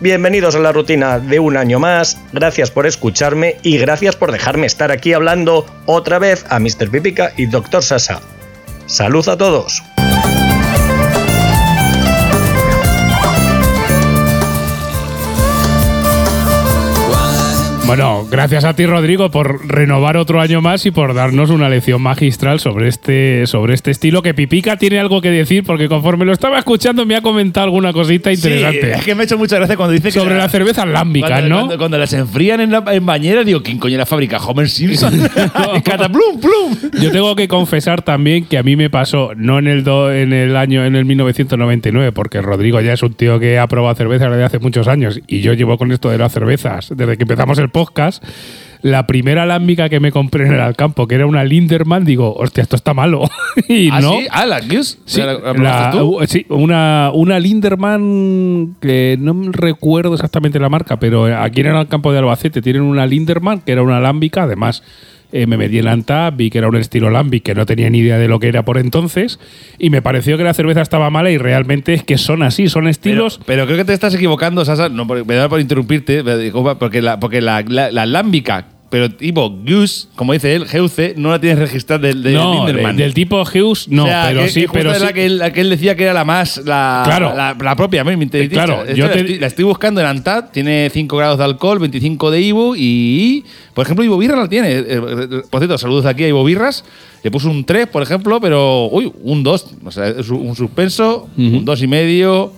Bienvenidos 0.01 0.55
a 0.55 0.59
la 0.59 0.71
rutina 0.71 1.19
de 1.19 1.39
un 1.39 1.57
año 1.57 1.77
más, 1.79 2.17
gracias 2.31 2.71
por 2.71 2.87
escucharme 2.87 3.57
y 3.63 3.77
gracias 3.77 4.15
por 4.15 4.31
dejarme 4.31 4.65
estar 4.65 4.91
aquí 4.91 5.13
hablando 5.13 5.65
otra 5.85 6.19
vez 6.19 6.45
a 6.49 6.59
Mr. 6.59 6.89
Pipica 6.89 7.33
y 7.35 7.47
Dr. 7.47 7.83
Sasa. 7.83 8.21
Salud 8.85 9.27
a 9.27 9.37
todos. 9.37 9.83
Bueno, 17.89 18.27
gracias 18.29 18.65
a 18.65 18.75
ti, 18.75 18.85
Rodrigo, 18.85 19.31
por 19.31 19.67
renovar 19.67 20.15
otro 20.15 20.39
año 20.39 20.61
más 20.61 20.85
y 20.85 20.91
por 20.91 21.15
darnos 21.15 21.49
una 21.49 21.69
lección 21.69 21.99
magistral 22.03 22.59
sobre 22.59 22.87
este, 22.87 23.47
sobre 23.47 23.73
este 23.73 23.89
estilo. 23.89 24.21
Que 24.21 24.35
Pipica 24.35 24.77
tiene 24.77 24.99
algo 24.99 25.21
que 25.21 25.31
decir, 25.31 25.63
porque 25.63 25.89
conforme 25.89 26.23
lo 26.23 26.31
estaba 26.31 26.59
escuchando 26.59 27.03
me 27.07 27.15
ha 27.15 27.21
comentado 27.23 27.63
alguna 27.63 27.91
cosita 27.91 28.31
interesante. 28.31 28.93
Sí, 28.93 28.99
es 28.99 29.03
que 29.03 29.15
me 29.15 29.21
ha 29.21 29.25
hecho 29.25 29.39
mucha 29.39 29.55
gracia 29.55 29.75
cuando 29.75 29.93
dice 29.93 30.09
que. 30.11 30.19
sobre 30.19 30.37
la 30.37 30.47
cerveza 30.49 30.85
lámbica, 30.85 31.41
¿no? 31.41 31.55
Cuando, 31.61 31.77
cuando 31.79 31.97
las 31.97 32.13
enfrían 32.13 32.61
en, 32.61 32.69
la, 32.69 32.83
en 32.91 33.03
bañera, 33.07 33.43
digo, 33.43 33.63
¿quién 33.63 33.79
coño 33.79 33.97
la 33.97 34.05
fábrica? 34.05 34.37
Homer 34.37 34.69
Simpson. 34.69 35.11
plum, 36.11 36.39
plum. 36.39 36.91
Yo 37.01 37.11
tengo 37.11 37.35
que 37.35 37.47
confesar 37.47 38.03
también 38.03 38.45
que 38.45 38.59
a 38.59 38.61
mí 38.63 38.75
me 38.75 38.91
pasó, 38.91 39.31
no 39.35 39.57
en 39.57 39.65
el, 39.65 39.83
do- 39.83 40.13
en 40.13 40.31
el 40.31 40.55
año, 40.57 40.85
en 40.85 40.95
el 40.95 41.05
1999, 41.05 42.11
porque 42.11 42.39
Rodrigo 42.39 42.79
ya 42.81 42.93
es 42.93 43.01
un 43.01 43.15
tío 43.15 43.39
que 43.39 43.57
ha 43.57 43.65
probado 43.65 43.95
cerveza 43.95 44.29
desde 44.29 44.43
hace 44.43 44.59
muchos 44.59 44.87
años 44.87 45.19
y 45.25 45.41
yo 45.41 45.53
llevo 45.53 45.79
con 45.79 45.91
esto 45.91 46.11
de 46.11 46.19
las 46.19 46.31
cervezas 46.31 46.93
desde 46.95 47.17
que 47.17 47.23
empezamos 47.23 47.57
el 47.57 47.69
podcast. 47.69 47.78
La 48.81 49.05
primera 49.07 49.45
lámbica 49.45 49.89
que 49.89 49.99
me 49.99 50.09
compré 50.09 50.45
en 50.47 50.53
el 50.53 50.61
Alcampo, 50.61 51.05
que 51.05 51.15
era 51.15 51.25
una 51.25 51.43
Linderman, 51.43 52.05
digo, 52.05 52.33
hostia, 52.35 52.63
esto 52.63 52.77
está 52.77 52.93
malo. 52.93 53.23
y 53.67 53.89
¿Ah, 53.91 53.99
no. 53.99 54.11
sí? 54.13 54.27
Ah, 54.31 54.45
la. 54.45 54.61
Sí, 54.61 55.19
¿La, 55.19 55.25
la 55.25 55.33
la- 55.33 55.53
probaste 55.53 55.97
tú? 55.97 56.17
u- 56.21 56.25
sí, 56.25 56.45
una, 56.47 57.11
una 57.13 57.39
Linderman 57.41 58.75
que 58.79 59.17
no 59.19 59.51
recuerdo 59.51 60.13
exactamente 60.13 60.59
la 60.59 60.69
marca, 60.69 60.97
pero 60.97 61.25
aquí 61.41 61.59
en 61.61 61.67
el 61.67 61.87
campo 61.89 62.11
de 62.13 62.19
Albacete 62.19 62.61
tienen 62.61 62.83
una 62.83 63.05
Linderman 63.05 63.59
que 63.61 63.73
era 63.73 63.81
una 63.81 63.99
lámbica, 63.99 64.43
además 64.43 64.81
eh, 65.31 65.45
me 65.47 65.57
metí 65.57 65.77
en 65.79 65.85
la 65.85 65.91
Antap, 65.91 66.35
vi 66.37 66.49
que 66.49 66.57
era 66.57 66.67
un 66.67 66.75
estilo 66.75 67.09
lambic 67.09 67.43
que 67.43 67.53
no 67.55 67.65
tenía 67.65 67.89
ni 67.89 67.99
idea 67.99 68.17
de 68.17 68.27
lo 68.27 68.39
que 68.39 68.47
era 68.47 68.63
por 68.65 68.77
entonces 68.77 69.39
y 69.77 69.89
me 69.89 70.01
pareció 70.01 70.37
que 70.37 70.43
la 70.43 70.53
cerveza 70.53 70.81
estaba 70.81 71.09
mala 71.09 71.29
y 71.31 71.37
realmente 71.37 71.93
es 71.93 72.03
que 72.03 72.17
son 72.17 72.41
así, 72.43 72.67
son 72.69 72.87
estilos... 72.87 73.39
pero 73.45 73.65
creo 73.65 73.77
que 73.77 73.85
te 73.85 73.93
estás 73.93 74.15
equivocando, 74.15 74.65
Sasa. 74.65 74.89
No, 74.89 75.05
por- 75.05 75.25
perdón 75.25 75.49
por 75.49 75.59
interrumpirte, 75.59 76.23
porque 76.79 77.01
la, 77.01 77.19
porque 77.19 77.41
la, 77.41 77.63
la, 77.67 77.91
la 77.91 78.05
lámbica, 78.05 78.65
pero 78.89 79.09
tipo 79.11 79.49
Goose, 79.49 80.07
como 80.15 80.33
dice 80.33 80.55
él, 80.55 80.65
GUC, 80.65 81.15
no 81.17 81.29
la 81.29 81.39
tienes 81.39 81.59
registrada 81.59 82.07
del, 82.07 82.23
del 82.23 82.33
no, 82.33 82.65
de- 82.65 82.73
Linderman. 82.73 82.97
del 82.97 83.13
tipo 83.13 83.41
Hughes, 83.43 83.87
no, 83.87 84.03
O 84.03 84.07
sea, 84.07 84.25
pero 84.29 84.41
que- 84.41 84.49
sí, 84.49 84.61
que 84.61 84.67
pero 84.71 84.91
es 84.91 84.97
sí. 84.97 85.03
la 85.05 85.13
que, 85.13 85.25
él, 85.25 85.37
la 85.37 85.53
que 85.53 85.61
él 85.61 85.69
decía 85.69 85.95
que 85.95 86.03
era 86.03 86.13
la 86.13 86.25
más. 86.25 86.57
La, 86.65 87.03
Claro. 87.05 87.33
la, 87.35 87.55
la 87.59 87.75
propia, 87.75 88.03
me 88.03 88.13
Eh, 88.13 88.49
claro, 88.49 88.85
yo 88.93 89.05
la, 89.07 89.13
te- 89.13 89.19
estoy, 89.21 89.39
la 89.39 89.47
estoy 89.47 89.65
buscando 89.65 90.01
en 90.01 90.07
Antat, 90.07 90.51
tiene 90.51 90.89
5 90.91 91.15
grados 91.17 91.37
de 91.37 91.43
alcohol, 91.43 91.79
25 91.79 92.31
de 92.31 92.41
Ivo 92.41 92.75
y. 92.75 93.45
Por 93.73 93.85
ejemplo, 93.85 94.03
Ivo 94.03 94.17
Birra 94.17 94.35
la 94.35 94.49
tiene. 94.49 94.71
Eh, 94.71 94.83
eh, 94.87 95.41
Por 95.49 95.59
cierto, 95.61 95.77
saludos 95.77 96.05
aquí 96.05 96.23
a 96.23 96.27
Ivo 96.27 96.43
Birras. 96.43 96.83
Le 97.23 97.31
puso 97.31 97.49
un 97.49 97.63
3, 97.65 97.87
por 97.87 98.01
ejemplo, 98.01 98.39
pero. 98.41 98.87
Uy, 98.91 99.11
un 99.23 99.43
2. 99.43 99.65
O 99.85 99.91
sea, 99.91 100.07
es 100.07 100.29
un 100.29 100.55
suspenso, 100.55 101.29
un 101.37 101.63
2 101.65 101.81
y 101.83 101.87
medio. 101.87 102.51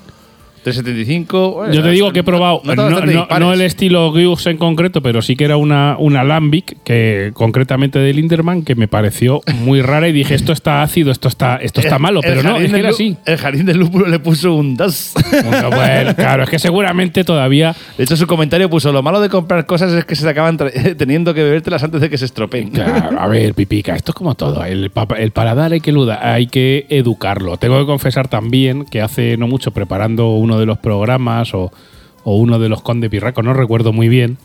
375. 0.63 1.52
Bueno, 1.54 1.74
Yo 1.74 1.84
te 1.84 1.89
digo 1.89 2.12
que 2.12 2.19
he 2.19 2.24
probado, 2.24 2.62
no, 2.63 3.54
el 3.54 3.62
estilo 3.62 4.12
Guiux 4.12 4.45
en 4.47 4.58
concreto, 4.58 5.02
pero 5.02 5.21
sí 5.21 5.36
que 5.36 5.45
era 5.45 5.58
una, 5.58 5.95
una 5.97 6.24
Lambic, 6.24 6.78
que 6.84 7.32
concretamente 7.34 8.00
de 8.00 8.13
Linderman, 8.13 8.63
que 8.63 8.76
me 8.76 8.88
pareció 8.88 9.41
muy 9.60 9.82
rara 9.82 10.08
y 10.08 10.12
dije, 10.12 10.36
esto 10.36 10.52
está 10.54 10.82
ácido, 10.84 11.12
esto 11.12 11.28
está, 11.28 11.58
esto 11.58 11.82
está 11.82 11.95
El- 11.95 12.02
malo, 12.02 12.21
pero 12.21 12.43
no, 12.43 12.58
es 12.58 12.71
que 12.71 12.80
era 12.80 12.89
así. 12.89 13.17
El 13.26 13.38
jardín 13.38 13.65
del 13.65 13.78
lúpulo 13.78 14.08
le 14.08 14.19
puso 14.19 14.54
un 14.54 14.76
2. 14.78 15.13
Bueno, 15.71 16.15
claro, 16.15 16.43
es 16.43 16.50
que 16.50 16.60
seguramente 16.60 17.24
todavía 17.24 17.76
De 17.97 18.04
hecho, 18.04 18.15
su 18.15 18.28
comentario 18.28 18.69
puso: 18.69 18.91
Lo 18.91 19.02
malo 19.02 19.19
de 19.21 19.30
comprar 19.30 19.65
cosas 19.65 19.91
es 19.93 20.06
que 20.06 20.15
se 20.15 20.24
te 20.24 20.30
acaban 20.30 20.58
teniendo 20.97 21.34
que 21.34 21.43
bebértelas 21.43 21.84
antes 21.84 22.02
de 22.02 22.10
que 22.10 22.17
se 22.17 22.26
estropeen. 22.26 22.69
Claro, 22.69 23.19
a 23.19 23.28
ver, 23.28 23.54
pipica, 23.54 23.95
esto 23.95 24.12
es 24.12 24.15
como 24.15 24.36
todo. 24.36 24.63
El, 24.63 24.91
el 25.17 25.32
paladar 25.32 25.74
hay 25.74 25.80
que, 25.82 25.91
hay 26.21 26.47
que 26.47 26.86
educarlo. 26.89 27.58
Tengo 27.58 27.80
que 27.80 27.86
confesar 27.86 28.28
también 28.28 28.86
que 28.86 29.02
hace 29.02 29.38
no 29.38 29.47
mucho, 29.47 29.71
preparando 29.71 30.30
uno 30.51 30.59
de 30.59 30.65
los 30.65 30.77
programas 30.79 31.53
o, 31.53 31.71
o 32.25 32.35
uno 32.35 32.59
de 32.59 32.67
los 32.67 32.81
Conde 32.81 33.09
Pirraco, 33.09 33.41
no 33.41 33.53
recuerdo 33.53 33.93
muy 33.93 34.09
bien, 34.09 34.37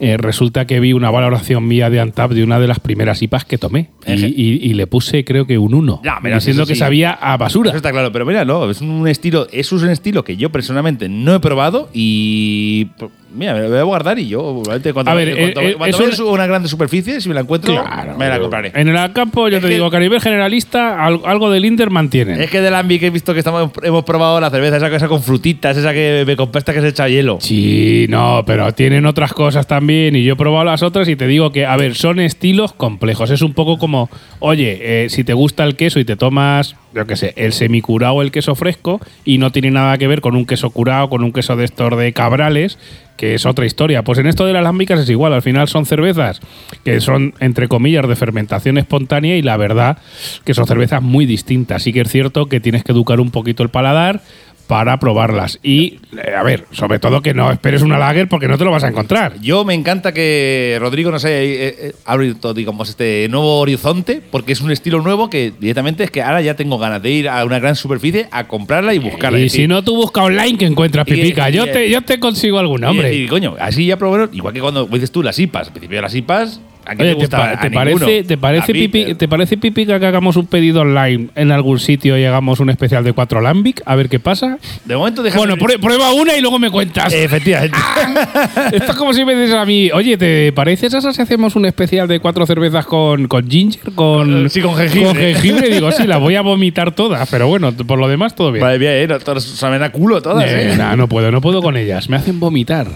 eh, 0.00 0.16
resulta 0.18 0.66
que 0.66 0.80
vi 0.80 0.92
una 0.92 1.10
valoración 1.10 1.66
mía 1.68 1.88
de 1.88 2.00
Antap 2.00 2.32
de 2.32 2.42
una 2.44 2.58
de 2.58 2.66
las 2.66 2.80
primeras 2.80 3.22
IPAs 3.22 3.44
que 3.46 3.56
tomé. 3.58 3.90
Y, 4.06 4.12
Eje. 4.12 4.26
y- 4.28 4.58
y 4.70 4.74
le 4.74 4.86
puse, 4.88 5.24
creo 5.24 5.46
que 5.46 5.56
un 5.56 5.72
1. 5.72 6.00
Ya, 6.04 6.18
pero 6.20 6.34
diciendo 6.34 6.64
eso 6.64 6.68
que 6.68 6.74
sí. 6.74 6.80
sabía 6.80 7.12
a 7.12 7.36
basura. 7.38 7.70
Eso 7.70 7.76
está 7.78 7.92
claro, 7.92 8.10
pero 8.12 8.26
mira, 8.26 8.44
no, 8.44 8.68
es 8.68 8.80
un 8.82 9.06
estilo, 9.08 9.46
es 9.52 9.70
un 9.72 9.88
estilo 9.88 10.22
que 10.24 10.36
yo 10.36 10.50
personalmente 10.50 11.08
no 11.08 11.34
he 11.36 11.40
probado 11.40 11.88
y 11.94 12.88
mira, 13.36 13.54
me 13.54 13.60
lo 13.60 13.68
voy 13.70 13.78
a 13.78 13.82
guardar 13.82 14.18
y 14.18 14.26
yo 14.28 14.62
cuando, 14.92 15.10
A 15.10 15.14
ver, 15.14 15.34
cuando, 15.36 15.60
eh, 15.60 15.70
eh, 15.70 15.74
cuando 15.76 16.04
es 16.04 16.18
una 16.18 16.46
grande 16.46 16.68
superficie, 16.68 17.20
si 17.20 17.28
me 17.28 17.34
la 17.34 17.42
encuentro, 17.42 17.72
Claro. 17.72 18.16
me 18.16 18.28
la 18.28 18.38
compraré. 18.40 18.72
En 18.74 18.88
el 18.88 19.12
campo, 19.12 19.48
yo 19.48 19.58
Es 19.58 19.62
te 19.62 19.68
que- 19.68 19.74
digo 19.74 19.90
que 19.90 19.96
a 19.96 20.00
nivel 20.00 20.20
generalista, 20.20 21.04
al- 21.04 21.20
algo 21.24 21.50
del 21.50 21.64
Inter 21.64 21.90
mantienen. 21.90 22.40
Es 22.40 22.50
que 22.50 22.60
del 22.60 22.74
Ambi 22.74 22.98
que 22.98 23.06
he 23.06 23.10
visto 23.10 23.32
que 23.32 23.40
estamos, 23.40 23.70
hemos 23.82 24.04
probado 24.04 24.40
la 24.40 24.50
cerveza, 24.50 24.76
esa 24.78 24.90
cosa 24.90 25.08
con 25.08 25.22
frutitas, 25.22 25.76
esa 25.76 25.92
que 25.92 26.24
me 26.26 26.36
compraste 26.36 26.72
que 26.72 26.80
se 26.80 26.88
echa 26.88 27.08
hielo. 27.08 27.38
Sí, 27.40 28.06
no, 28.08 28.42
pero 28.46 28.72
tienen 28.72 29.06
otras 29.06 29.32
cosas 29.32 29.66
también 29.66 30.16
y 30.16 30.24
yo 30.24 30.34
he 30.34 30.36
probado 30.36 30.64
las 30.64 30.82
otras 30.82 31.08
y 31.08 31.16
te 31.16 31.26
digo 31.26 31.52
que, 31.52 31.66
a 31.66 31.76
ver, 31.76 31.94
son 31.94 32.20
estilos 32.20 32.72
complejos. 32.72 33.30
Es 33.30 33.42
un 33.42 33.52
poco 33.54 33.78
como, 33.78 34.08
oye, 34.40 35.04
eh, 35.04 35.08
si 35.10 35.24
te 35.24 35.32
gusta 35.34 35.64
el 35.64 35.76
queso 35.76 36.00
y 36.00 36.04
te 36.04 36.16
tomas, 36.16 36.76
yo 36.94 37.06
qué 37.06 37.16
sé, 37.16 37.34
el 37.36 37.52
semicurado 37.52 38.14
o 38.14 38.22
el 38.22 38.30
queso 38.30 38.54
fresco 38.54 39.00
y 39.24 39.38
no 39.38 39.52
tiene 39.52 39.70
nada 39.70 39.98
que 39.98 40.06
ver 40.06 40.20
con 40.20 40.34
un 40.36 40.46
queso 40.46 40.70
curado, 40.70 41.08
con 41.08 41.22
un 41.22 41.32
queso 41.32 41.56
de 41.56 41.64
estos 41.64 41.96
de 41.98 42.12
cabrales, 42.12 42.78
que 43.16 43.34
es 43.34 43.46
otra 43.46 43.66
historia. 43.66 44.02
Pues 44.02 44.18
en 44.18 44.26
esto 44.26 44.46
de 44.46 44.52
las 44.52 44.62
lámbicas 44.62 45.00
es 45.00 45.10
igual, 45.10 45.32
al 45.32 45.42
final 45.42 45.68
son 45.68 45.86
cervezas 45.86 46.40
que 46.84 47.00
son, 47.00 47.34
entre 47.40 47.68
comillas, 47.68 48.06
de 48.08 48.16
fermentación 48.16 48.78
espontánea 48.78 49.36
y 49.36 49.42
la 49.42 49.56
verdad 49.56 49.98
que 50.44 50.54
son 50.54 50.66
cervezas 50.66 51.02
muy 51.02 51.26
distintas. 51.26 51.82
Sí 51.82 51.92
que 51.92 52.02
es 52.02 52.08
cierto 52.08 52.46
que 52.46 52.60
tienes 52.60 52.84
que 52.84 52.92
educar 52.92 53.20
un 53.20 53.30
poquito 53.30 53.62
el 53.62 53.68
paladar 53.68 54.20
para 54.66 54.98
probarlas. 54.98 55.58
Y, 55.62 56.00
eh, 56.16 56.34
a 56.36 56.42
ver, 56.42 56.64
sobre 56.72 56.98
todo 56.98 57.22
que 57.22 57.34
no 57.34 57.50
esperes 57.52 57.82
una 57.82 57.98
lager 57.98 58.28
porque 58.28 58.48
no 58.48 58.58
te 58.58 58.64
lo 58.64 58.70
vas 58.70 58.84
a 58.84 58.88
encontrar. 58.88 59.40
Yo 59.40 59.64
me 59.64 59.74
encanta 59.74 60.12
que 60.12 60.76
Rodrigo 60.80 61.10
nos 61.10 61.24
haya 61.24 61.40
eh, 61.40 61.76
eh, 61.78 61.92
abierto, 62.04 62.52
digamos, 62.52 62.88
este 62.88 63.28
nuevo 63.30 63.58
horizonte, 63.60 64.20
porque 64.30 64.52
es 64.52 64.60
un 64.60 64.70
estilo 64.70 65.00
nuevo 65.00 65.30
que 65.30 65.52
directamente 65.58 66.04
es 66.04 66.10
que 66.10 66.22
ahora 66.22 66.40
ya 66.42 66.54
tengo 66.54 66.78
ganas 66.78 67.02
de 67.02 67.10
ir 67.10 67.28
a 67.28 67.44
una 67.44 67.58
gran 67.58 67.76
superficie 67.76 68.28
a 68.30 68.48
comprarla 68.48 68.92
y 68.94 68.98
buscarla. 68.98 69.38
Y 69.38 69.48
si 69.48 69.66
no, 69.68 69.82
tú 69.84 69.94
busca 69.96 70.22
online 70.22 70.58
que 70.58 70.66
encuentras 70.66 71.04
pipica. 71.06 71.48
y- 71.50 71.54
Yo 71.54 71.64
te, 71.70 71.88
yo 71.90 72.02
te 72.02 72.18
consigo 72.18 72.58
alguna, 72.58 72.90
hombre. 72.90 73.14
Y, 73.14 73.26
coño, 73.28 73.54
así 73.60 73.86
ya 73.86 73.96
probé, 73.96 74.28
igual 74.32 74.52
que 74.52 74.60
cuando 74.60 74.86
dices 74.86 75.10
tú 75.12 75.22
las 75.22 75.38
IPAs, 75.38 75.68
al 75.68 75.72
principio 75.72 76.02
las 76.02 76.14
IPAs, 76.14 76.60
¿a 76.86 76.94
quién 76.94 77.00
Oye, 77.00 77.08
¿te, 77.10 77.14
gusta? 77.14 77.36
pa- 77.36 77.60
te 77.60 77.70
parece, 77.70 78.22
te, 78.24 78.38
parece 78.38 78.72
mí, 78.72 78.80
pipi, 78.88 79.00
eh, 79.10 79.14
¿te 79.14 79.28
parece 79.28 79.56
pipica 79.56 79.98
que 80.00 80.06
hagamos 80.06 80.36
un 80.36 80.46
pedido 80.46 80.80
online 80.82 81.28
en 81.34 81.50
algún 81.52 81.78
sitio 81.78 82.16
y 82.18 82.24
hagamos 82.24 82.60
un 82.60 82.70
especial 82.70 83.04
de 83.04 83.12
cuatro 83.12 83.40
lambic? 83.40 83.82
A 83.86 83.94
ver 83.96 84.08
qué 84.08 84.18
pasa. 84.20 84.58
De 84.84 84.96
momento 84.96 85.22
dejamos. 85.22 85.46
Bueno, 85.46 85.62
prue- 85.62 85.78
prueba 85.80 86.12
una 86.12 86.36
y 86.36 86.40
luego 86.40 86.58
me 86.58 86.70
cuentas. 86.70 87.12
Efectivamente. 87.12 87.76
Esto 88.72 88.92
es 88.92 88.96
como 88.96 89.12
si 89.12 89.24
me 89.24 89.34
dices 89.34 89.54
a 89.54 89.64
mí, 89.66 89.90
oye, 89.92 90.16
¿te 90.16 90.52
parece, 90.52 90.88
Sasa, 90.90 91.12
si 91.12 91.22
hacemos 91.22 91.56
un 91.56 91.66
especial 91.66 92.08
de 92.08 92.20
cuatro 92.20 92.46
cervezas 92.46 92.86
con, 92.86 93.26
con 93.28 93.48
ginger? 93.50 93.92
Con, 93.94 94.48
Sí, 94.50 94.60
con 94.60 94.74
jengibre. 94.76 95.06
Con 95.08 95.16
jengibre, 95.16 95.68
digo, 95.70 95.90
sí, 95.92 96.06
las 96.06 96.20
voy 96.20 96.36
a 96.36 96.40
vomitar 96.42 96.92
todas, 96.94 97.28
pero 97.30 97.48
bueno, 97.48 97.72
por 97.72 97.98
lo 97.98 98.08
demás 98.08 98.34
todo 98.34 98.52
bien. 98.52 98.64
Vale, 98.64 98.78
bien, 98.78 99.10
eh, 99.10 99.40
saben 99.40 99.82
a 99.82 99.90
culo 99.90 100.20
todas, 100.22 100.44
Eh, 100.50 100.72
eh. 100.72 100.76
nah, 100.76 100.96
no 100.96 101.08
puedo, 101.08 101.30
no 101.30 101.40
puedo 101.40 101.62
con 101.62 101.76
ellas, 101.76 102.08
me 102.08 102.16
hacen 102.16 102.38
vomitar. 102.40 102.86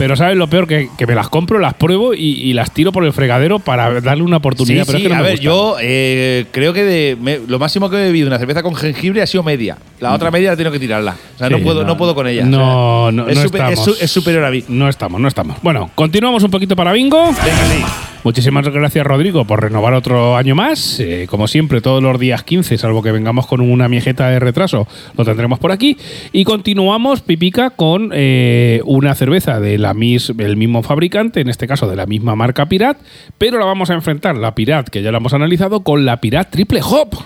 Pero 0.00 0.16
¿sabes 0.16 0.34
lo 0.36 0.48
peor? 0.48 0.66
Que, 0.66 0.88
que 0.96 1.06
me 1.06 1.14
las 1.14 1.28
compro, 1.28 1.58
las 1.58 1.74
pruebo 1.74 2.14
y, 2.14 2.20
y 2.20 2.54
las 2.54 2.72
tiro 2.72 2.90
por 2.90 3.04
el 3.04 3.12
fregadero 3.12 3.58
para 3.58 4.00
darle 4.00 4.22
una 4.22 4.38
oportunidad. 4.38 4.84
Sí, 4.84 4.86
pero 4.86 4.98
sí, 4.98 5.04
es 5.04 5.08
que 5.08 5.14
no 5.14 5.20
a 5.20 5.22
me 5.22 5.28
ver, 5.28 5.32
gustan. 5.36 5.44
yo 5.44 5.76
eh, 5.80 6.46
creo 6.52 6.72
que 6.72 6.82
de- 6.84 7.16
me- 7.20 7.38
lo 7.46 7.58
máximo 7.58 7.90
que 7.90 7.96
he 7.98 8.04
bebido 8.04 8.26
una 8.28 8.38
cerveza 8.38 8.62
con 8.62 8.74
jengibre 8.74 9.20
ha 9.20 9.26
sido 9.26 9.42
media. 9.42 9.76
La 10.00 10.14
otra 10.14 10.30
media 10.30 10.52
la 10.52 10.56
tengo 10.56 10.70
que 10.70 10.78
tirarla. 10.78 11.14
O 11.34 11.38
sea, 11.38 11.48
Sí, 11.48 11.52
no, 11.54 11.60
puedo, 11.60 11.84
no, 11.84 11.96
puedo 11.98 12.14
con 12.14 12.26
ella. 12.26 12.44
No, 12.46 13.04
O 13.04 13.10
sea, 13.10 13.12
no, 13.12 13.28
es, 13.28 13.36
no 13.36 13.42
super- 13.42 13.60
estamos. 13.72 14.00
es 14.02 14.10
superior 14.10 14.42
a 14.44 14.50
mí. 14.50 14.64
No 14.68 14.88
estamos, 14.88 15.20
no 15.20 15.28
estamos. 15.28 15.58
Bueno, 15.62 15.90
continuamos 15.94 16.42
un 16.44 16.50
poquito 16.50 16.74
para 16.74 16.92
Bingo. 16.92 17.26
Venga, 17.26 17.36
sí. 17.36 17.84
Muchísimas 18.22 18.68
gracias, 18.68 19.06
Rodrigo, 19.06 19.46
por 19.46 19.62
renovar 19.62 19.94
otro 19.94 20.36
año 20.36 20.54
más. 20.54 21.00
Eh, 21.00 21.26
como 21.28 21.48
siempre, 21.48 21.80
todos 21.80 22.02
los 22.02 22.20
días 22.20 22.42
15, 22.42 22.76
salvo 22.76 23.02
que 23.02 23.12
vengamos 23.12 23.46
con 23.46 23.62
una 23.62 23.88
miejeta 23.88 24.28
de 24.28 24.38
retraso, 24.38 24.86
lo 25.16 25.24
tendremos 25.24 25.58
por 25.58 25.72
aquí. 25.72 25.96
Y 26.30 26.44
continuamos, 26.44 27.22
Pipica, 27.22 27.70
con 27.70 28.10
eh, 28.12 28.82
una 28.84 29.14
cerveza 29.14 29.58
de 29.58 29.78
la 29.78 29.94
mis, 29.94 30.36
del 30.36 30.58
mismo 30.58 30.82
fabricante, 30.82 31.40
en 31.40 31.48
este 31.48 31.66
caso 31.66 31.88
de 31.88 31.96
la 31.96 32.04
misma 32.04 32.36
marca 32.36 32.66
Pirat, 32.66 32.98
pero 33.38 33.58
la 33.58 33.64
vamos 33.64 33.88
a 33.88 33.94
enfrentar, 33.94 34.36
la 34.36 34.54
Pirat, 34.54 34.90
que 34.90 35.02
ya 35.02 35.10
la 35.12 35.18
hemos 35.18 35.32
analizado, 35.32 35.80
con 35.80 36.04
la 36.04 36.20
Pirat 36.20 36.50
Triple 36.50 36.80
Hop. 36.82 37.16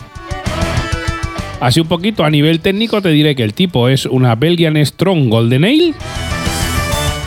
Así 1.59 1.81
un 1.81 1.89
poquito 1.89 2.25
a 2.25 2.31
nivel 2.31 2.61
técnico 2.61 3.03
te 3.03 3.09
diré 3.09 3.35
que 3.35 3.43
el 3.43 3.55
tipo 3.55 3.89
es 3.89 4.07
una 4.07 4.37
Belgian 4.37 4.77
Strong 4.85 5.29
Golden 5.29 5.65
Ale 5.65 5.95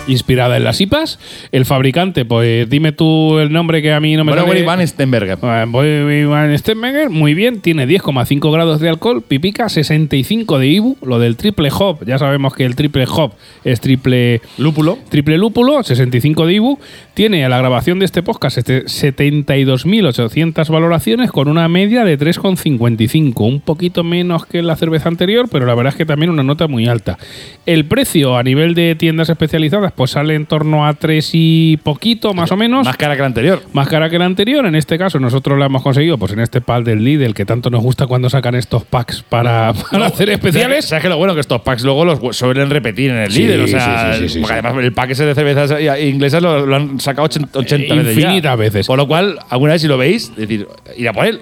inspirada 0.08 0.58
en 0.58 0.64
las 0.64 0.82
IPAs. 0.82 1.20
El 1.52 1.66
fabricante, 1.66 2.26
pues 2.26 2.70
dime 2.70 2.92
tú 2.92 3.38
el 3.40 3.52
nombre 3.52 3.82
que 3.82 3.94
a 3.94 4.00
mí 4.00 4.16
no 4.16 4.24
me 4.24 4.34
sale. 4.34 4.64
Van 4.64 4.86
Stenberger. 4.88 5.38
Eh, 5.42 5.66
voy 5.68 6.26
Van 6.26 6.58
Stenberger, 6.58 7.10
muy 7.10 7.34
bien, 7.34 7.62
tiene 7.62 7.88
10,5 7.88 8.52
grados 8.52 8.80
de 8.80 8.90
alcohol, 8.90 9.22
pipica 9.22 9.70
65 9.70 10.60
de 10.60 10.68
IBU, 10.68 10.98
lo 11.02 11.20
del 11.20 11.38
triple 11.38 11.70
hop, 11.78 12.06
ya 12.06 12.18
sabemos 12.18 12.54
que 12.54 12.66
el 12.66 12.76
triple 12.76 13.06
hop 13.10 13.34
es 13.64 13.82
triple 13.82 14.42
Lúpulo. 14.58 14.98
triple 15.10 15.38
lúpulo, 15.38 15.84
65 15.84 16.46
de 16.46 16.54
IBU, 16.54 16.80
tiene 17.14 17.46
a 17.46 17.50
la 17.50 17.58
grabación 17.58 18.00
de 18.00 18.06
este 18.06 18.24
podcast 18.24 18.58
este 18.58 18.86
72.800 18.86 20.70
valoraciones 20.70 21.32
con 21.32 21.48
una 21.48 21.68
media 21.68 22.04
de 22.04 22.18
3,55, 22.18 23.48
un 23.48 23.62
poquito 23.62 24.04
menos 24.04 24.46
que 24.46 24.62
la 24.62 24.76
cerveza 24.76 25.10
anterior, 25.10 25.48
pero 25.52 25.66
la 25.66 25.76
verdad 25.76 25.94
es 25.94 25.98
que 25.98 26.06
también 26.06 26.30
una 26.30 26.44
nota 26.44 26.68
muy 26.68 26.88
alta. 26.88 27.18
El 27.66 27.86
precio 27.86 28.38
a 28.38 28.44
nivel 28.44 28.74
de 28.76 28.96
tiendas 28.96 29.30
especializadas 29.30 29.92
pues 29.98 30.12
sale 30.12 30.36
en 30.36 30.46
torno 30.46 30.86
a 30.88 30.94
3 30.94 31.30
y 31.34 31.78
poquito 31.78 32.34
más 32.36 32.52
o 32.52 32.56
menos. 32.56 32.86
Más 32.86 32.96
cara 32.96 33.16
que 33.16 33.22
la 33.22 33.26
anterior. 33.26 33.62
Más 33.74 33.88
cara 33.90 34.10
que 34.10 34.20
la 34.20 34.26
anterior, 34.26 34.66
en 34.66 34.76
este 34.76 34.98
caso 34.98 35.20
nosotros 35.20 35.58
la 35.58 35.66
hemos 35.66 35.82
conseguido 35.82 36.18
pues 36.20 36.32
en 36.34 36.40
este 36.40 36.62
pack 36.62 36.84
del 36.86 37.04
Lidl 37.04 37.34
que 37.34 37.46
tanto 37.46 37.70
nos 37.72 37.82
gusta 37.82 38.06
cuando 38.06 38.30
sacan 38.30 38.54
estos 38.54 38.84
packs 38.86 39.24
para, 39.28 39.74
para 39.92 40.06
hacer 40.06 40.30
especiales. 40.30 40.86
¿Sabes 40.86 41.02
que 41.04 41.10
lo 41.10 41.18
bueno 41.18 41.34
que 41.34 41.42
estos 41.42 41.62
packs 41.62 41.84
luego 41.84 42.06
los 42.06 42.38
suelen 42.38 42.70
repetir 42.70 43.10
en 43.10 43.18
el 43.18 43.32
Sí, 43.32 43.40
líder? 43.40 43.60
O 43.62 43.68
sea, 43.68 44.14
sí, 44.14 44.20
sí, 44.20 44.28
sí, 44.28 44.34
sí, 44.36 44.40
porque 44.40 44.54
además 44.60 44.76
el 44.84 44.94
pack 44.94 45.10
ese 45.10 45.26
de 45.26 45.34
cervezas 45.36 45.74
inglesas 46.00 46.44
lo, 46.44 46.66
lo 46.66 46.76
han 46.76 47.00
sacado 47.00 47.26
80, 47.26 47.58
80 47.60 47.96
veces. 47.96 48.16
ya. 48.16 48.22
Infinitas 48.22 48.58
veces. 48.58 48.86
Por 48.88 48.98
lo 48.98 49.08
cual, 49.08 49.40
alguna 49.50 49.74
vez 49.74 49.82
si 49.82 49.88
lo 49.88 49.98
veis, 49.98 50.36
decir, 50.36 50.68
ir 50.96 51.10
a 51.10 51.14
por 51.14 51.26
él. 51.26 51.42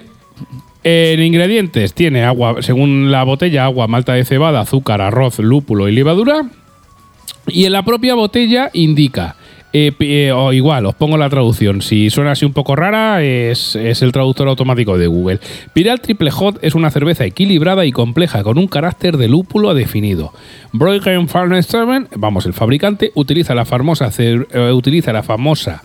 En 0.82 1.20
ingredientes 1.20 1.92
tiene 1.94 2.22
agua, 2.24 2.62
según 2.62 3.10
la 3.10 3.24
botella, 3.24 3.64
agua, 3.64 3.86
malta 3.88 4.14
de 4.14 4.24
cebada, 4.24 4.60
azúcar, 4.60 5.00
arroz, 5.02 5.38
lúpulo 5.40 5.88
y 5.88 5.92
levadura. 5.92 6.42
Y 7.48 7.64
en 7.64 7.72
la 7.72 7.82
propia 7.82 8.14
botella 8.14 8.70
indica, 8.72 9.36
eh, 9.72 9.92
eh, 10.00 10.32
o 10.32 10.52
igual, 10.52 10.86
os 10.86 10.94
pongo 10.94 11.16
la 11.16 11.28
traducción. 11.28 11.82
Si 11.82 12.10
suena 12.10 12.32
así 12.32 12.44
un 12.44 12.52
poco 12.52 12.76
rara, 12.76 13.22
es, 13.22 13.76
es 13.76 14.02
el 14.02 14.12
traductor 14.12 14.48
automático 14.48 14.96
de 14.98 15.06
Google. 15.06 15.40
Piral 15.72 16.00
Triple 16.00 16.30
Hot 16.30 16.58
es 16.62 16.74
una 16.74 16.90
cerveza 16.90 17.24
equilibrada 17.24 17.84
y 17.84 17.92
compleja 17.92 18.42
con 18.42 18.58
un 18.58 18.68
carácter 18.68 19.16
de 19.16 19.28
lúpulo 19.28 19.74
definido. 19.74 20.32
Broigen 20.72 21.28
Farnesteven, 21.28 22.08
vamos, 22.16 22.46
el 22.46 22.52
fabricante, 22.52 23.12
utiliza 23.14 23.54
la 23.54 23.66
eh, 24.18 24.72
utiliza 24.72 25.12
la 25.12 25.22
famosa 25.22 25.82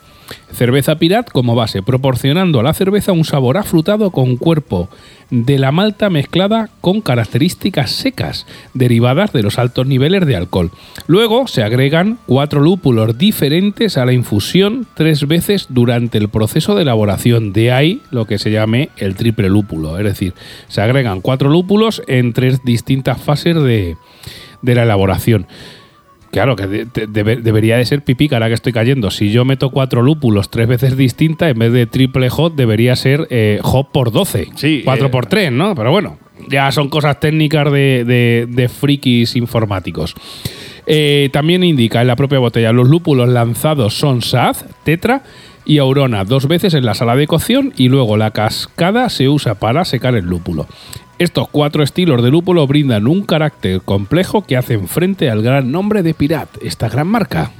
cerveza 0.52 0.98
Pirat 0.98 1.30
como 1.30 1.56
base, 1.56 1.82
proporcionando 1.82 2.60
a 2.60 2.63
la 2.63 2.74
cerveza 2.74 3.12
un 3.12 3.26
sabor 3.26 3.58
afrutado 3.58 4.12
con 4.12 4.38
cuerpo 4.38 4.89
de 5.32 5.58
la 5.58 5.72
malta 5.72 6.10
mezclada 6.10 6.70
con 6.82 7.02
características 7.02 7.91
secas, 7.91 8.46
derivadas 8.74 9.32
de 9.32 9.44
los 9.44 9.58
altos 9.58 9.88
niveles 9.88 10.26
de 10.26 10.36
alcohol. 10.36 10.72
Luego 11.08 11.48
se 11.48 11.63
agregan 11.63 12.20
cuatro 12.26 12.60
lúpulos 12.60 13.17
diferentes 13.17 13.98
a 13.98 14.06
la 14.06 14.13
infusión 14.13 14.86
tres 14.94 15.28
veces 15.28 15.67
durante 15.70 16.17
el 16.17 16.30
proceso 16.30 16.76
de 16.76 16.84
elaboración. 16.84 17.54
De 17.54 17.72
ahí 17.72 18.02
lo 18.12 18.26
que 18.26 18.38
se 18.38 18.52
llame 18.52 18.89
el 18.98 19.15
triple 19.15 19.50
lúpulo. 19.50 19.98
Es 19.98 20.04
decir, 20.04 20.34
se 20.67 20.82
agregan 20.82 21.22
cuatro 21.22 21.50
lúpulos 21.50 22.04
en 22.08 22.34
tres 22.34 22.63
distintas 22.63 23.22
fases 23.22 23.56
de, 23.56 23.96
de 24.62 24.76
la 24.76 24.84
elaboración. 24.84 25.48
Claro, 26.32 26.56
que 26.56 26.65
de- 26.67 26.86
de- 26.86 27.08
debe- 27.08 27.36
debería 27.41 27.78
de 27.78 27.86
ser 27.86 28.04
pipí, 28.04 28.30
ahora 28.32 28.48
que 28.48 28.54
estoy 28.54 28.72
cayendo. 28.74 29.12
Si 29.12 29.32
yo 29.32 29.44
meto 29.46 29.70
cuatro 29.70 30.02
lúpulos 30.02 30.50
tres 30.50 30.67
veces 30.67 30.96
distintas, 30.98 31.52
en 31.52 31.60
vez 31.60 31.74
de 31.74 31.86
triple 31.88 32.30
hot, 32.30 32.56
debería 32.56 32.96
ser 32.96 33.28
eh, 33.30 33.60
hot 33.62 33.91
por 33.91 34.12
12. 34.12 34.48
Sí, 34.56 34.82
4 34.86 35.08
eh, 35.08 35.10
por 35.10 35.26
3, 35.26 35.52
¿no? 35.52 35.76
Pero 35.76 35.91
bueno, 35.91 36.17
ya 36.50 36.72
son 36.72 36.88
cosas 36.89 37.20
técnicas 37.20 37.72
de, 37.72 38.06
de- 38.06 38.48
de 38.50 38.70
frikis 38.70 39.36
informáticos. 39.36 40.15
Eh, 40.88 41.30
también 41.32 41.63
indica 41.63 42.02
en 42.02 42.08
la 42.08 42.15
propia 42.15 42.39
botella, 42.39 42.72
los 42.72 42.88
lúpulos 42.89 43.30
lanzados 43.30 43.94
son 43.94 44.22
Saz, 44.22 44.65
Tetra 44.84 45.24
y 45.63 45.78
Aurona, 45.78 46.24
dos 46.24 46.48
veces 46.48 46.74
en 46.74 46.86
la 46.86 46.96
sala 46.96 47.15
de 47.15 47.28
cocción 47.28 47.72
y 47.78 47.88
luego 47.88 48.17
la 48.17 48.32
cascada 48.32 49.10
se 49.10 49.30
usa 49.30 49.56
para 49.56 49.86
secar 49.86 50.15
el 50.15 50.26
lúpulo. 50.26 50.65
Estos 51.22 51.50
cuatro 51.50 51.84
estilos 51.84 52.24
de 52.24 52.32
lúpulo 52.32 52.66
brindan 52.66 53.06
un 53.06 53.22
carácter 53.22 53.82
complejo 53.82 54.42
que 54.42 54.58
hacen 54.58 54.88
frente 54.88 55.30
al 55.30 55.44
gran 55.44 55.72
nombre 55.72 56.02
de 56.02 56.16
Pirat, 56.16 56.50
esta 56.64 56.90
gran 56.90 57.06
marca. 57.06 57.52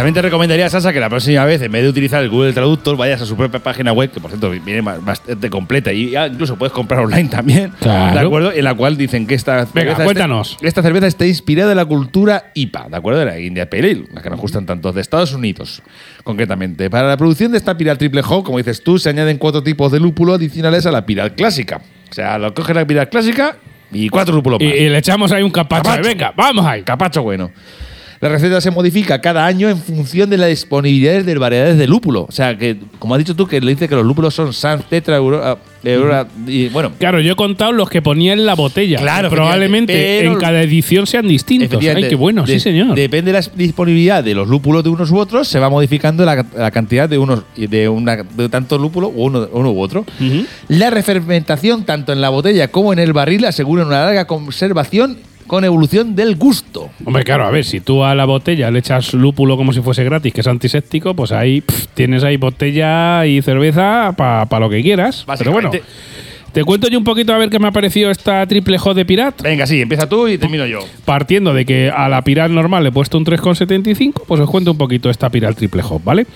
También 0.00 0.14
te 0.14 0.22
recomendaría, 0.22 0.68
Sasa, 0.70 0.92
que 0.92 1.00
la 1.00 1.08
próxima 1.08 1.44
vez, 1.44 1.60
en 1.62 1.70
vez 1.72 1.82
de 1.82 1.88
utilizar 1.88 2.22
el 2.22 2.30
Google 2.30 2.52
Traductor, 2.52 2.96
vayas 2.96 3.20
a 3.20 3.26
su 3.26 3.36
propia 3.36 3.60
página 3.62 3.92
web, 3.92 4.10
que 4.10 4.18
por 4.20 4.30
cierto 4.30 4.50
viene 4.50 4.80
ba- 4.80 4.98
bastante 4.98 5.50
completa 5.50 5.92
y 5.92 6.16
incluso 6.16 6.56
puedes 6.56 6.72
comprar 6.72 7.00
online 7.00 7.28
también. 7.28 7.72
Claro. 7.80 8.18
¿De 8.18 8.26
acuerdo? 8.26 8.52
En 8.52 8.64
la 8.64 8.74
cual 8.74 8.96
dicen 8.96 9.26
que 9.26 9.34
esta 9.34 9.56
Venga, 9.74 9.90
cerveza 9.92 10.04
cuéntanos. 10.04 10.52
Está, 10.52 10.66
esta 10.68 10.82
cerveza 10.82 11.06
está 11.06 11.26
inspirada 11.26 11.72
en 11.72 11.76
la 11.76 11.84
cultura 11.84 12.50
IPA, 12.54 12.88
¿de 12.88 12.96
acuerdo? 12.96 13.20
De 13.20 13.26
la 13.26 13.38
India 13.38 13.68
Pale 13.68 13.90
Ale, 13.90 14.04
la 14.14 14.22
que 14.22 14.30
nos 14.30 14.40
gustan 14.40 14.64
tanto, 14.66 14.92
de 14.92 15.00
Estados 15.00 15.34
Unidos, 15.34 15.82
concretamente. 16.24 16.88
Para 16.90 17.06
la 17.08 17.16
producción 17.16 17.52
de 17.52 17.58
esta 17.58 17.76
Piral 17.76 17.98
Triple 17.98 18.22
Hop, 18.26 18.44
como 18.44 18.58
dices 18.58 18.82
tú, 18.82 18.98
se 18.98 19.10
añaden 19.10 19.38
cuatro 19.38 19.62
tipos 19.62 19.92
de 19.92 20.00
lúpulo 20.00 20.34
adicionales 20.34 20.86
a 20.86 20.92
la 20.92 21.04
Piral 21.04 21.34
clásica. 21.34 21.80
O 22.10 22.14
sea, 22.14 22.38
lo 22.38 22.54
coge 22.54 22.72
la 22.74 22.86
Piral 22.86 23.08
clásica 23.08 23.56
y 23.92 24.08
cuatro 24.08 24.34
lúpulos 24.34 24.60
Y, 24.60 24.64
más. 24.66 24.74
y 24.76 24.88
le 24.88 24.98
echamos 24.98 25.30
ahí 25.32 25.42
un 25.42 25.50
capacho. 25.50 25.82
Capacho. 25.82 26.08
Venga, 26.08 26.32
vamos 26.36 26.64
ahí. 26.64 26.82
Capacho 26.82 27.22
bueno. 27.22 27.50
La 28.20 28.28
receta 28.28 28.60
se 28.60 28.70
modifica 28.70 29.18
cada 29.22 29.46
año 29.46 29.70
en 29.70 29.78
función 29.78 30.28
de 30.28 30.36
las 30.36 30.50
disponibilidades 30.50 31.24
de 31.24 31.38
variedades 31.38 31.78
de 31.78 31.86
lúpulo. 31.86 32.26
O 32.28 32.32
sea, 32.32 32.58
que, 32.58 32.76
como 32.98 33.14
has 33.14 33.18
dicho 33.20 33.34
tú, 33.34 33.46
que 33.46 33.62
le 33.62 33.70
dice 33.70 33.88
que 33.88 33.94
los 33.94 34.04
lúpulos 34.04 34.34
son 34.34 34.52
Sans, 34.52 34.84
Tetra, 34.84 35.16
Aurora, 35.16 35.56
Aurora 35.86 36.26
y 36.46 36.68
bueno. 36.68 36.92
Claro, 36.98 37.20
yo 37.20 37.32
he 37.32 37.36
contado 37.36 37.72
los 37.72 37.88
que 37.88 38.02
ponía 38.02 38.34
en 38.34 38.44
la 38.44 38.52
botella. 38.54 38.98
Claro, 38.98 39.30
Probablemente 39.30 40.22
en 40.26 40.34
cada 40.34 40.60
edición 40.60 41.06
sean 41.06 41.26
distintos. 41.28 41.82
Ay, 41.82 42.08
qué 42.10 42.14
bueno, 42.14 42.44
de- 42.44 42.52
sí, 42.52 42.60
señor. 42.60 42.94
Depende 42.94 43.32
de 43.32 43.40
la 43.40 43.46
disponibilidad 43.54 44.22
de 44.22 44.34
los 44.34 44.46
lúpulos 44.48 44.84
de 44.84 44.90
unos 44.90 45.10
u 45.10 45.16
otros, 45.16 45.48
se 45.48 45.58
va 45.58 45.70
modificando 45.70 46.22
la, 46.26 46.44
la 46.54 46.70
cantidad 46.70 47.08
de 47.08 47.16
unos 47.16 47.44
de 47.56 47.88
una 47.88 48.16
de 48.16 48.48
tanto 48.50 48.76
lúpulo 48.76 49.06
o 49.06 49.12
uno, 49.24 49.48
uno 49.50 49.70
u 49.72 49.80
otro. 49.80 50.04
La 50.68 50.90
refermentación, 50.90 51.84
tanto 51.84 52.12
en 52.12 52.20
la 52.20 52.28
botella 52.28 52.68
como 52.68 52.92
en 52.92 52.98
el 52.98 53.14
barril, 53.14 53.46
aseguran 53.46 53.86
una 53.86 54.04
larga 54.04 54.26
conservación 54.26 55.16
con 55.50 55.64
evolución 55.64 56.14
del 56.14 56.36
gusto. 56.36 56.90
Hombre, 57.04 57.24
claro, 57.24 57.44
a 57.44 57.50
ver, 57.50 57.64
si 57.64 57.80
tú 57.80 58.04
a 58.04 58.14
la 58.14 58.24
botella 58.24 58.70
le 58.70 58.78
echas 58.78 59.14
lúpulo 59.14 59.56
como 59.56 59.72
si 59.72 59.80
fuese 59.80 60.04
gratis, 60.04 60.32
que 60.32 60.42
es 60.42 60.46
antiséptico, 60.46 61.14
pues 61.14 61.32
ahí 61.32 61.60
tienes 61.94 62.22
ahí 62.22 62.36
botella 62.36 63.26
y 63.26 63.42
cerveza 63.42 64.14
para 64.16 64.60
lo 64.60 64.70
que 64.70 64.80
quieras. 64.80 65.26
Pero 65.36 65.50
bueno, 65.50 65.72
te 66.52 66.62
cuento 66.62 66.86
yo 66.86 66.98
un 66.98 67.02
poquito 67.02 67.34
a 67.34 67.38
ver 67.38 67.50
qué 67.50 67.58
me 67.58 67.66
ha 67.66 67.72
parecido 67.72 68.12
esta 68.12 68.46
triple 68.46 68.78
J 68.78 68.94
de 68.94 69.04
Pirat. 69.04 69.42
Venga, 69.42 69.66
sí, 69.66 69.80
empieza 69.80 70.08
tú 70.08 70.28
y 70.28 70.38
termino 70.38 70.66
yo. 70.66 70.86
Partiendo 71.04 71.52
de 71.52 71.66
que 71.66 71.90
a 71.90 72.08
la 72.08 72.22
Pirat 72.22 72.52
normal 72.52 72.84
le 72.84 72.90
he 72.90 72.92
puesto 72.92 73.18
un 73.18 73.24
3,75, 73.24 74.22
pues 74.28 74.40
os 74.40 74.48
cuento 74.48 74.70
un 74.70 74.78
poquito 74.78 75.10
esta 75.10 75.30
Pirat 75.30 75.56
triple 75.56 75.82
hop, 75.82 76.00
¿vale? 76.04 76.28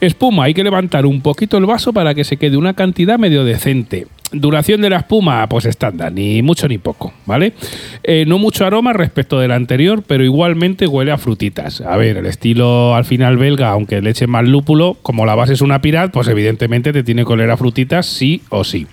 Espuma, 0.00 0.44
hay 0.44 0.54
que 0.54 0.64
levantar 0.64 1.04
un 1.04 1.20
poquito 1.20 1.58
el 1.58 1.66
vaso 1.66 1.92
para 1.92 2.14
que 2.14 2.24
se 2.24 2.38
quede 2.38 2.56
una 2.56 2.72
cantidad 2.72 3.18
medio 3.18 3.44
decente. 3.44 4.06
Duración 4.32 4.80
de 4.80 4.90
la 4.90 4.98
espuma, 4.98 5.46
pues 5.48 5.66
estándar, 5.66 6.12
ni 6.12 6.42
mucho 6.42 6.66
ni 6.68 6.78
poco, 6.78 7.12
¿vale? 7.26 7.52
Eh, 8.02 8.24
no 8.26 8.38
mucho 8.38 8.64
aroma 8.64 8.92
respecto 8.92 9.38
del 9.38 9.52
anterior, 9.52 10.02
pero 10.06 10.24
igualmente 10.24 10.86
huele 10.86 11.12
a 11.12 11.18
frutitas. 11.18 11.80
A 11.82 11.96
ver, 11.96 12.16
el 12.16 12.26
estilo 12.26 12.94
al 12.94 13.04
final 13.04 13.36
belga, 13.36 13.70
aunque 13.70 14.00
le 14.00 14.10
eche 14.10 14.26
más 14.26 14.46
lúpulo, 14.46 14.96
como 15.02 15.26
la 15.26 15.34
base 15.34 15.52
es 15.52 15.60
una 15.60 15.80
Pirat, 15.82 16.12
pues 16.12 16.28
evidentemente 16.28 16.92
te 16.92 17.02
tiene 17.02 17.24
que 17.24 17.32
oler 17.32 17.50
a 17.50 17.56
frutitas 17.56 18.06
sí 18.06 18.42
o 18.48 18.64
sí. 18.64 18.86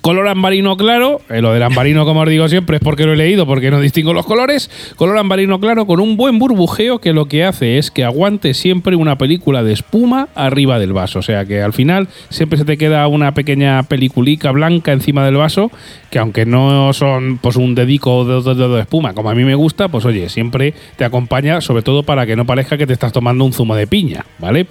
Color 0.00 0.28
ambarino 0.28 0.76
claro, 0.78 1.20
eh, 1.28 1.42
lo 1.42 1.52
del 1.52 1.62
ambarino 1.62 2.06
como 2.06 2.20
os 2.20 2.28
digo 2.28 2.48
siempre 2.48 2.76
es 2.76 2.82
porque 2.82 3.04
lo 3.04 3.12
he 3.12 3.16
leído, 3.16 3.46
porque 3.46 3.70
no 3.70 3.80
distingo 3.80 4.14
los 4.14 4.24
colores. 4.24 4.70
Color 4.96 5.18
ambarino 5.18 5.60
claro 5.60 5.86
con 5.86 6.00
un 6.00 6.16
buen 6.16 6.38
burbujeo 6.38 7.00
que 7.00 7.12
lo 7.12 7.26
que 7.26 7.44
hace 7.44 7.76
es 7.76 7.90
que 7.90 8.04
aguante 8.04 8.54
siempre 8.54 8.96
una 8.96 9.18
película 9.18 9.62
de 9.62 9.72
espuma 9.74 10.28
arriba 10.34 10.78
del 10.78 10.94
vaso. 10.94 11.18
O 11.18 11.22
sea 11.22 11.44
que 11.44 11.60
al 11.60 11.74
final 11.74 12.08
siempre 12.30 12.58
se 12.58 12.64
te 12.64 12.78
queda 12.78 13.06
una 13.08 13.34
pequeña 13.34 13.82
peliculica 13.82 14.52
blanca 14.52 14.92
encima 14.92 15.24
del 15.24 15.36
vaso 15.36 15.70
que 16.10 16.18
aunque 16.18 16.46
no 16.46 16.92
son 16.92 17.38
pues 17.38 17.56
un 17.56 17.74
dedico 17.74 18.24
de, 18.24 18.42
de- 18.42 18.54
de- 18.60 18.68
de 18.74 18.80
espuma 18.80 19.12
como 19.12 19.28
a 19.30 19.34
mí 19.34 19.44
me 19.44 19.54
gusta, 19.54 19.88
pues 19.88 20.04
oye, 20.06 20.28
siempre 20.28 20.72
te 20.96 21.04
acompaña 21.04 21.60
sobre 21.60 21.82
todo 21.82 22.02
para 22.04 22.24
que 22.26 22.36
no 22.36 22.46
parezca 22.46 22.78
que 22.78 22.86
te 22.86 22.92
estás 22.94 23.12
tomando 23.12 23.44
un 23.44 23.52
zumo 23.52 23.76
de 23.76 23.86
piña, 23.86 24.24
¿vale? 24.38 24.66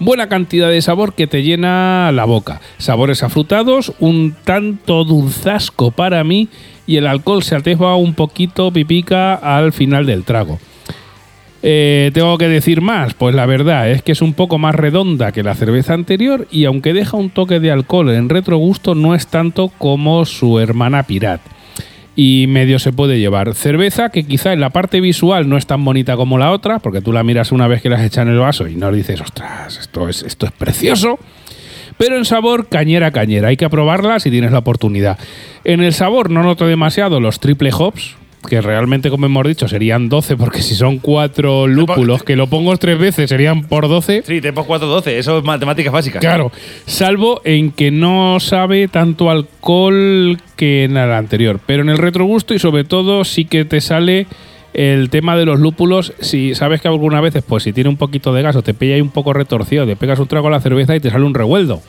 Buena 0.00 0.30
cantidad 0.30 0.70
de 0.70 0.80
sabor 0.80 1.12
que 1.12 1.26
te 1.26 1.42
llena 1.42 2.10
la 2.10 2.24
boca. 2.24 2.62
Sabores 2.78 3.22
afrutados, 3.22 3.92
un 4.00 4.34
tanto 4.44 5.04
dulzasco 5.04 5.90
para 5.90 6.24
mí 6.24 6.48
y 6.86 6.96
el 6.96 7.06
alcohol 7.06 7.42
se 7.42 7.54
atisba 7.54 7.94
un 7.96 8.14
poquito 8.14 8.72
pipica 8.72 9.34
al 9.34 9.74
final 9.74 10.06
del 10.06 10.24
trago. 10.24 10.58
Eh, 11.62 12.10
tengo 12.14 12.38
que 12.38 12.48
decir 12.48 12.80
más, 12.80 13.12
pues 13.12 13.34
la 13.34 13.44
verdad 13.44 13.90
es 13.90 14.02
que 14.02 14.12
es 14.12 14.22
un 14.22 14.32
poco 14.32 14.56
más 14.56 14.74
redonda 14.74 15.32
que 15.32 15.42
la 15.42 15.54
cerveza 15.54 15.92
anterior 15.92 16.48
y 16.50 16.64
aunque 16.64 16.94
deja 16.94 17.18
un 17.18 17.28
toque 17.28 17.60
de 17.60 17.70
alcohol 17.70 18.08
en 18.08 18.30
retrogusto 18.30 18.94
no 18.94 19.14
es 19.14 19.26
tanto 19.26 19.68
como 19.68 20.24
su 20.24 20.60
hermana 20.60 21.02
Pirat. 21.02 21.42
Y 22.16 22.46
medio 22.48 22.78
se 22.78 22.92
puede 22.92 23.18
llevar. 23.18 23.54
Cerveza 23.54 24.10
que 24.10 24.24
quizá 24.24 24.52
en 24.52 24.60
la 24.60 24.70
parte 24.70 25.00
visual 25.00 25.48
no 25.48 25.56
es 25.56 25.66
tan 25.66 25.84
bonita 25.84 26.16
como 26.16 26.38
la 26.38 26.50
otra, 26.50 26.78
porque 26.78 27.00
tú 27.00 27.12
la 27.12 27.22
miras 27.22 27.52
una 27.52 27.68
vez 27.68 27.82
que 27.82 27.88
la 27.88 27.96
has 27.96 28.04
echado 28.04 28.28
en 28.28 28.34
el 28.34 28.40
vaso 28.40 28.66
y 28.66 28.74
no 28.74 28.90
dices, 28.92 29.20
ostras, 29.20 29.78
esto 29.78 30.08
es, 30.08 30.22
esto 30.22 30.46
es 30.46 30.52
precioso. 30.52 31.18
Pero 31.96 32.16
en 32.16 32.24
sabor, 32.24 32.68
cañera, 32.68 33.10
cañera. 33.10 33.48
Hay 33.48 33.56
que 33.56 33.68
probarla 33.68 34.20
si 34.20 34.30
tienes 34.30 34.52
la 34.52 34.58
oportunidad. 34.58 35.18
En 35.64 35.82
el 35.82 35.92
sabor 35.92 36.30
no 36.30 36.42
noto 36.42 36.66
demasiado 36.66 37.20
los 37.20 37.40
triple 37.40 37.70
hops, 37.72 38.16
que 38.48 38.60
realmente, 38.60 39.10
como 39.10 39.26
hemos 39.26 39.46
dicho, 39.46 39.68
serían 39.68 40.08
12, 40.08 40.36
porque 40.36 40.62
si 40.62 40.74
son 40.74 40.98
cuatro 40.98 41.66
lúpulos, 41.66 42.22
que 42.22 42.36
lo 42.36 42.46
pongo 42.46 42.76
tres 42.76 42.98
veces, 42.98 43.28
serían 43.28 43.62
por 43.64 43.88
12. 43.88 44.22
Sí, 44.26 44.40
Tempo 44.40 44.64
412, 44.64 45.18
eso 45.18 45.38
es 45.38 45.44
matemáticas 45.44 45.92
básicas. 45.92 46.20
Claro, 46.20 46.50
salvo 46.86 47.40
en 47.44 47.70
que 47.70 47.90
no 47.90 48.40
sabe 48.40 48.88
tanto 48.88 49.30
alcohol 49.30 50.38
que 50.56 50.84
en 50.84 50.96
el 50.96 51.12
anterior, 51.12 51.60
pero 51.66 51.82
en 51.82 51.88
el 51.90 51.98
retrogusto 51.98 52.54
y 52.54 52.58
sobre 52.58 52.84
todo 52.84 53.24
sí 53.24 53.44
que 53.44 53.64
te 53.64 53.80
sale 53.80 54.26
el 54.72 55.10
tema 55.10 55.36
de 55.36 55.44
los 55.44 55.58
lúpulos, 55.58 56.12
si 56.20 56.54
sabes 56.54 56.80
que 56.80 56.88
alguna 56.88 57.20
veces, 57.20 57.42
pues 57.46 57.64
si 57.64 57.72
tiene 57.72 57.90
un 57.90 57.96
poquito 57.96 58.32
de 58.32 58.42
gas 58.42 58.56
o 58.56 58.62
te 58.62 58.74
pilla 58.74 58.94
ahí 58.94 59.00
un 59.00 59.10
poco 59.10 59.32
retorcido, 59.32 59.86
te 59.86 59.96
pegas 59.96 60.18
un 60.18 60.28
trago 60.28 60.48
a 60.48 60.50
la 60.50 60.60
cerveza 60.60 60.94
y 60.94 61.00
te 61.00 61.10
sale 61.10 61.24
un 61.24 61.34
revueldo. 61.34 61.82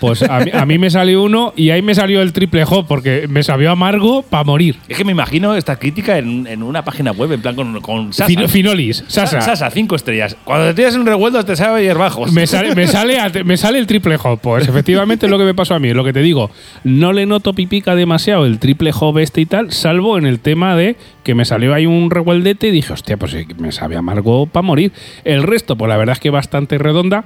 Pues 0.00 0.22
a 0.22 0.40
mí, 0.40 0.50
a 0.52 0.64
mí 0.64 0.78
me 0.78 0.90
salió 0.90 1.22
uno 1.22 1.52
y 1.56 1.70
ahí 1.70 1.82
me 1.82 1.94
salió 1.94 2.22
el 2.22 2.32
triple 2.32 2.64
hop 2.64 2.86
porque 2.86 3.26
me 3.28 3.42
sabió 3.42 3.70
amargo 3.70 4.22
para 4.22 4.44
morir. 4.44 4.76
Es 4.88 4.96
que 4.96 5.04
me 5.04 5.12
imagino 5.12 5.54
esta 5.56 5.76
crítica 5.76 6.18
en, 6.18 6.46
en 6.46 6.62
una 6.62 6.84
página 6.84 7.10
web, 7.12 7.32
en 7.32 7.42
plan 7.42 7.54
con, 7.56 7.80
con 7.80 8.12
Sasa. 8.12 8.26
Fin- 8.26 8.48
Finolis, 8.48 9.04
Sasa. 9.08 9.40
Sasa, 9.40 9.70
cinco 9.70 9.96
estrellas. 9.96 10.36
Cuando 10.44 10.66
te 10.68 10.74
tiras 10.74 10.94
un 10.94 11.04
revuelto 11.06 11.44
te 11.44 11.56
sabe 11.56 11.82
hierbajos. 11.82 12.32
Me 12.32 12.46
sale, 12.46 12.74
me, 12.74 12.86
sale, 12.86 13.18
a- 13.18 13.30
me 13.44 13.56
sale 13.56 13.78
el 13.78 13.86
triple 13.86 14.16
hop. 14.22 14.38
Pues 14.40 14.68
efectivamente 14.68 15.26
es 15.26 15.30
lo 15.30 15.38
que 15.38 15.44
me 15.44 15.54
pasó 15.54 15.74
a 15.74 15.78
mí. 15.78 15.88
Es 15.88 15.96
lo 15.96 16.04
que 16.04 16.12
te 16.12 16.20
digo. 16.20 16.50
No 16.84 17.12
le 17.12 17.26
noto 17.26 17.52
pipica 17.52 17.94
demasiado 17.94 18.46
el 18.46 18.58
triple 18.58 18.92
hop 18.98 19.18
este 19.18 19.40
y 19.40 19.46
tal, 19.46 19.72
salvo 19.72 20.16
en 20.18 20.26
el 20.26 20.38
tema 20.40 20.76
de 20.76 20.96
que 21.24 21.34
me 21.34 21.44
salió 21.44 21.74
ahí 21.74 21.86
un 21.86 22.10
revueldete 22.10 22.68
y 22.68 22.70
dije, 22.70 22.92
hostia, 22.92 23.16
pues 23.16 23.36
me 23.58 23.72
sabe 23.72 23.96
amargo 23.96 24.46
para 24.46 24.62
morir. 24.62 24.92
El 25.24 25.42
resto, 25.42 25.76
pues 25.76 25.88
la 25.88 25.96
verdad 25.96 26.14
es 26.14 26.20
que 26.20 26.30
bastante 26.30 26.78
redonda. 26.78 27.24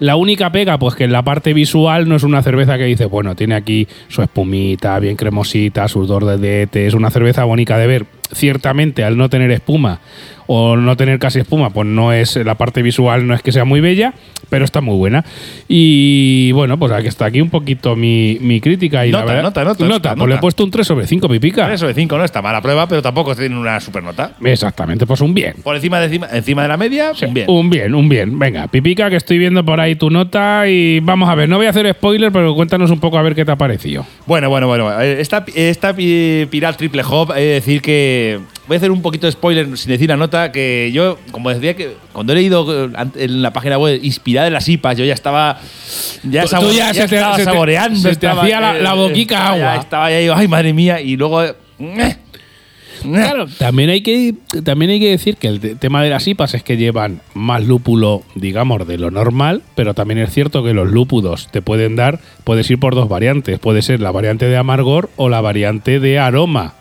La 0.00 0.16
única 0.16 0.52
pega, 0.52 0.78
pues 0.78 0.94
que 0.94 1.04
en 1.04 1.12
la 1.12 1.22
parte 1.22 1.52
visual 1.52 2.08
no 2.08 2.16
es 2.16 2.22
una 2.22 2.42
cerveza 2.42 2.78
que 2.78 2.84
dice, 2.84 3.06
bueno, 3.06 3.34
tiene 3.34 3.54
aquí 3.54 3.88
su 4.08 4.22
espumita, 4.22 4.98
bien 5.00 5.16
cremosita, 5.16 5.88
su 5.88 6.06
dordete, 6.06 6.86
es 6.86 6.94
una 6.94 7.10
cerveza 7.10 7.44
bonita 7.44 7.76
de 7.78 7.86
ver. 7.86 8.06
Ciertamente, 8.30 9.04
al 9.04 9.16
no 9.16 9.30
tener 9.30 9.50
espuma 9.50 10.00
o 10.50 10.76
no 10.76 10.96
tener 10.96 11.18
casi 11.18 11.38
espuma, 11.38 11.70
pues 11.70 11.86
no 11.86 12.12
es 12.12 12.34
la 12.36 12.56
parte 12.56 12.82
visual, 12.82 13.26
no 13.26 13.34
es 13.34 13.42
que 13.42 13.52
sea 13.52 13.64
muy 13.64 13.80
bella, 13.80 14.14
pero 14.48 14.64
está 14.64 14.80
muy 14.80 14.96
buena. 14.96 15.24
Y 15.68 16.50
bueno, 16.52 16.78
pues 16.78 16.90
aquí 16.90 17.06
está 17.06 17.26
aquí 17.26 17.40
un 17.40 17.50
poquito 17.50 17.94
mi, 17.94 18.38
mi 18.40 18.60
crítica. 18.60 19.04
Y 19.06 19.12
la 19.12 19.20
Nota, 19.20 19.26
verdad- 19.32 19.42
nota, 19.42 19.64
nota, 19.64 19.76
pues 19.78 19.88
nota. 20.16 20.26
le 20.26 20.34
he 20.34 20.38
puesto 20.38 20.64
un 20.64 20.70
3 20.70 20.86
sobre 20.86 21.06
5, 21.06 21.28
pipica. 21.28 21.66
3 21.66 21.78
sobre 21.78 21.94
5 21.94 22.16
no 22.18 22.24
está 22.24 22.40
mala 22.40 22.62
prueba, 22.62 22.88
pero 22.88 23.02
tampoco 23.02 23.36
tiene 23.36 23.56
una 23.58 23.78
super 23.78 24.02
nota. 24.02 24.32
Exactamente, 24.42 25.06
pues 25.06 25.20
un 25.20 25.34
bien. 25.34 25.54
Por 25.62 25.76
encima 25.76 26.00
de, 26.00 26.06
encima, 26.06 26.28
encima 26.32 26.62
de 26.62 26.68
la 26.68 26.76
media, 26.78 27.12
Sí, 27.14 27.26
bien. 27.30 27.46
Un 27.50 27.68
bien, 27.68 27.94
un 27.94 28.08
bien. 28.08 28.38
Venga, 28.38 28.68
Pipica, 28.68 29.10
que 29.10 29.16
estoy 29.16 29.36
viendo 29.38 29.62
por 29.64 29.80
ahí 29.80 29.96
tu 29.96 30.08
nota 30.10 30.66
y 30.68 31.00
vamos 31.00 31.28
a 31.28 31.34
ver. 31.34 31.48
No 31.48 31.58
voy 31.58 31.66
a 31.66 31.70
hacer 31.70 31.88
spoiler, 31.92 32.32
pero 32.32 32.54
cuéntanos 32.54 32.90
un 32.90 33.00
poco 33.00 33.18
a 33.18 33.22
ver 33.22 33.34
qué 33.34 33.44
te 33.44 33.52
ha 33.52 33.56
parecido. 33.56 34.06
Bueno, 34.26 34.48
bueno, 34.48 34.66
bueno. 34.66 34.98
Eh, 35.00 35.20
Esta, 35.20 35.44
esta 35.54 35.94
pi- 35.94 36.46
Piral 36.50 36.76
Triple 36.76 37.02
Hop, 37.08 37.32
he 37.36 37.40
de 37.40 37.46
decir 37.54 37.82
que. 37.82 38.38
Voy 38.68 38.74
a 38.74 38.78
hacer 38.78 38.90
un 38.90 39.02
poquito 39.02 39.26
de 39.26 39.32
spoiler 39.32 39.76
sin 39.76 39.90
decir 39.90 40.08
la 40.10 40.16
nota. 40.16 40.52
Que 40.52 40.90
yo, 40.92 41.18
como 41.32 41.48
decía, 41.50 41.74
que 41.74 41.96
cuando 42.12 42.32
he 42.32 42.36
leído 42.36 42.86
eh, 42.86 42.90
en 43.16 43.42
la 43.42 43.52
página 43.52 43.78
web 43.78 43.98
inspirada 44.02 44.46
en 44.46 44.52
las 44.52 44.68
IPAs, 44.68 44.96
yo 44.98 45.04
ya 45.04 45.14
estaba. 45.14 45.58
Ya, 46.22 46.42
Tú- 46.42 46.48
sabo- 46.48 46.68
tú 46.68 46.74
ya 46.74 46.92
se 46.94 47.08
te- 47.08 47.16
estaba 47.16 47.36
se 47.36 47.44
te- 47.44 47.50
saboreando. 47.50 47.96
se 47.98 48.02
te 48.04 48.10
estaba, 48.12 48.42
hacía 48.42 48.60
la- 48.60 48.74
la 48.74 48.94
boquica 48.94 49.34
estaba 49.36 49.56
ya- 49.58 49.70
agua. 49.72 49.82
Estaba 49.82 50.10
ya, 50.10 50.20
yo, 50.20 50.34
ay, 50.36 50.46
madre 50.48 50.72
mía. 50.72 51.00
Y 51.00 51.16
luego. 51.16 51.42
eh, 51.42 51.54
Claro, 53.00 53.46
también 53.58 53.90
hay 53.90 54.00
que 54.00 54.34
también 54.64 54.90
hay 54.90 54.98
que 54.98 55.10
decir 55.10 55.36
que 55.36 55.46
el 55.46 55.60
te- 55.60 55.76
tema 55.76 56.02
de 56.02 56.10
las 56.10 56.26
IPAs 56.26 56.54
es 56.54 56.64
que 56.64 56.76
llevan 56.76 57.20
más 57.32 57.62
lúpulo, 57.64 58.24
digamos, 58.34 58.88
de 58.88 58.98
lo 58.98 59.12
normal, 59.12 59.62
pero 59.76 59.94
también 59.94 60.18
es 60.18 60.32
cierto 60.34 60.64
que 60.64 60.74
los 60.74 60.88
lúpulos 60.90 61.46
te 61.52 61.62
pueden 61.62 61.94
dar, 61.94 62.18
puedes 62.42 62.68
ir 62.72 62.80
por 62.80 62.96
dos 62.96 63.08
variantes, 63.08 63.60
puede 63.60 63.82
ser 63.82 64.00
la 64.00 64.10
variante 64.10 64.46
de 64.46 64.56
amargor 64.56 65.10
o 65.14 65.28
la 65.28 65.40
variante 65.40 66.00
de 66.00 66.18
aroma. 66.18 66.74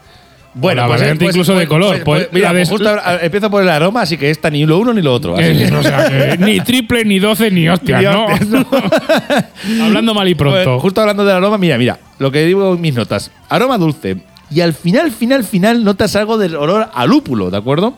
Bueno, 0.60 0.82
la 0.82 0.88
pues, 0.88 0.99
variante 0.99 1.26
pues, 1.26 1.36
incluso 1.36 1.51
de 1.53 1.68
pues, 1.68 1.70
color. 1.70 2.03
pues, 2.03 2.30
mira, 2.32 2.51
la 2.53 2.60
de- 2.60 2.66
justo 2.66 2.89
ahora 2.89 3.20
empiezo 3.22 3.49
por 3.49 3.62
el 3.64 3.70
aroma, 3.70 4.01
así 4.01 4.18
que 4.18 4.30
esta 4.30 4.49
ni 4.49 4.66
lo 4.66 4.80
uno 4.80 4.93
ni 4.93 5.01
lo 5.01 5.14
otro. 5.14 5.36
así 5.38 5.55
que- 5.58 5.74
o 5.74 5.84
sea, 5.84 6.10
que 6.10 6.38
ni 6.39 6.60
triple, 6.62 7.05
ni 7.05 7.20
12, 7.20 7.51
ni 7.51 7.70
hostias, 7.70 8.01
Ni 8.01 8.08
¿no? 8.08 8.26
hostias, 8.26 8.47
no. 8.49 8.66
Hablando 9.86 10.14
mal 10.14 10.28
y 10.28 10.36
pronto. 10.36 10.80
Justo 10.80 11.01
hablando 11.01 11.26
del 11.26 11.36
aroma, 11.36 11.58
mira, 11.58 11.78
mira, 11.78 11.99
lo 12.20 12.32
que 12.32 12.45
digo 12.45 12.74
en 12.74 12.82
mis 12.82 12.93
notas. 12.93 13.32
Aroma 13.49 13.78
dulce. 13.78 14.18
Y 14.49 14.62
al 14.62 14.74
final, 14.74 15.12
final, 15.12 15.43
final 15.43 15.84
notas 15.84 16.16
algo 16.16 16.38
del 16.38 16.55
olor 16.55 16.89
a 16.93 17.05
lúpulo, 17.05 17.51
¿de 17.51 17.58
acuerdo? 17.58 17.93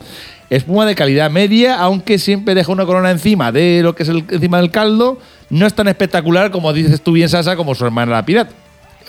Espuma 0.50 0.84
de 0.84 0.96
calidad 0.96 1.30
media, 1.30 1.76
aunque 1.78 2.18
siempre 2.18 2.56
deja 2.56 2.72
una 2.72 2.84
corona 2.84 3.12
encima 3.12 3.52
de 3.52 3.80
lo 3.84 3.94
que 3.94 4.02
es 4.02 4.08
el, 4.08 4.24
encima 4.30 4.58
del 4.58 4.72
caldo. 4.72 5.18
No 5.48 5.64
es 5.66 5.74
tan 5.74 5.86
espectacular 5.86 6.50
como 6.50 6.72
dices 6.72 7.00
tú 7.02 7.12
bien, 7.12 7.28
Sasa, 7.28 7.54
como 7.54 7.74
su 7.76 7.84
hermana 7.84 8.12
la 8.12 8.24
pirata. 8.26 8.52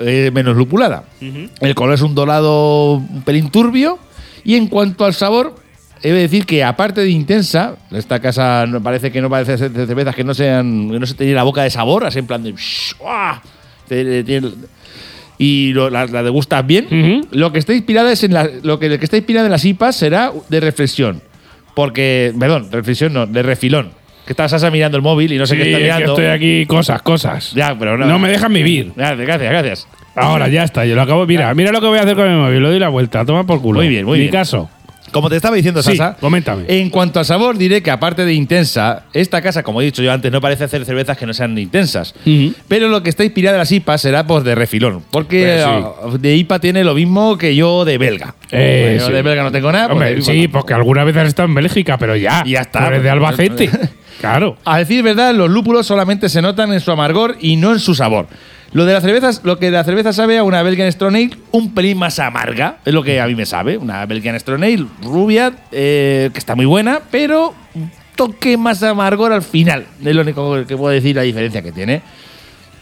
Eh, 0.01 0.31
menos 0.33 0.55
lupulada. 0.55 1.03
El 1.59 1.75
color 1.75 1.93
es 1.95 2.01
un 2.01 2.15
dorado 2.15 2.93
un 2.95 3.21
pelín 3.23 3.49
turbio. 3.49 3.99
Y 4.43 4.55
en 4.55 4.67
cuanto 4.67 5.05
al 5.05 5.13
sabor, 5.13 5.55
he 6.01 6.11
de 6.11 6.19
decir 6.21 6.45
que 6.45 6.63
aparte 6.63 7.01
de 7.01 7.09
intensa, 7.11 7.75
esta 7.91 8.19
casa 8.19 8.65
parece 8.83 9.11
que 9.11 9.21
no 9.21 9.29
parece 9.29 9.57
ser 9.57 9.71
de 9.71 9.85
cervezas 9.85 10.15
que 10.15 10.23
no 10.23 10.33
sean 10.33 10.89
que 10.89 10.99
no 10.99 11.05
se 11.05 11.13
te 11.13 11.23
llene 11.25 11.35
la 11.35 11.43
boca 11.43 11.61
de 11.63 11.69
sabor, 11.69 12.05
así 12.05 12.17
en 12.19 12.25
plan 12.27 12.41
de 12.43 12.55
te- 14.23 14.41
y 15.37 15.73
lo- 15.73 15.89
la, 15.89 16.05
la 16.05 16.23
degustas 16.23 16.65
bien. 16.65 16.87
Lo 17.31 17.51
que 17.51 17.59
está 17.59 17.73
inspirada 17.73 18.11
es 18.11 18.23
en 18.23 18.33
la, 18.33 18.49
lo 18.63 18.77
que, 18.79 18.89
lo 18.89 18.97
que 18.99 19.05
está 19.05 19.17
inspirada 19.17 19.47
en 19.47 19.51
las 19.51 19.65
IPAs 19.65 19.95
será 19.95 20.31
de 20.49 20.59
reflexión. 20.59 21.21
Porque, 21.75 22.33
perdón, 22.37 22.67
reflexión 22.71 23.13
no, 23.13 23.25
de 23.25 23.41
refilón. 23.43 23.91
Que 24.25 24.33
estás 24.33 24.51
Sasa 24.51 24.69
mirando 24.71 24.97
el 24.97 25.03
móvil 25.03 25.31
y 25.33 25.37
no 25.37 25.45
sé 25.45 25.55
Sí, 25.55 25.61
qué 25.61 25.67
está 25.69 25.77
es 25.77 25.83
que 25.83 25.93
mirando. 25.93 26.11
estoy 26.13 26.25
aquí, 26.27 26.65
cosas, 26.65 27.01
cosas. 27.01 27.51
Ya, 27.53 27.75
pero 27.77 27.97
no. 27.97 28.05
No 28.05 28.19
me 28.19 28.29
dejan 28.29 28.53
vivir. 28.53 28.91
Gracias, 28.95 29.19
gracias, 29.19 29.49
gracias. 29.51 29.87
Ahora 30.15 30.47
ya 30.49 30.63
está, 30.63 30.85
yo 30.85 30.95
lo 30.95 31.01
acabo. 31.01 31.25
Mira, 31.25 31.53
mira 31.53 31.71
lo 31.71 31.79
que 31.81 31.87
voy 31.87 31.97
a 31.97 32.01
hacer 32.01 32.15
con 32.15 32.29
mi 32.29 32.35
móvil. 32.39 32.59
Lo 32.59 32.69
doy 32.69 32.79
la 32.79 32.89
vuelta, 32.89 33.25
toma 33.25 33.45
por 33.45 33.61
culo. 33.61 33.79
Muy 33.79 33.87
bien, 33.87 34.05
muy 34.05 34.17
Mi 34.17 34.23
bien. 34.25 34.31
caso. 34.31 34.69
Como 35.11 35.29
te 35.29 35.35
estaba 35.35 35.57
diciendo, 35.57 35.83
Sí, 35.83 35.97
Sasa, 35.97 36.15
coméntame. 36.21 36.63
En 36.69 36.89
cuanto 36.89 37.19
al 37.19 37.25
sabor, 37.25 37.57
diré 37.57 37.83
que 37.83 37.91
aparte 37.91 38.23
de 38.23 38.33
intensa, 38.33 39.03
esta 39.11 39.41
casa, 39.41 39.61
como 39.61 39.81
he 39.81 39.85
dicho 39.85 40.01
yo 40.01 40.09
antes, 40.13 40.31
no 40.31 40.39
parece 40.39 40.63
hacer 40.63 40.85
cervezas 40.85 41.17
que 41.17 41.25
no 41.25 41.33
sean 41.33 41.57
intensas. 41.57 42.13
Ujú. 42.25 42.53
Pero 42.69 42.87
lo 42.87 43.03
que 43.03 43.09
está 43.09 43.25
inspirada 43.25 43.57
en 43.57 43.59
las 43.59 43.71
IPA 43.73 43.97
será 43.97 44.25
pues 44.25 44.45
de 44.45 44.55
refilón. 44.55 45.03
Porque 45.11 45.43
Pues 45.43 45.65
ah, 45.65 46.17
de 46.17 46.35
IPA 46.37 46.59
tiene 46.59 46.83
lo 46.85 46.93
mismo 46.93 47.37
que 47.37 47.53
yo 47.57 47.83
de 47.83 47.97
belga. 47.97 48.35
Eh, 48.51 48.83
Bueno, 48.83 48.99
yo 49.01 49.07
sí. 49.07 49.11
de 49.13 49.21
belga 49.21 49.43
no 49.43 49.51
tengo 49.51 49.69
nada. 49.73 49.87
pues 49.87 49.93
Hombre, 49.95 50.09
de 50.13 50.19
IPA 50.21 50.31
sí, 50.31 50.47
porque 50.47 50.73
alguna 50.75 51.03
vez 51.03 51.17
has 51.17 51.27
estado 51.27 51.49
en 51.49 51.55
Bélgica, 51.55 51.97
pero 51.97 52.15
ya. 52.15 52.43
Y 52.45 52.51
ya 52.51 52.61
está. 52.61 52.79
Tú 52.79 52.85
eres 52.85 53.03
de 53.03 53.09
Albacete. 53.09 53.69
Claro. 54.21 54.57
A 54.63 54.77
decir 54.77 55.03
verdad, 55.03 55.33
los 55.33 55.49
lúpulos 55.49 55.85
solamente 55.85 56.29
se 56.29 56.41
notan 56.41 56.71
en 56.71 56.79
su 56.79 56.91
amargor 56.91 57.35
y 57.41 57.57
no 57.57 57.73
en 57.73 57.79
su 57.79 57.93
sabor. 57.95 58.27
Lo 58.73 58.85
de 58.85 58.93
la 58.93 59.01
cerveza, 59.01 59.31
lo 59.43 59.59
que 59.59 59.69
la 59.69 59.83
cerveza 59.83 60.13
sabe 60.13 60.37
a 60.37 60.43
una 60.43 60.63
Belgian 60.63 60.89
Strong 60.89 61.15
Ale 61.15 61.31
un 61.51 61.73
pelín 61.73 61.97
más 61.97 62.19
amarga, 62.19 62.77
es 62.85 62.93
lo 62.93 63.03
que 63.03 63.19
a 63.19 63.27
mí 63.27 63.35
me 63.35 63.45
sabe. 63.45 63.77
Una 63.77 64.05
Belgian 64.05 64.39
Strong 64.39 64.63
Ale 64.63 64.85
rubia, 65.01 65.51
eh, 65.73 66.29
que 66.31 66.39
está 66.39 66.55
muy 66.55 66.65
buena, 66.65 67.01
pero 67.11 67.53
un 67.75 67.91
toque 68.15 68.55
más 68.55 68.81
amargor 68.83 69.33
al 69.33 69.41
final. 69.41 69.85
Es 70.01 70.15
lo 70.15 70.21
único 70.21 70.65
que 70.65 70.77
puedo 70.77 70.93
decir 70.93 71.17
la 71.17 71.23
diferencia 71.23 71.61
que 71.61 71.73
tiene. 71.73 72.01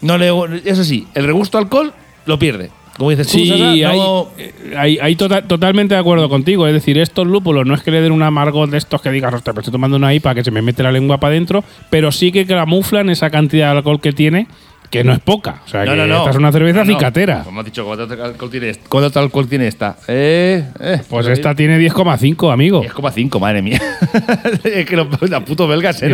No 0.02 0.18
le, 0.20 0.30
eso 0.66 0.84
sí, 0.84 1.08
el 1.16 1.26
regusto 1.26 1.58
alcohol 1.58 1.92
lo 2.26 2.38
pierde. 2.38 2.70
Como 3.00 3.10
dices 3.10 3.28
tú, 3.28 3.38
Sí, 3.40 3.48
Sasa, 3.48 3.70
hay, 3.72 3.82
no- 3.82 4.28
eh, 4.38 4.54
hay- 4.78 5.00
hay 5.02 5.16
tota- 5.16 5.42
totalmente 5.42 5.96
de 5.96 6.00
acuerdo 6.00 6.30
contigo. 6.30 6.68
Es 6.68 6.74
decir, 6.74 7.00
estos 7.00 7.26
lúpulos 7.26 7.66
no 7.66 7.74
es 7.74 7.82
que 7.82 7.90
le 7.90 8.02
den 8.02 8.12
un 8.12 8.22
amargor 8.22 8.70
de 8.70 8.78
estos 8.78 9.02
que 9.02 9.10
digas, 9.10 9.34
hostia, 9.34 9.54
me 9.54 9.62
estoy 9.62 9.72
tomando 9.72 9.98
una 9.98 10.14
IPA 10.14 10.36
que 10.36 10.44
se 10.44 10.52
me 10.52 10.62
mete 10.62 10.84
la 10.84 10.92
lengua 10.92 11.18
para 11.20 11.32
adentro, 11.32 11.64
pero 11.90 12.12
sí 12.12 12.32
que 12.32 12.46
camuflan 12.46 13.10
esa 13.10 13.32
cantidad 13.32 13.72
de 13.72 13.78
alcohol 13.78 14.00
que 14.02 14.12
tiene, 14.12 14.48
que 14.90 15.04
no 15.04 15.14
es 15.14 15.20
poca. 15.20 15.62
O 15.66 15.70
sea, 15.70 15.86
No, 15.86 15.92
que 15.92 15.98
no, 15.98 16.08
no. 16.08 16.18
esta 16.18 16.30
es 16.32 16.36
una 16.36 16.52
cerveza 16.52 16.84
cicatera. 16.84 17.44
Como 17.44 17.60
has 17.60 17.66
dicho, 17.68 17.86
¿cuánto 17.86 18.12
alcohol 18.24 18.50
tiene 18.50 18.70
esta? 18.72 18.90
¿Cuánto 18.90 19.20
alcohol 19.20 19.48
tiene 19.48 19.68
esta? 19.68 19.96
Eh, 20.08 20.64
eh, 20.80 21.02
Pues 21.08 21.28
esta 21.28 21.54
tiene 21.54 21.78
10,5, 21.78 22.52
amigo. 22.52 22.82
10,5, 22.82 23.40
madre 23.40 23.62
mía. 23.62 23.80
es 24.64 24.86
que 24.88 24.96
los, 24.96 25.08
los 25.22 25.44
putos 25.44 25.70
belgas, 25.70 26.02
¿eh? 26.02 26.10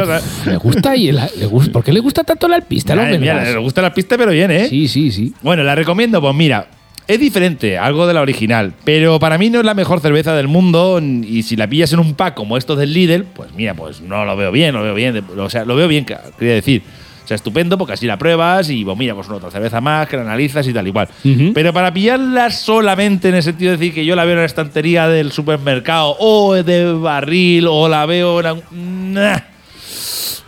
Le 0.45 0.57
gusta 0.57 0.93
y 0.95 1.11
la- 1.13 1.29
le 1.39 1.45
gusta, 1.45 1.71
¿Por 1.71 1.83
qué 1.86 1.93
le 1.93 2.01
gusta 2.01 2.25
tanto 2.25 2.49
la 2.49 2.57
alpista 2.57 2.91
a 2.93 2.95
los 2.97 3.17
mía, 3.19 3.41
les 3.45 3.55
gusta 3.57 3.81
la 3.81 3.93
pista, 3.93 4.17
pero 4.17 4.31
bien, 4.31 4.51
¿eh? 4.51 4.67
Sí, 4.67 4.89
sí, 4.89 5.09
sí. 5.09 5.33
Bueno, 5.41 5.63
la 5.63 5.73
recomiendo, 5.73 6.19
pues 6.19 6.36
mira, 6.36 6.67
es 7.08 7.20
diferente, 7.20 7.78
algo 7.78 8.08
de 8.08 8.14
la 8.14 8.22
original, 8.22 8.74
pero 8.84 9.20
para 9.20 9.38
mí 9.38 9.49
no 9.49 9.60
es 9.60 9.66
la 9.66 9.74
mejor 9.74 9.99
cerveza 9.99 10.36
del 10.36 10.47
mundo 10.47 10.99
y 11.01 11.43
si 11.43 11.56
la 11.56 11.68
pillas 11.68 11.93
en 11.93 11.99
un 11.99 12.16
pack 12.16 12.34
como 12.34 12.58
estos 12.58 12.78
del 12.78 12.93
Lidl, 12.93 13.26
pues 13.26 13.53
mira, 13.53 13.74
pues 13.74 14.01
no 14.01 14.26
lo 14.26 14.36
veo 14.36 14.51
bien, 14.51 14.74
lo 14.74 14.82
veo 14.82 14.95
bien, 14.95 15.24
o 15.38 15.49
sea, 15.49 15.66
lo 15.66 15.76
veo 15.76 15.88
bien, 15.88 16.06
quería 16.06 16.56
decir. 16.56 16.82
O 17.24 17.28
sea, 17.28 17.34
estupendo 17.34 17.76
porque 17.76 17.93
así 17.93 18.06
la 18.06 18.20
pruebas 18.20 18.70
y, 18.70 18.86
pues 18.86 18.95
mira, 18.95 19.16
pues 19.16 19.28
una 19.28 19.38
otra 19.38 19.49
cerveza 19.49 19.82
más 19.82 20.08
que 20.08 20.16
la 20.16 20.22
analizas 20.22 20.68
y 20.68 20.74
tal 20.74 20.86
igual. 20.86 21.08
Pero 21.56 21.74
para 21.74 21.91
pillarla 21.91 22.51
solamente 22.51 23.30
en 23.30 23.36
el 23.36 23.41
sentido 23.41 23.72
de 23.72 23.78
decir 23.78 23.95
que 23.95 24.06
yo 24.06 24.16
la 24.16 24.26
veo 24.26 24.34
en 24.34 24.41
la 24.41 24.45
estantería 24.45 25.08
del 25.08 25.32
supermercado 25.32 26.16
o 26.20 26.53
de 26.53 26.93
barril 26.93 27.66
o 27.68 27.88
la 27.88 28.06
veo 28.06 28.41
en... 28.41 29.14
Nah. 29.14 29.39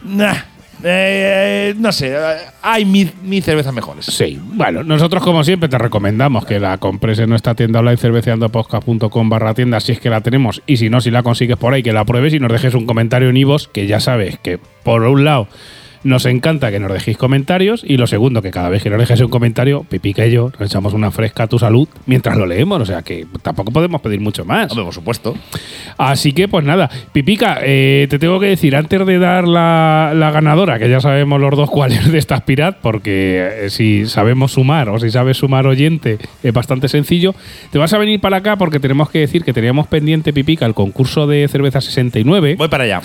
Nah. 0.03 0.35
Eh, 0.83 1.73
no 1.77 1.91
sé, 1.91 2.15
hay 2.61 2.85
mil, 2.85 3.11
mil 3.23 3.41
cervezas 3.41 3.73
mejores. 3.73 4.05
Sí, 4.05 4.39
bueno, 4.43 4.83
nosotros 4.83 5.23
como 5.23 5.43
siempre 5.43 5.69
te 5.69 5.77
recomendamos 5.77 6.45
que 6.45 6.59
la 6.59 6.77
compres 6.77 7.19
en 7.19 7.29
nuestra 7.29 7.55
tienda 7.55 7.79
online 7.79 7.97
cerveceandopodcast.com 7.97 9.29
barra 9.29 9.53
tienda 9.53 9.79
si 9.79 9.93
es 9.93 9.99
que 9.99 10.09
la 10.09 10.21
tenemos 10.21 10.61
y 10.67 10.77
si 10.77 10.89
no, 10.89 11.01
si 11.01 11.11
la 11.11 11.23
consigues 11.23 11.57
por 11.57 11.73
ahí, 11.73 11.83
que 11.83 11.93
la 11.93 12.05
pruebes 12.05 12.33
y 12.33 12.39
nos 12.39 12.51
dejes 12.51 12.73
un 12.75 12.85
comentario 12.85 13.29
en 13.29 13.37
iVoox, 13.37 13.67
que 13.67 13.87
ya 13.87 13.99
sabes 13.99 14.37
que 14.37 14.59
por 14.83 15.03
un 15.03 15.25
lado 15.25 15.47
nos 16.07 16.25
encanta 16.25 16.71
que 16.71 16.79
nos 16.79 16.91
dejéis 16.91 17.17
comentarios 17.17 17.83
y 17.85 17.97
lo 17.97 18.07
segundo, 18.07 18.41
que 18.41 18.49
cada 18.49 18.69
vez 18.69 18.81
que 18.81 18.89
nos 18.89 18.97
dejes 18.97 19.19
un 19.19 19.29
comentario, 19.29 19.83
Pipica 19.83 20.25
y 20.25 20.31
yo 20.31 20.51
nos 20.57 20.69
echamos 20.69 20.93
una 20.93 21.11
fresca 21.11 21.43
a 21.43 21.47
tu 21.47 21.59
salud 21.59 21.87
mientras 22.05 22.37
lo 22.37 22.45
leemos, 22.45 22.81
o 22.81 22.85
sea 22.85 23.01
que 23.01 23.27
tampoco 23.41 23.71
podemos 23.71 23.99
pedir 23.99 24.21
mucho 24.21 24.45
más. 24.45 24.71
Hombre, 24.71 24.85
por 24.85 24.93
supuesto. 24.93 25.35
Así 25.97 26.31
que, 26.31 26.47
pues 26.47 26.63
nada, 26.63 26.89
Pipica, 27.11 27.59
eh, 27.61 28.07
te 28.09 28.19
tengo 28.19 28.39
que 28.39 28.47
decir, 28.47 28.75
antes 28.75 29.05
de 29.05 29.19
dar 29.19 29.47
la, 29.47 30.13
la 30.15 30.31
ganadora, 30.31 30.79
que 30.79 30.89
ya 30.89 31.01
sabemos 31.01 31.41
los 31.41 31.51
dos 31.57 31.69
cuál 31.69 31.91
es 31.91 32.09
de 32.09 32.17
esta 32.17 32.35
Aspirat, 32.35 32.77
porque 32.81 33.65
eh, 33.65 33.69
si 33.69 34.05
sabemos 34.05 34.53
sumar 34.53 34.87
o 34.87 34.99
si 34.99 35.11
sabes 35.11 35.37
sumar 35.37 35.67
oyente, 35.67 36.19
es 36.41 36.53
bastante 36.53 36.87
sencillo, 36.87 37.35
te 37.71 37.79
vas 37.79 37.93
a 37.93 37.97
venir 37.97 38.21
para 38.21 38.37
acá 38.37 38.55
porque 38.55 38.79
tenemos 38.79 39.09
que 39.09 39.19
decir 39.19 39.43
que 39.43 39.51
teníamos 39.51 39.87
pendiente, 39.87 40.31
Pipica, 40.31 40.65
el 40.65 40.73
concurso 40.73 41.27
de 41.27 41.47
cerveza 41.49 41.81
69 41.81 42.55
Voy 42.57 42.67
para 42.69 42.85
allá. 42.85 43.01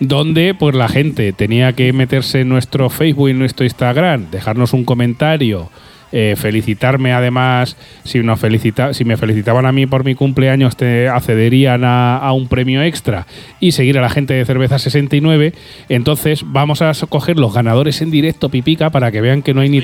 donde 0.00 0.54
pues 0.58 0.74
la 0.74 0.88
gente 0.88 1.32
tenía 1.32 1.74
que 1.74 1.92
meterse 1.92 2.40
en 2.40 2.45
nuestro 2.48 2.90
Facebook 2.90 3.28
y 3.28 3.30
en 3.32 3.38
nuestro 3.38 3.64
Instagram, 3.64 4.30
dejarnos 4.30 4.72
un 4.72 4.84
comentario, 4.84 5.70
eh, 6.12 6.34
felicitarme 6.36 7.12
además, 7.12 7.76
si, 8.04 8.20
nos 8.20 8.38
felicita, 8.38 8.94
si 8.94 9.04
me 9.04 9.16
felicitaban 9.16 9.66
a 9.66 9.72
mí 9.72 9.86
por 9.86 10.04
mi 10.04 10.14
cumpleaños, 10.14 10.76
te 10.76 11.08
accederían 11.08 11.84
a, 11.84 12.16
a 12.16 12.32
un 12.32 12.48
premio 12.48 12.82
extra 12.82 13.26
y 13.58 13.72
seguir 13.72 13.98
a 13.98 14.02
la 14.02 14.08
gente 14.08 14.34
de 14.34 14.44
Cerveza 14.44 14.78
69. 14.78 15.52
Entonces 15.88 16.42
vamos 16.46 16.80
a 16.80 16.92
coger 17.08 17.38
los 17.38 17.52
ganadores 17.52 18.00
en 18.02 18.10
directo, 18.10 18.48
Pipica, 18.48 18.90
para 18.90 19.10
que 19.10 19.20
vean 19.20 19.42
que 19.42 19.52
no 19.52 19.62
hay 19.62 19.68
ni... 19.68 19.82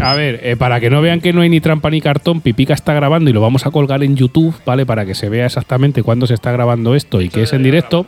a 0.00 0.14
ver, 0.14 0.40
eh, 0.42 0.56
para 0.56 0.80
que 0.80 0.90
no 0.90 1.00
vean 1.00 1.20
que 1.20 1.32
no 1.32 1.42
hay 1.42 1.48
ni 1.48 1.60
trampa 1.60 1.90
ni 1.90 2.00
cartón, 2.00 2.40
Pipica 2.40 2.74
está 2.74 2.92
grabando 2.92 3.30
y 3.30 3.32
lo 3.32 3.40
vamos 3.40 3.66
a 3.66 3.70
colgar 3.70 4.02
en 4.02 4.16
YouTube, 4.16 4.54
¿vale? 4.66 4.84
Para 4.84 5.06
que 5.06 5.14
se 5.14 5.28
vea 5.28 5.46
exactamente 5.46 6.02
cuándo 6.02 6.26
se 6.26 6.34
está 6.34 6.50
grabando 6.50 6.94
esto 6.96 7.20
y 7.20 7.28
que 7.28 7.44
es 7.44 7.52
en 7.52 7.62
directo. 7.62 8.06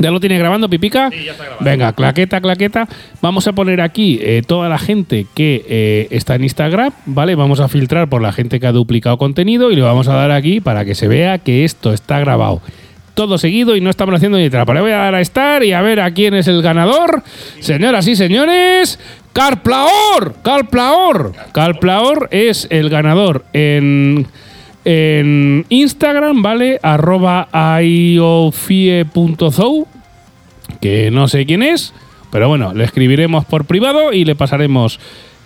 ¿Ya 0.00 0.10
lo 0.10 0.18
tiene 0.18 0.38
grabando, 0.38 0.68
Pipica? 0.68 1.10
Sí, 1.10 1.24
ya 1.24 1.32
está 1.32 1.44
grabando. 1.44 1.64
Venga, 1.64 1.92
claqueta, 1.92 2.40
claqueta. 2.40 2.88
Vamos 3.20 3.46
a 3.46 3.52
poner 3.52 3.80
aquí 3.80 4.18
eh, 4.22 4.42
toda 4.46 4.68
la 4.68 4.78
gente 4.78 5.26
que 5.34 5.64
eh, 5.68 6.08
está 6.10 6.34
en 6.36 6.44
Instagram, 6.44 6.92
¿vale? 7.06 7.34
Vamos 7.34 7.60
a 7.60 7.68
filtrar 7.68 8.08
por 8.08 8.22
la 8.22 8.32
gente 8.32 8.60
que 8.60 8.66
ha 8.66 8.72
duplicado 8.72 9.18
contenido 9.18 9.70
y 9.70 9.76
le 9.76 9.82
vamos 9.82 10.08
a 10.08 10.14
dar 10.14 10.30
aquí 10.30 10.60
para 10.60 10.84
que 10.84 10.94
se 10.94 11.06
vea 11.06 11.38
que 11.38 11.64
esto 11.64 11.92
está 11.92 12.18
grabado. 12.18 12.62
Todo 13.14 13.36
seguido 13.36 13.76
y 13.76 13.82
no 13.82 13.90
estamos 13.90 14.14
haciendo 14.14 14.38
ni 14.38 14.48
trampa. 14.48 14.72
Le 14.72 14.80
voy 14.80 14.92
a 14.92 14.96
dar 14.96 15.14
a 15.14 15.20
estar 15.20 15.62
y 15.62 15.72
a 15.72 15.82
ver 15.82 16.00
a 16.00 16.10
quién 16.12 16.32
es 16.32 16.48
el 16.48 16.62
ganador. 16.62 17.22
Señoras 17.58 18.06
y 18.06 18.16
señores, 18.16 18.98
Carplaor. 19.34 20.36
Carplaor. 20.42 21.32
Carplaor 21.52 22.28
es 22.30 22.66
el 22.70 22.88
ganador 22.88 23.44
en 23.52 24.26
en 24.84 25.66
Instagram, 25.68 26.42
¿vale? 26.42 26.78
Arroba 26.82 27.48
iofie.zou, 27.82 29.86
que 30.80 31.10
no 31.10 31.28
sé 31.28 31.46
quién 31.46 31.62
es, 31.62 31.94
pero 32.30 32.48
bueno, 32.48 32.74
le 32.74 32.84
escribiremos 32.84 33.44
por 33.44 33.64
privado 33.64 34.12
y 34.12 34.24
le 34.24 34.34
pasaremos, 34.34 35.00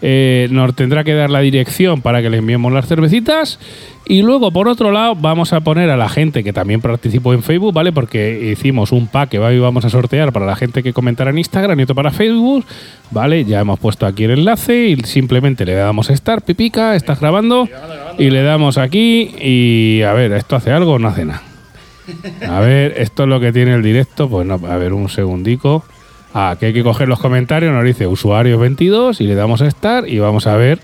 eh, 0.07 0.49
nos 0.51 0.77
tendrá 0.77 1.03
que 1.03 1.15
dar 1.15 1.31
la 1.31 1.41
dirección 1.41 2.03
para 2.03 2.21
que 2.21 2.29
le 2.29 2.37
enviemos 2.37 2.71
las 2.71 2.87
cervecitas. 2.87 3.59
Y 4.05 4.21
luego, 4.21 4.53
por 4.53 4.69
otro 4.69 4.93
lado, 4.93 5.15
vamos 5.15 5.55
a 5.55 5.61
poner 5.61 5.89
a 5.89 5.97
la 5.97 6.11
gente 6.11 6.45
que 6.45 6.53
también 6.53 6.83
participó 6.83 7.33
en 7.33 7.43
Facebook, 7.43 7.73
¿vale? 7.73 7.91
Porque 7.91 8.53
hicimos 8.53 8.93
un 8.93 9.07
pack 9.07 9.31
que 9.31 9.39
vamos 9.39 9.83
a 9.87 9.89
sortear 9.89 10.31
para 10.31 10.45
la 10.45 10.57
gente 10.57 10.83
que 10.83 10.93
comentara 10.93 11.31
en 11.31 11.39
Instagram 11.39 11.81
y 11.81 11.85
otro 11.85 11.95
para 11.95 12.11
Facebook, 12.11 12.67
¿vale? 13.13 13.47
Ya 13.47 13.61
hemos 13.61 13.79
puesto 13.79 14.05
aquí 14.05 14.25
el 14.25 14.33
enlace 14.33 14.89
y 14.89 14.97
simplemente 15.05 15.65
le 15.65 15.73
damos 15.73 16.11
a 16.11 16.17
Start, 16.17 16.45
pipica, 16.45 16.97
estás 16.97 17.21
grabando, 17.21 17.67
y 18.19 18.29
le 18.29 18.43
damos 18.43 18.77
aquí 18.77 19.35
y 19.41 20.03
a 20.03 20.13
ver, 20.13 20.33
¿esto 20.33 20.57
hace 20.57 20.71
algo 20.71 20.93
o 20.93 20.99
no 20.99 21.09
hace 21.09 21.25
nada? 21.25 21.43
A 22.47 22.61
ver, 22.61 22.93
esto 22.99 23.23
es 23.23 23.29
lo 23.31 23.41
que 23.41 23.53
tiene 23.53 23.73
el 23.73 23.83
directo, 23.83 24.29
pues 24.29 24.47
no, 24.47 24.61
a 24.69 24.77
ver, 24.77 24.93
un 24.93 25.09
segundico. 25.09 25.83
Ah, 26.35 26.57
que 26.59 26.67
hay 26.67 26.73
que 26.73 26.83
coger 26.83 27.09
los 27.09 27.21
comentarios, 27.21 27.73
nos 27.73 27.85
dice 27.85 28.09
usuarios 28.09 28.61
22 28.61 29.21
y 29.21 29.27
le 29.29 29.37
damos 29.37 29.63
a 29.63 29.71
Start 29.71 30.09
y 30.09 30.19
vamos 30.19 30.49
a 30.49 30.57
ver. 30.57 30.81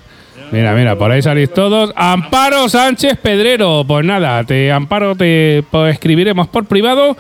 Mira, 0.53 0.75
mira, 0.75 0.97
por 0.97 1.11
ahí 1.11 1.23
salís 1.23 1.53
todos. 1.53 1.93
Amparo 1.97 2.69
Sánchez 2.69 3.19
Pedrero. 3.19 3.85
Pues 3.87 4.05
nada, 4.05 4.43
te 4.45 4.71
Amparo 4.71 5.15
te 5.15 5.65
pues, 5.71 5.95
escribiremos 5.95 6.49
por 6.49 6.67
privado 6.67 7.17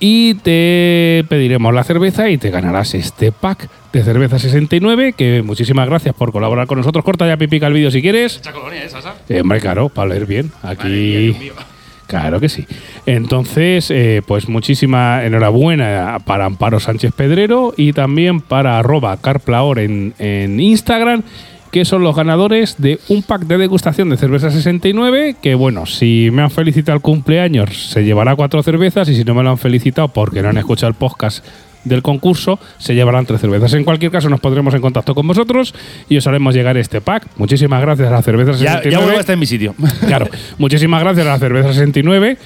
y 0.00 0.34
te 0.34 1.24
pediremos 1.28 1.72
la 1.72 1.84
cerveza 1.84 2.28
y 2.28 2.36
te 2.36 2.50
ganarás 2.50 2.94
este 2.94 3.32
pack 3.32 3.68
de 3.92 4.02
cerveza 4.02 4.38
69. 4.38 5.14
Que 5.14 5.42
muchísimas 5.42 5.86
gracias 5.86 6.14
por 6.14 6.32
colaborar 6.32 6.66
con 6.66 6.78
nosotros. 6.78 7.04
Corta 7.04 7.26
ya 7.26 7.36
pipica 7.36 7.66
el 7.66 7.74
vídeo 7.74 7.90
si 7.90 8.02
quieres. 8.02 8.40
Eh, 9.28 9.40
hombre, 9.40 9.60
claro, 9.60 9.88
para 9.88 10.08
leer 10.08 10.26
bien. 10.26 10.52
Aquí. 10.62 11.52
Claro 12.06 12.40
que 12.40 12.48
sí. 12.48 12.66
Entonces, 13.06 13.90
eh, 13.90 14.22
pues 14.26 14.48
muchísima 14.48 15.24
enhorabuena 15.24 16.18
para 16.24 16.44
Amparo 16.44 16.80
Sánchez 16.80 17.12
Pedrero 17.16 17.72
y 17.76 17.92
también 17.92 18.40
para 18.40 18.78
arroba 18.78 19.16
carplaor 19.16 19.78
en, 19.78 20.14
en 20.18 20.60
Instagram, 20.60 21.22
que 21.70 21.84
son 21.84 22.02
los 22.02 22.14
ganadores 22.14 22.76
de 22.78 23.00
un 23.08 23.22
pack 23.22 23.46
de 23.46 23.58
degustación 23.58 24.10
de 24.10 24.16
cerveza 24.16 24.50
69, 24.50 25.36
que 25.42 25.54
bueno, 25.54 25.86
si 25.86 26.28
me 26.30 26.42
han 26.42 26.50
felicitado 26.50 26.96
el 26.96 27.02
cumpleaños, 27.02 27.90
se 27.90 28.04
llevará 28.04 28.36
cuatro 28.36 28.62
cervezas 28.62 29.08
y 29.08 29.16
si 29.16 29.24
no 29.24 29.34
me 29.34 29.42
lo 29.42 29.50
han 29.50 29.58
felicitado 29.58 30.08
porque 30.08 30.42
no 30.42 30.50
han 30.50 30.58
escuchado 30.58 30.90
el 30.90 30.94
podcast 30.94 31.44
del 31.84 32.02
concurso, 32.02 32.58
se 32.78 32.94
llevarán 32.94 33.26
tres 33.26 33.40
cervezas. 33.40 33.72
En 33.74 33.84
cualquier 33.84 34.10
caso, 34.10 34.28
nos 34.28 34.40
pondremos 34.40 34.74
en 34.74 34.80
contacto 34.80 35.14
con 35.14 35.26
vosotros 35.26 35.74
y 36.08 36.16
os 36.16 36.26
haremos 36.26 36.54
llegar 36.54 36.76
este 36.76 37.00
pack. 37.00 37.26
Muchísimas 37.36 37.80
gracias 37.82 38.08
a 38.08 38.10
la 38.10 38.22
cerveza 38.22 38.52
Ya, 38.52 38.56
69. 38.82 38.90
ya 38.92 38.98
vuelvo 38.98 39.16
a 39.16 39.20
estar 39.20 39.34
en 39.34 39.40
mi 39.40 39.46
sitio. 39.46 39.74
Claro, 40.06 40.28
muchísimas 40.58 41.02
gracias 41.02 41.26
a 41.26 41.30
la 41.30 41.38
cerveza 41.38 41.68
69 41.72 42.36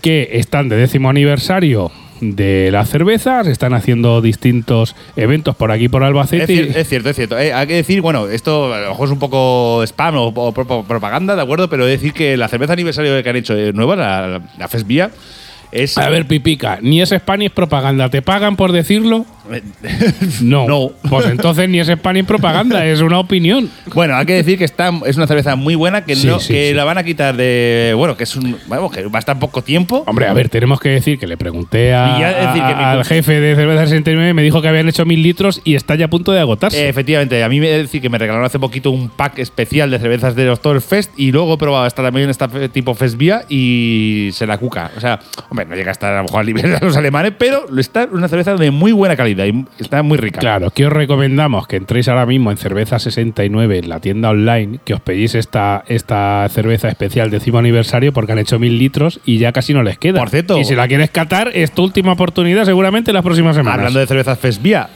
que 0.00 0.28
están 0.34 0.68
de 0.68 0.76
décimo 0.76 1.10
aniversario 1.10 1.90
de 2.20 2.70
las 2.72 2.88
cervezas, 2.90 3.46
están 3.46 3.74
haciendo 3.74 4.20
distintos 4.20 4.96
eventos 5.16 5.54
por 5.54 5.70
aquí 5.70 5.88
por 5.88 6.02
Es, 6.02 6.08
Albacete. 6.08 6.46
cier- 6.46 6.76
es 6.76 6.88
cierto, 6.88 7.10
es 7.10 7.16
cierto. 7.16 7.38
Eh, 7.38 7.52
hay 7.52 7.66
que 7.68 7.74
decir, 7.74 8.00
bueno, 8.00 8.26
esto 8.28 8.74
a 8.74 8.80
lo 8.80 8.88
mejor 8.90 9.06
es 9.06 9.12
un 9.12 9.18
poco 9.20 9.82
spam 9.84 10.16
o, 10.16 10.26
o 10.28 10.52
pro- 10.52 10.82
propaganda, 10.82 11.36
¿de 11.36 11.42
acuerdo? 11.42 11.68
Pero 11.70 11.86
decir 11.86 12.12
que 12.12 12.36
la 12.36 12.48
cerveza 12.48 12.72
aniversario 12.72 13.22
que 13.22 13.28
han 13.28 13.36
hecho 13.36 13.56
eh, 13.56 13.72
nueva, 13.72 13.94
la, 13.94 14.40
la 14.58 14.68
Fesvia, 14.68 15.10
es. 15.72 15.98
A 15.98 16.08
ver, 16.08 16.26
Pipica, 16.26 16.78
ni 16.80 17.00
es 17.00 17.12
spam 17.12 17.40
ni 17.40 17.46
es 17.46 17.52
propaganda. 17.52 18.08
¿Te 18.08 18.22
pagan 18.22 18.56
por 18.56 18.72
decirlo? 18.72 19.26
No. 20.40 20.66
No. 20.68 20.92
Pues 21.08 21.26
entonces 21.26 21.68
ni 21.68 21.80
es 21.80 21.88
spam 21.88 22.14
ni 22.14 22.22
propaganda, 22.22 22.84
es 22.86 23.00
una 23.00 23.18
opinión. 23.18 23.70
Bueno, 23.94 24.14
hay 24.16 24.26
que 24.26 24.34
decir 24.34 24.58
que 24.58 24.64
está, 24.64 24.90
es 25.06 25.16
una 25.16 25.26
cerveza 25.26 25.56
muy 25.56 25.74
buena, 25.74 26.04
que, 26.04 26.16
Sí, 26.16 26.26
no, 26.26 26.38
sí, 26.40 26.52
que 26.52 26.68
sí. 26.70 26.74
la 26.74 26.84
van 26.84 26.98
a 26.98 27.04
quitar 27.04 27.36
de. 27.36 27.92
Bueno, 27.96 28.16
que 28.16 28.24
es 28.24 28.36
un. 28.36 28.56
Vamos, 28.66 28.92
que 28.92 29.02
va 29.04 29.18
a 29.18 29.20
estar 29.20 29.38
poco 29.38 29.62
tiempo. 29.62 30.04
Hombre, 30.06 30.26
a 30.26 30.32
ver, 30.32 30.48
tenemos 30.48 30.80
que 30.80 30.90
decir 30.90 31.18
que 31.18 31.26
le 31.26 31.36
pregunté 31.36 31.94
a- 31.94 32.16
Y 32.16 32.20
ya 32.20 32.28
decir 32.48 32.62
que 32.62 32.72
al 32.74 33.04
jefe 33.04 33.40
de 33.40 33.54
cerveza 33.56 33.86
69 33.86 34.34
me 34.34 34.42
dijo 34.42 34.60
que 34.62 34.68
habían 34.68 34.88
hecho 34.88 35.04
mil 35.04 35.22
litros 35.22 35.60
y 35.64 35.74
está 35.74 35.94
ya 35.94 36.06
a 36.06 36.08
punto 36.10 36.32
de 36.32 36.40
agotarse. 36.40 36.86
Eh, 36.86 36.88
efectivamente, 36.88 37.42
a 37.42 37.48
mí 37.48 37.60
me 37.60 37.68
decir 37.68 38.00
que 38.02 38.08
me 38.08 38.18
regalaron 38.18 38.44
hace 38.46 38.58
poquito 38.58 38.90
un 38.90 39.08
pack 39.08 39.38
especial 39.38 39.90
de 39.90 39.98
cervezas 39.98 40.34
de 40.34 40.48
Oktoberfest 40.50 41.10
y 41.18 41.32
luego 41.32 41.54
he 41.54 41.58
probado 41.58 41.86
esta 41.86 42.02
también 42.02 42.28
esta 42.30 42.48
tipo 42.70 42.94
Fesvia 42.94 43.44
y 43.48 44.30
se 44.32 44.46
la 44.46 44.58
cuca. 44.58 44.90
O 44.96 45.00
sea, 45.00 45.20
hombre, 45.48 45.66
no 45.66 45.74
llega 45.74 45.90
a 45.90 45.92
estar 45.92 46.12
a 46.12 46.18
lo 46.18 46.22
mejor 46.24 46.40
al 46.40 46.46
nivel 46.46 46.70
de 46.72 46.78
los 46.80 46.96
alemanes, 46.96 47.32
pero 47.38 47.66
está 47.78 48.08
una 48.10 48.28
cerveza 48.28 48.54
de 48.56 48.70
muy 48.70 48.92
buena 48.92 49.16
calidad 49.16 49.37
y 49.46 49.64
está 49.78 50.02
muy 50.02 50.18
rica. 50.18 50.40
Claro, 50.40 50.70
que 50.70 50.86
os 50.86 50.92
recomendamos 50.92 51.66
que 51.66 51.76
entréis 51.76 52.08
ahora 52.08 52.26
mismo 52.26 52.50
en 52.50 52.56
Cerveza 52.56 52.98
69, 52.98 53.78
en 53.78 53.88
la 53.88 54.00
tienda 54.00 54.30
online, 54.30 54.80
que 54.84 54.94
os 54.94 55.00
pedís 55.00 55.34
esta, 55.34 55.84
esta 55.86 56.48
cerveza 56.50 56.88
especial 56.88 57.30
décimo 57.30 57.58
aniversario 57.58 58.12
porque 58.12 58.32
han 58.32 58.38
hecho 58.38 58.58
mil 58.58 58.78
litros 58.78 59.20
y 59.24 59.38
ya 59.38 59.52
casi 59.52 59.72
no 59.74 59.82
les 59.82 59.98
queda. 59.98 60.18
Por 60.20 60.30
cierto- 60.30 60.58
Y 60.58 60.64
si 60.64 60.74
la 60.74 60.88
quieres 60.88 61.10
catar, 61.10 61.50
es 61.54 61.72
tu 61.72 61.84
última 61.84 62.12
oportunidad 62.12 62.64
seguramente 62.64 63.10
en 63.10 63.14
las 63.14 63.24
próximas 63.24 63.54
semanas. 63.56 63.78
Hablando 63.78 63.98
de 64.00 64.06
cervezas 64.06 64.38
Fesvia, 64.38 64.88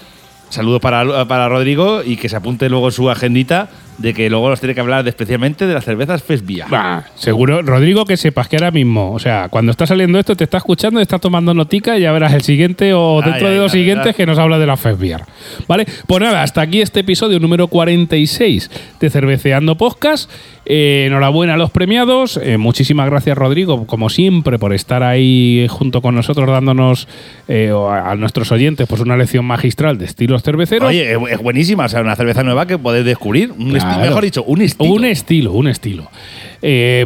saludos 0.49 0.81
para, 0.81 1.27
para 1.27 1.49
Rodrigo 1.49 2.03
y 2.05 2.17
que 2.17 2.29
se 2.29 2.37
apunte 2.37 2.69
luego 2.69 2.91
su 2.91 3.09
agendita 3.11 3.69
de 4.03 4.13
que 4.13 4.29
luego 4.29 4.51
nos 4.51 4.61
tiene 4.61 4.75
que 4.75 4.81
hablar 4.81 5.05
de- 5.05 5.11
especialmente 5.11 5.67
de 5.67 5.75
las 5.75 5.85
cervezas 5.85 6.23
Fesbia. 6.23 6.67
Bah, 6.69 7.05
seguro, 7.15 7.63
Rodrigo, 7.63 8.05
que 8.05 8.17
sepas 8.17 8.49
que 8.49 8.57
ahora 8.57 8.71
mismo, 8.71 9.13
o 9.13 9.19
sea, 9.19 9.49
cuando 9.49 9.71
está 9.71 9.87
saliendo 9.87 10.19
esto, 10.19 10.37
te 10.37 10.45
está 10.45 10.59
escuchando, 10.59 11.01
está 11.01 11.19
tomando 11.19 11.55
notica 11.55 11.97
y 11.97 12.03
ya 12.03 12.13
verás 12.13 12.33
el 12.35 12.43
siguiente 12.43 12.93
o 12.95 13.23
dentro 13.23 13.47
ay, 13.47 13.55
de 13.55 13.59
dos 13.61 13.73
siguientes 13.73 14.15
que 14.17 14.27
nos 14.27 14.39
habla 14.39 14.59
de 14.59 14.67
la 14.67 14.77
Fesbiar. 14.77 15.25
¿Vale? 15.69 15.87
Pues 16.07 16.21
nada, 16.21 16.43
hasta 16.43 16.61
aquí 16.61 16.81
este 16.81 17.01
episodio 17.01 17.39
número 17.39 17.69
46 17.69 18.71
de 19.01 19.11
Cerveceando 19.11 19.77
Podcast. 19.77 20.31
Eh, 20.65 21.05
enhorabuena 21.07 21.55
a 21.55 21.57
los 21.57 21.71
premiados. 21.71 22.39
Eh, 22.41 22.57
muchísimas 22.57 23.11
gracias, 23.11 23.37
Rodrigo, 23.37 23.87
como 23.87 24.09
siempre, 24.09 24.59
por 24.59 24.73
estar 24.73 25.03
ahí 25.03 25.67
junto 25.69 26.01
con 26.03 26.15
nosotros, 26.15 26.49
dándonos 26.49 27.09
eh, 27.49 27.73
a, 27.73 28.15
nuestros 28.15 28.53
oyentes 28.53 28.87
pues 28.87 29.01
una 29.01 29.17
lección 29.17 29.45
magistral 29.45 29.99
de 29.99 30.05
estilos 30.05 30.43
cerveceros. 30.43 30.89
Oye, 30.89 31.13
es, 31.13 31.39
buenísima, 31.39 31.87
o 31.87 31.89
sea, 31.89 32.01
una 32.01 32.15
cerveza 32.15 32.45
nueva 32.45 32.67
que 32.67 32.79
podés 32.79 33.05
descubrir. 33.05 33.51
Un 33.51 33.73
Claro. 33.73 34.01
mejor 34.01 34.23
dicho, 34.23 34.45
un 34.45 34.63
estilo. 34.63 34.93
Un 34.93 35.05
estilo, 35.05 35.53
un 35.53 35.67
estilo. 35.67 36.11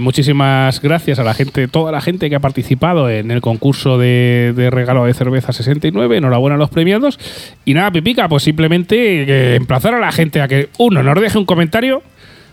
Muchísimas 0.01 0.83
gracias 0.83 1.19
a 1.19 1.25
la 1.25 1.33
gente, 1.33 1.67
toda 1.69 1.91
la 1.91 2.03
gente 2.03 2.29
que 2.29 2.37
ha 2.37 2.41
participado 2.41 3.09
en 3.09 3.31
el 3.31 3.41
concurso 3.41 3.97
de, 3.97 4.53
de 4.55 4.69
regalo 4.69 5.07
de 5.07 5.15
cerveza 5.15 5.55
69. 5.55 6.19
Enhorabuena 6.19 6.57
a 6.57 6.59
los 6.59 6.69
premiados. 6.69 7.19
Y 7.65 7.73
nada, 7.73 7.91
Pipica, 7.91 8.29
pues 8.29 8.43
simplemente 8.43 9.57
emplazar 9.57 9.95
a 9.95 9.99
la 9.99 10.13
gente 10.13 10.43
a 10.43 10.49
que, 10.49 10.69
uno, 10.77 11.03
nos 11.03 11.19
deje 11.19 11.39
un 11.39 11.47
comentario. 11.47 12.03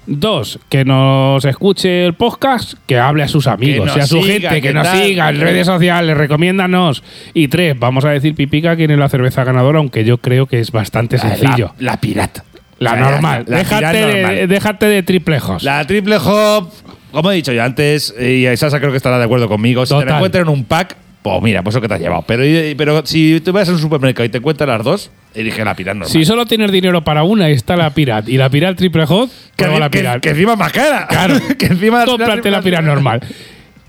Dos, 0.06 0.60
que 0.68 0.84
nos 0.84 1.46
escuche 1.46 2.06
el 2.06 2.14
podcast, 2.14 2.74
que 2.86 3.00
hable 3.00 3.24
a 3.24 3.28
sus 3.28 3.48
amigos, 3.48 3.90
y 3.96 4.00
a 4.00 4.06
su 4.06 4.22
siga, 4.22 4.50
gente, 4.50 4.62
que, 4.62 4.74
nos 4.74 4.84
tal. 4.84 5.04
siga 5.04 5.30
en 5.30 5.40
redes 5.40 5.66
sociales, 5.66 6.18
recomiéndanos. 6.18 7.04
Y 7.34 7.48
tres, 7.48 7.80
vamos 7.80 8.04
a 8.04 8.10
decir, 8.10 8.36
Pipica, 8.36 8.76
quién 8.76 8.92
es 8.92 8.98
la 8.98 9.08
cerveza 9.08 9.44
ganadora, 9.46 9.80
aunque 9.80 10.04
yo 10.04 10.18
creo 10.18 10.46
que 10.46 10.60
es 10.60 10.72
bastante 10.72 11.18
sencillo. 11.18 11.74
La, 11.80 11.92
la 11.94 11.98
pirata. 12.02 12.44
La 12.80 12.96
normal. 12.98 13.46
La, 13.48 13.60
déjate, 13.60 13.98
de, 13.98 14.48
déjate 14.48 14.86
de 14.88 15.04
triple 15.04 15.38
host. 15.38 15.64
La 15.64 15.86
triple 15.88 16.18
hop, 16.18 16.70
como 17.12 17.32
he 17.32 17.36
dicho 17.36 17.54
yo 17.54 17.64
antes, 17.64 18.14
y 18.20 18.46
Sasa 18.58 18.80
creo 18.80 18.92
que 18.92 18.98
estará 18.98 19.18
de 19.18 19.24
acuerdo 19.24 19.48
conmigo, 19.48 19.86
si 19.86 19.98
te 19.98 20.06
la 20.06 20.16
encuentran 20.16 20.44
en 20.44 20.50
un 20.50 20.66
pack, 20.66 20.98
pues 21.24 21.42
mira, 21.42 21.64
pues 21.64 21.74
eso 21.74 21.82
que 21.82 21.88
te 21.88 21.94
has 21.94 22.02
llevado. 22.02 22.24
Pero, 22.28 22.44
pero 22.78 23.06
si 23.06 23.40
tú 23.40 23.54
vas 23.54 23.70
a 23.70 23.72
un 23.72 23.80
supermercado 23.80 24.26
y 24.26 24.30
te 24.30 24.40
encuentras 24.40 24.68
las 24.68 24.84
dos, 24.84 25.12
elige 25.34 25.64
la 25.64 25.74
pirata 25.74 25.96
normal. 25.96 26.12
Si 26.12 26.26
solo 26.26 26.46
tienes 26.46 26.72
dinero 26.72 27.04
para 27.04 27.24
una, 27.24 27.50
está 27.50 27.76
la 27.78 27.90
Pirat. 27.92 28.28
Y 28.28 28.38
la 28.38 28.50
Pirat 28.50 28.78
triple 28.78 29.06
hot, 29.06 29.32
que, 29.56 29.68
la 29.68 29.90
Pirat. 29.90 30.22
que 30.22 30.30
encima 30.30 30.56
más 30.56 30.72
cara. 30.74 31.08
Claro. 31.08 31.36
que 31.58 31.68
encima 31.68 32.06
Cómprate 32.06 32.52
la 32.52 32.62
Pirat 32.62 32.84
normal. 32.84 33.22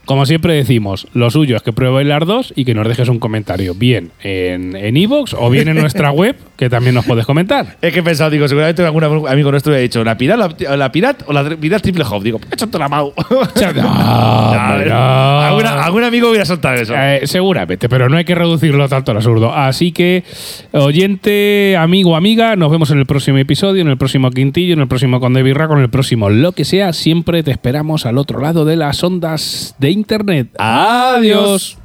Como 0.04 0.26
siempre 0.26 0.54
decimos, 0.54 1.08
lo 1.14 1.30
suyo 1.30 1.56
es 1.56 1.62
que 1.62 1.72
pruebes 1.72 2.06
las 2.06 2.26
dos 2.26 2.52
y 2.56 2.64
que 2.64 2.74
nos 2.74 2.86
dejes 2.86 3.08
un 3.08 3.18
comentario, 3.18 3.74
bien 3.74 4.10
en 4.22 4.74
en 4.76 4.96
iVoox 4.96 5.34
o 5.34 5.50
bien 5.50 5.68
en 5.68 5.76
nuestra 5.76 6.10
web, 6.12 6.36
que 6.56 6.68
también 6.68 6.94
nos 6.94 7.04
puedes 7.04 7.26
comentar. 7.26 7.76
Es 7.80 7.92
que 7.92 8.00
he 8.00 8.02
pensado, 8.02 8.30
digo, 8.30 8.46
seguramente 8.48 8.84
algún 8.84 9.04
amigo 9.28 9.50
nuestro 9.50 9.72
le 9.72 9.78
ha 9.78 9.82
dicho, 9.82 10.04
¿la 10.04 10.16
pirat, 10.16 10.38
la, 10.38 10.76
la 10.76 10.92
pirat 10.92 11.22
o 11.26 11.32
la 11.32 11.44
pirat 11.56 11.82
triple 11.82 12.04
hop? 12.08 12.22
Digo, 12.22 12.40
he 12.50 12.54
hecho 12.54 12.68
la 12.78 12.88
mau. 12.88 13.12
No, 13.30 14.84
no. 14.84 15.40
Algún, 15.40 15.66
algún 15.66 16.04
amigo 16.04 16.28
hubiera 16.28 16.44
soltado 16.44 16.76
eso. 16.76 16.94
Eh, 16.96 17.22
seguramente, 17.24 17.88
pero 17.88 18.08
no 18.08 18.16
hay 18.16 18.24
que 18.24 18.34
reducirlo 18.34 18.88
tanto 18.88 19.10
al 19.10 19.18
absurdo. 19.18 19.52
Así 19.52 19.92
que, 19.92 20.24
oyente, 20.72 21.76
amigo, 21.78 22.16
amiga, 22.16 22.56
nos 22.56 22.70
vemos 22.70 22.90
en 22.90 22.98
el 22.98 23.06
próximo 23.06 23.38
episodio, 23.38 23.82
en 23.82 23.88
el 23.88 23.96
próximo 23.96 24.30
quintillo, 24.30 24.74
en 24.74 24.80
el 24.80 24.88
próximo 24.88 25.20
Conde 25.20 25.42
Birra, 25.42 25.68
con 25.68 25.80
el 25.80 25.90
próximo 25.90 26.30
lo 26.30 26.52
que 26.52 26.64
sea. 26.64 26.92
Siempre 26.92 27.42
te 27.42 27.50
esperamos 27.50 28.06
al 28.06 28.18
otro 28.18 28.40
lado 28.40 28.64
de 28.64 28.76
las 28.76 29.02
ondas 29.02 29.74
de 29.78 29.90
internet. 29.94 30.50
Adiós. 30.58 31.78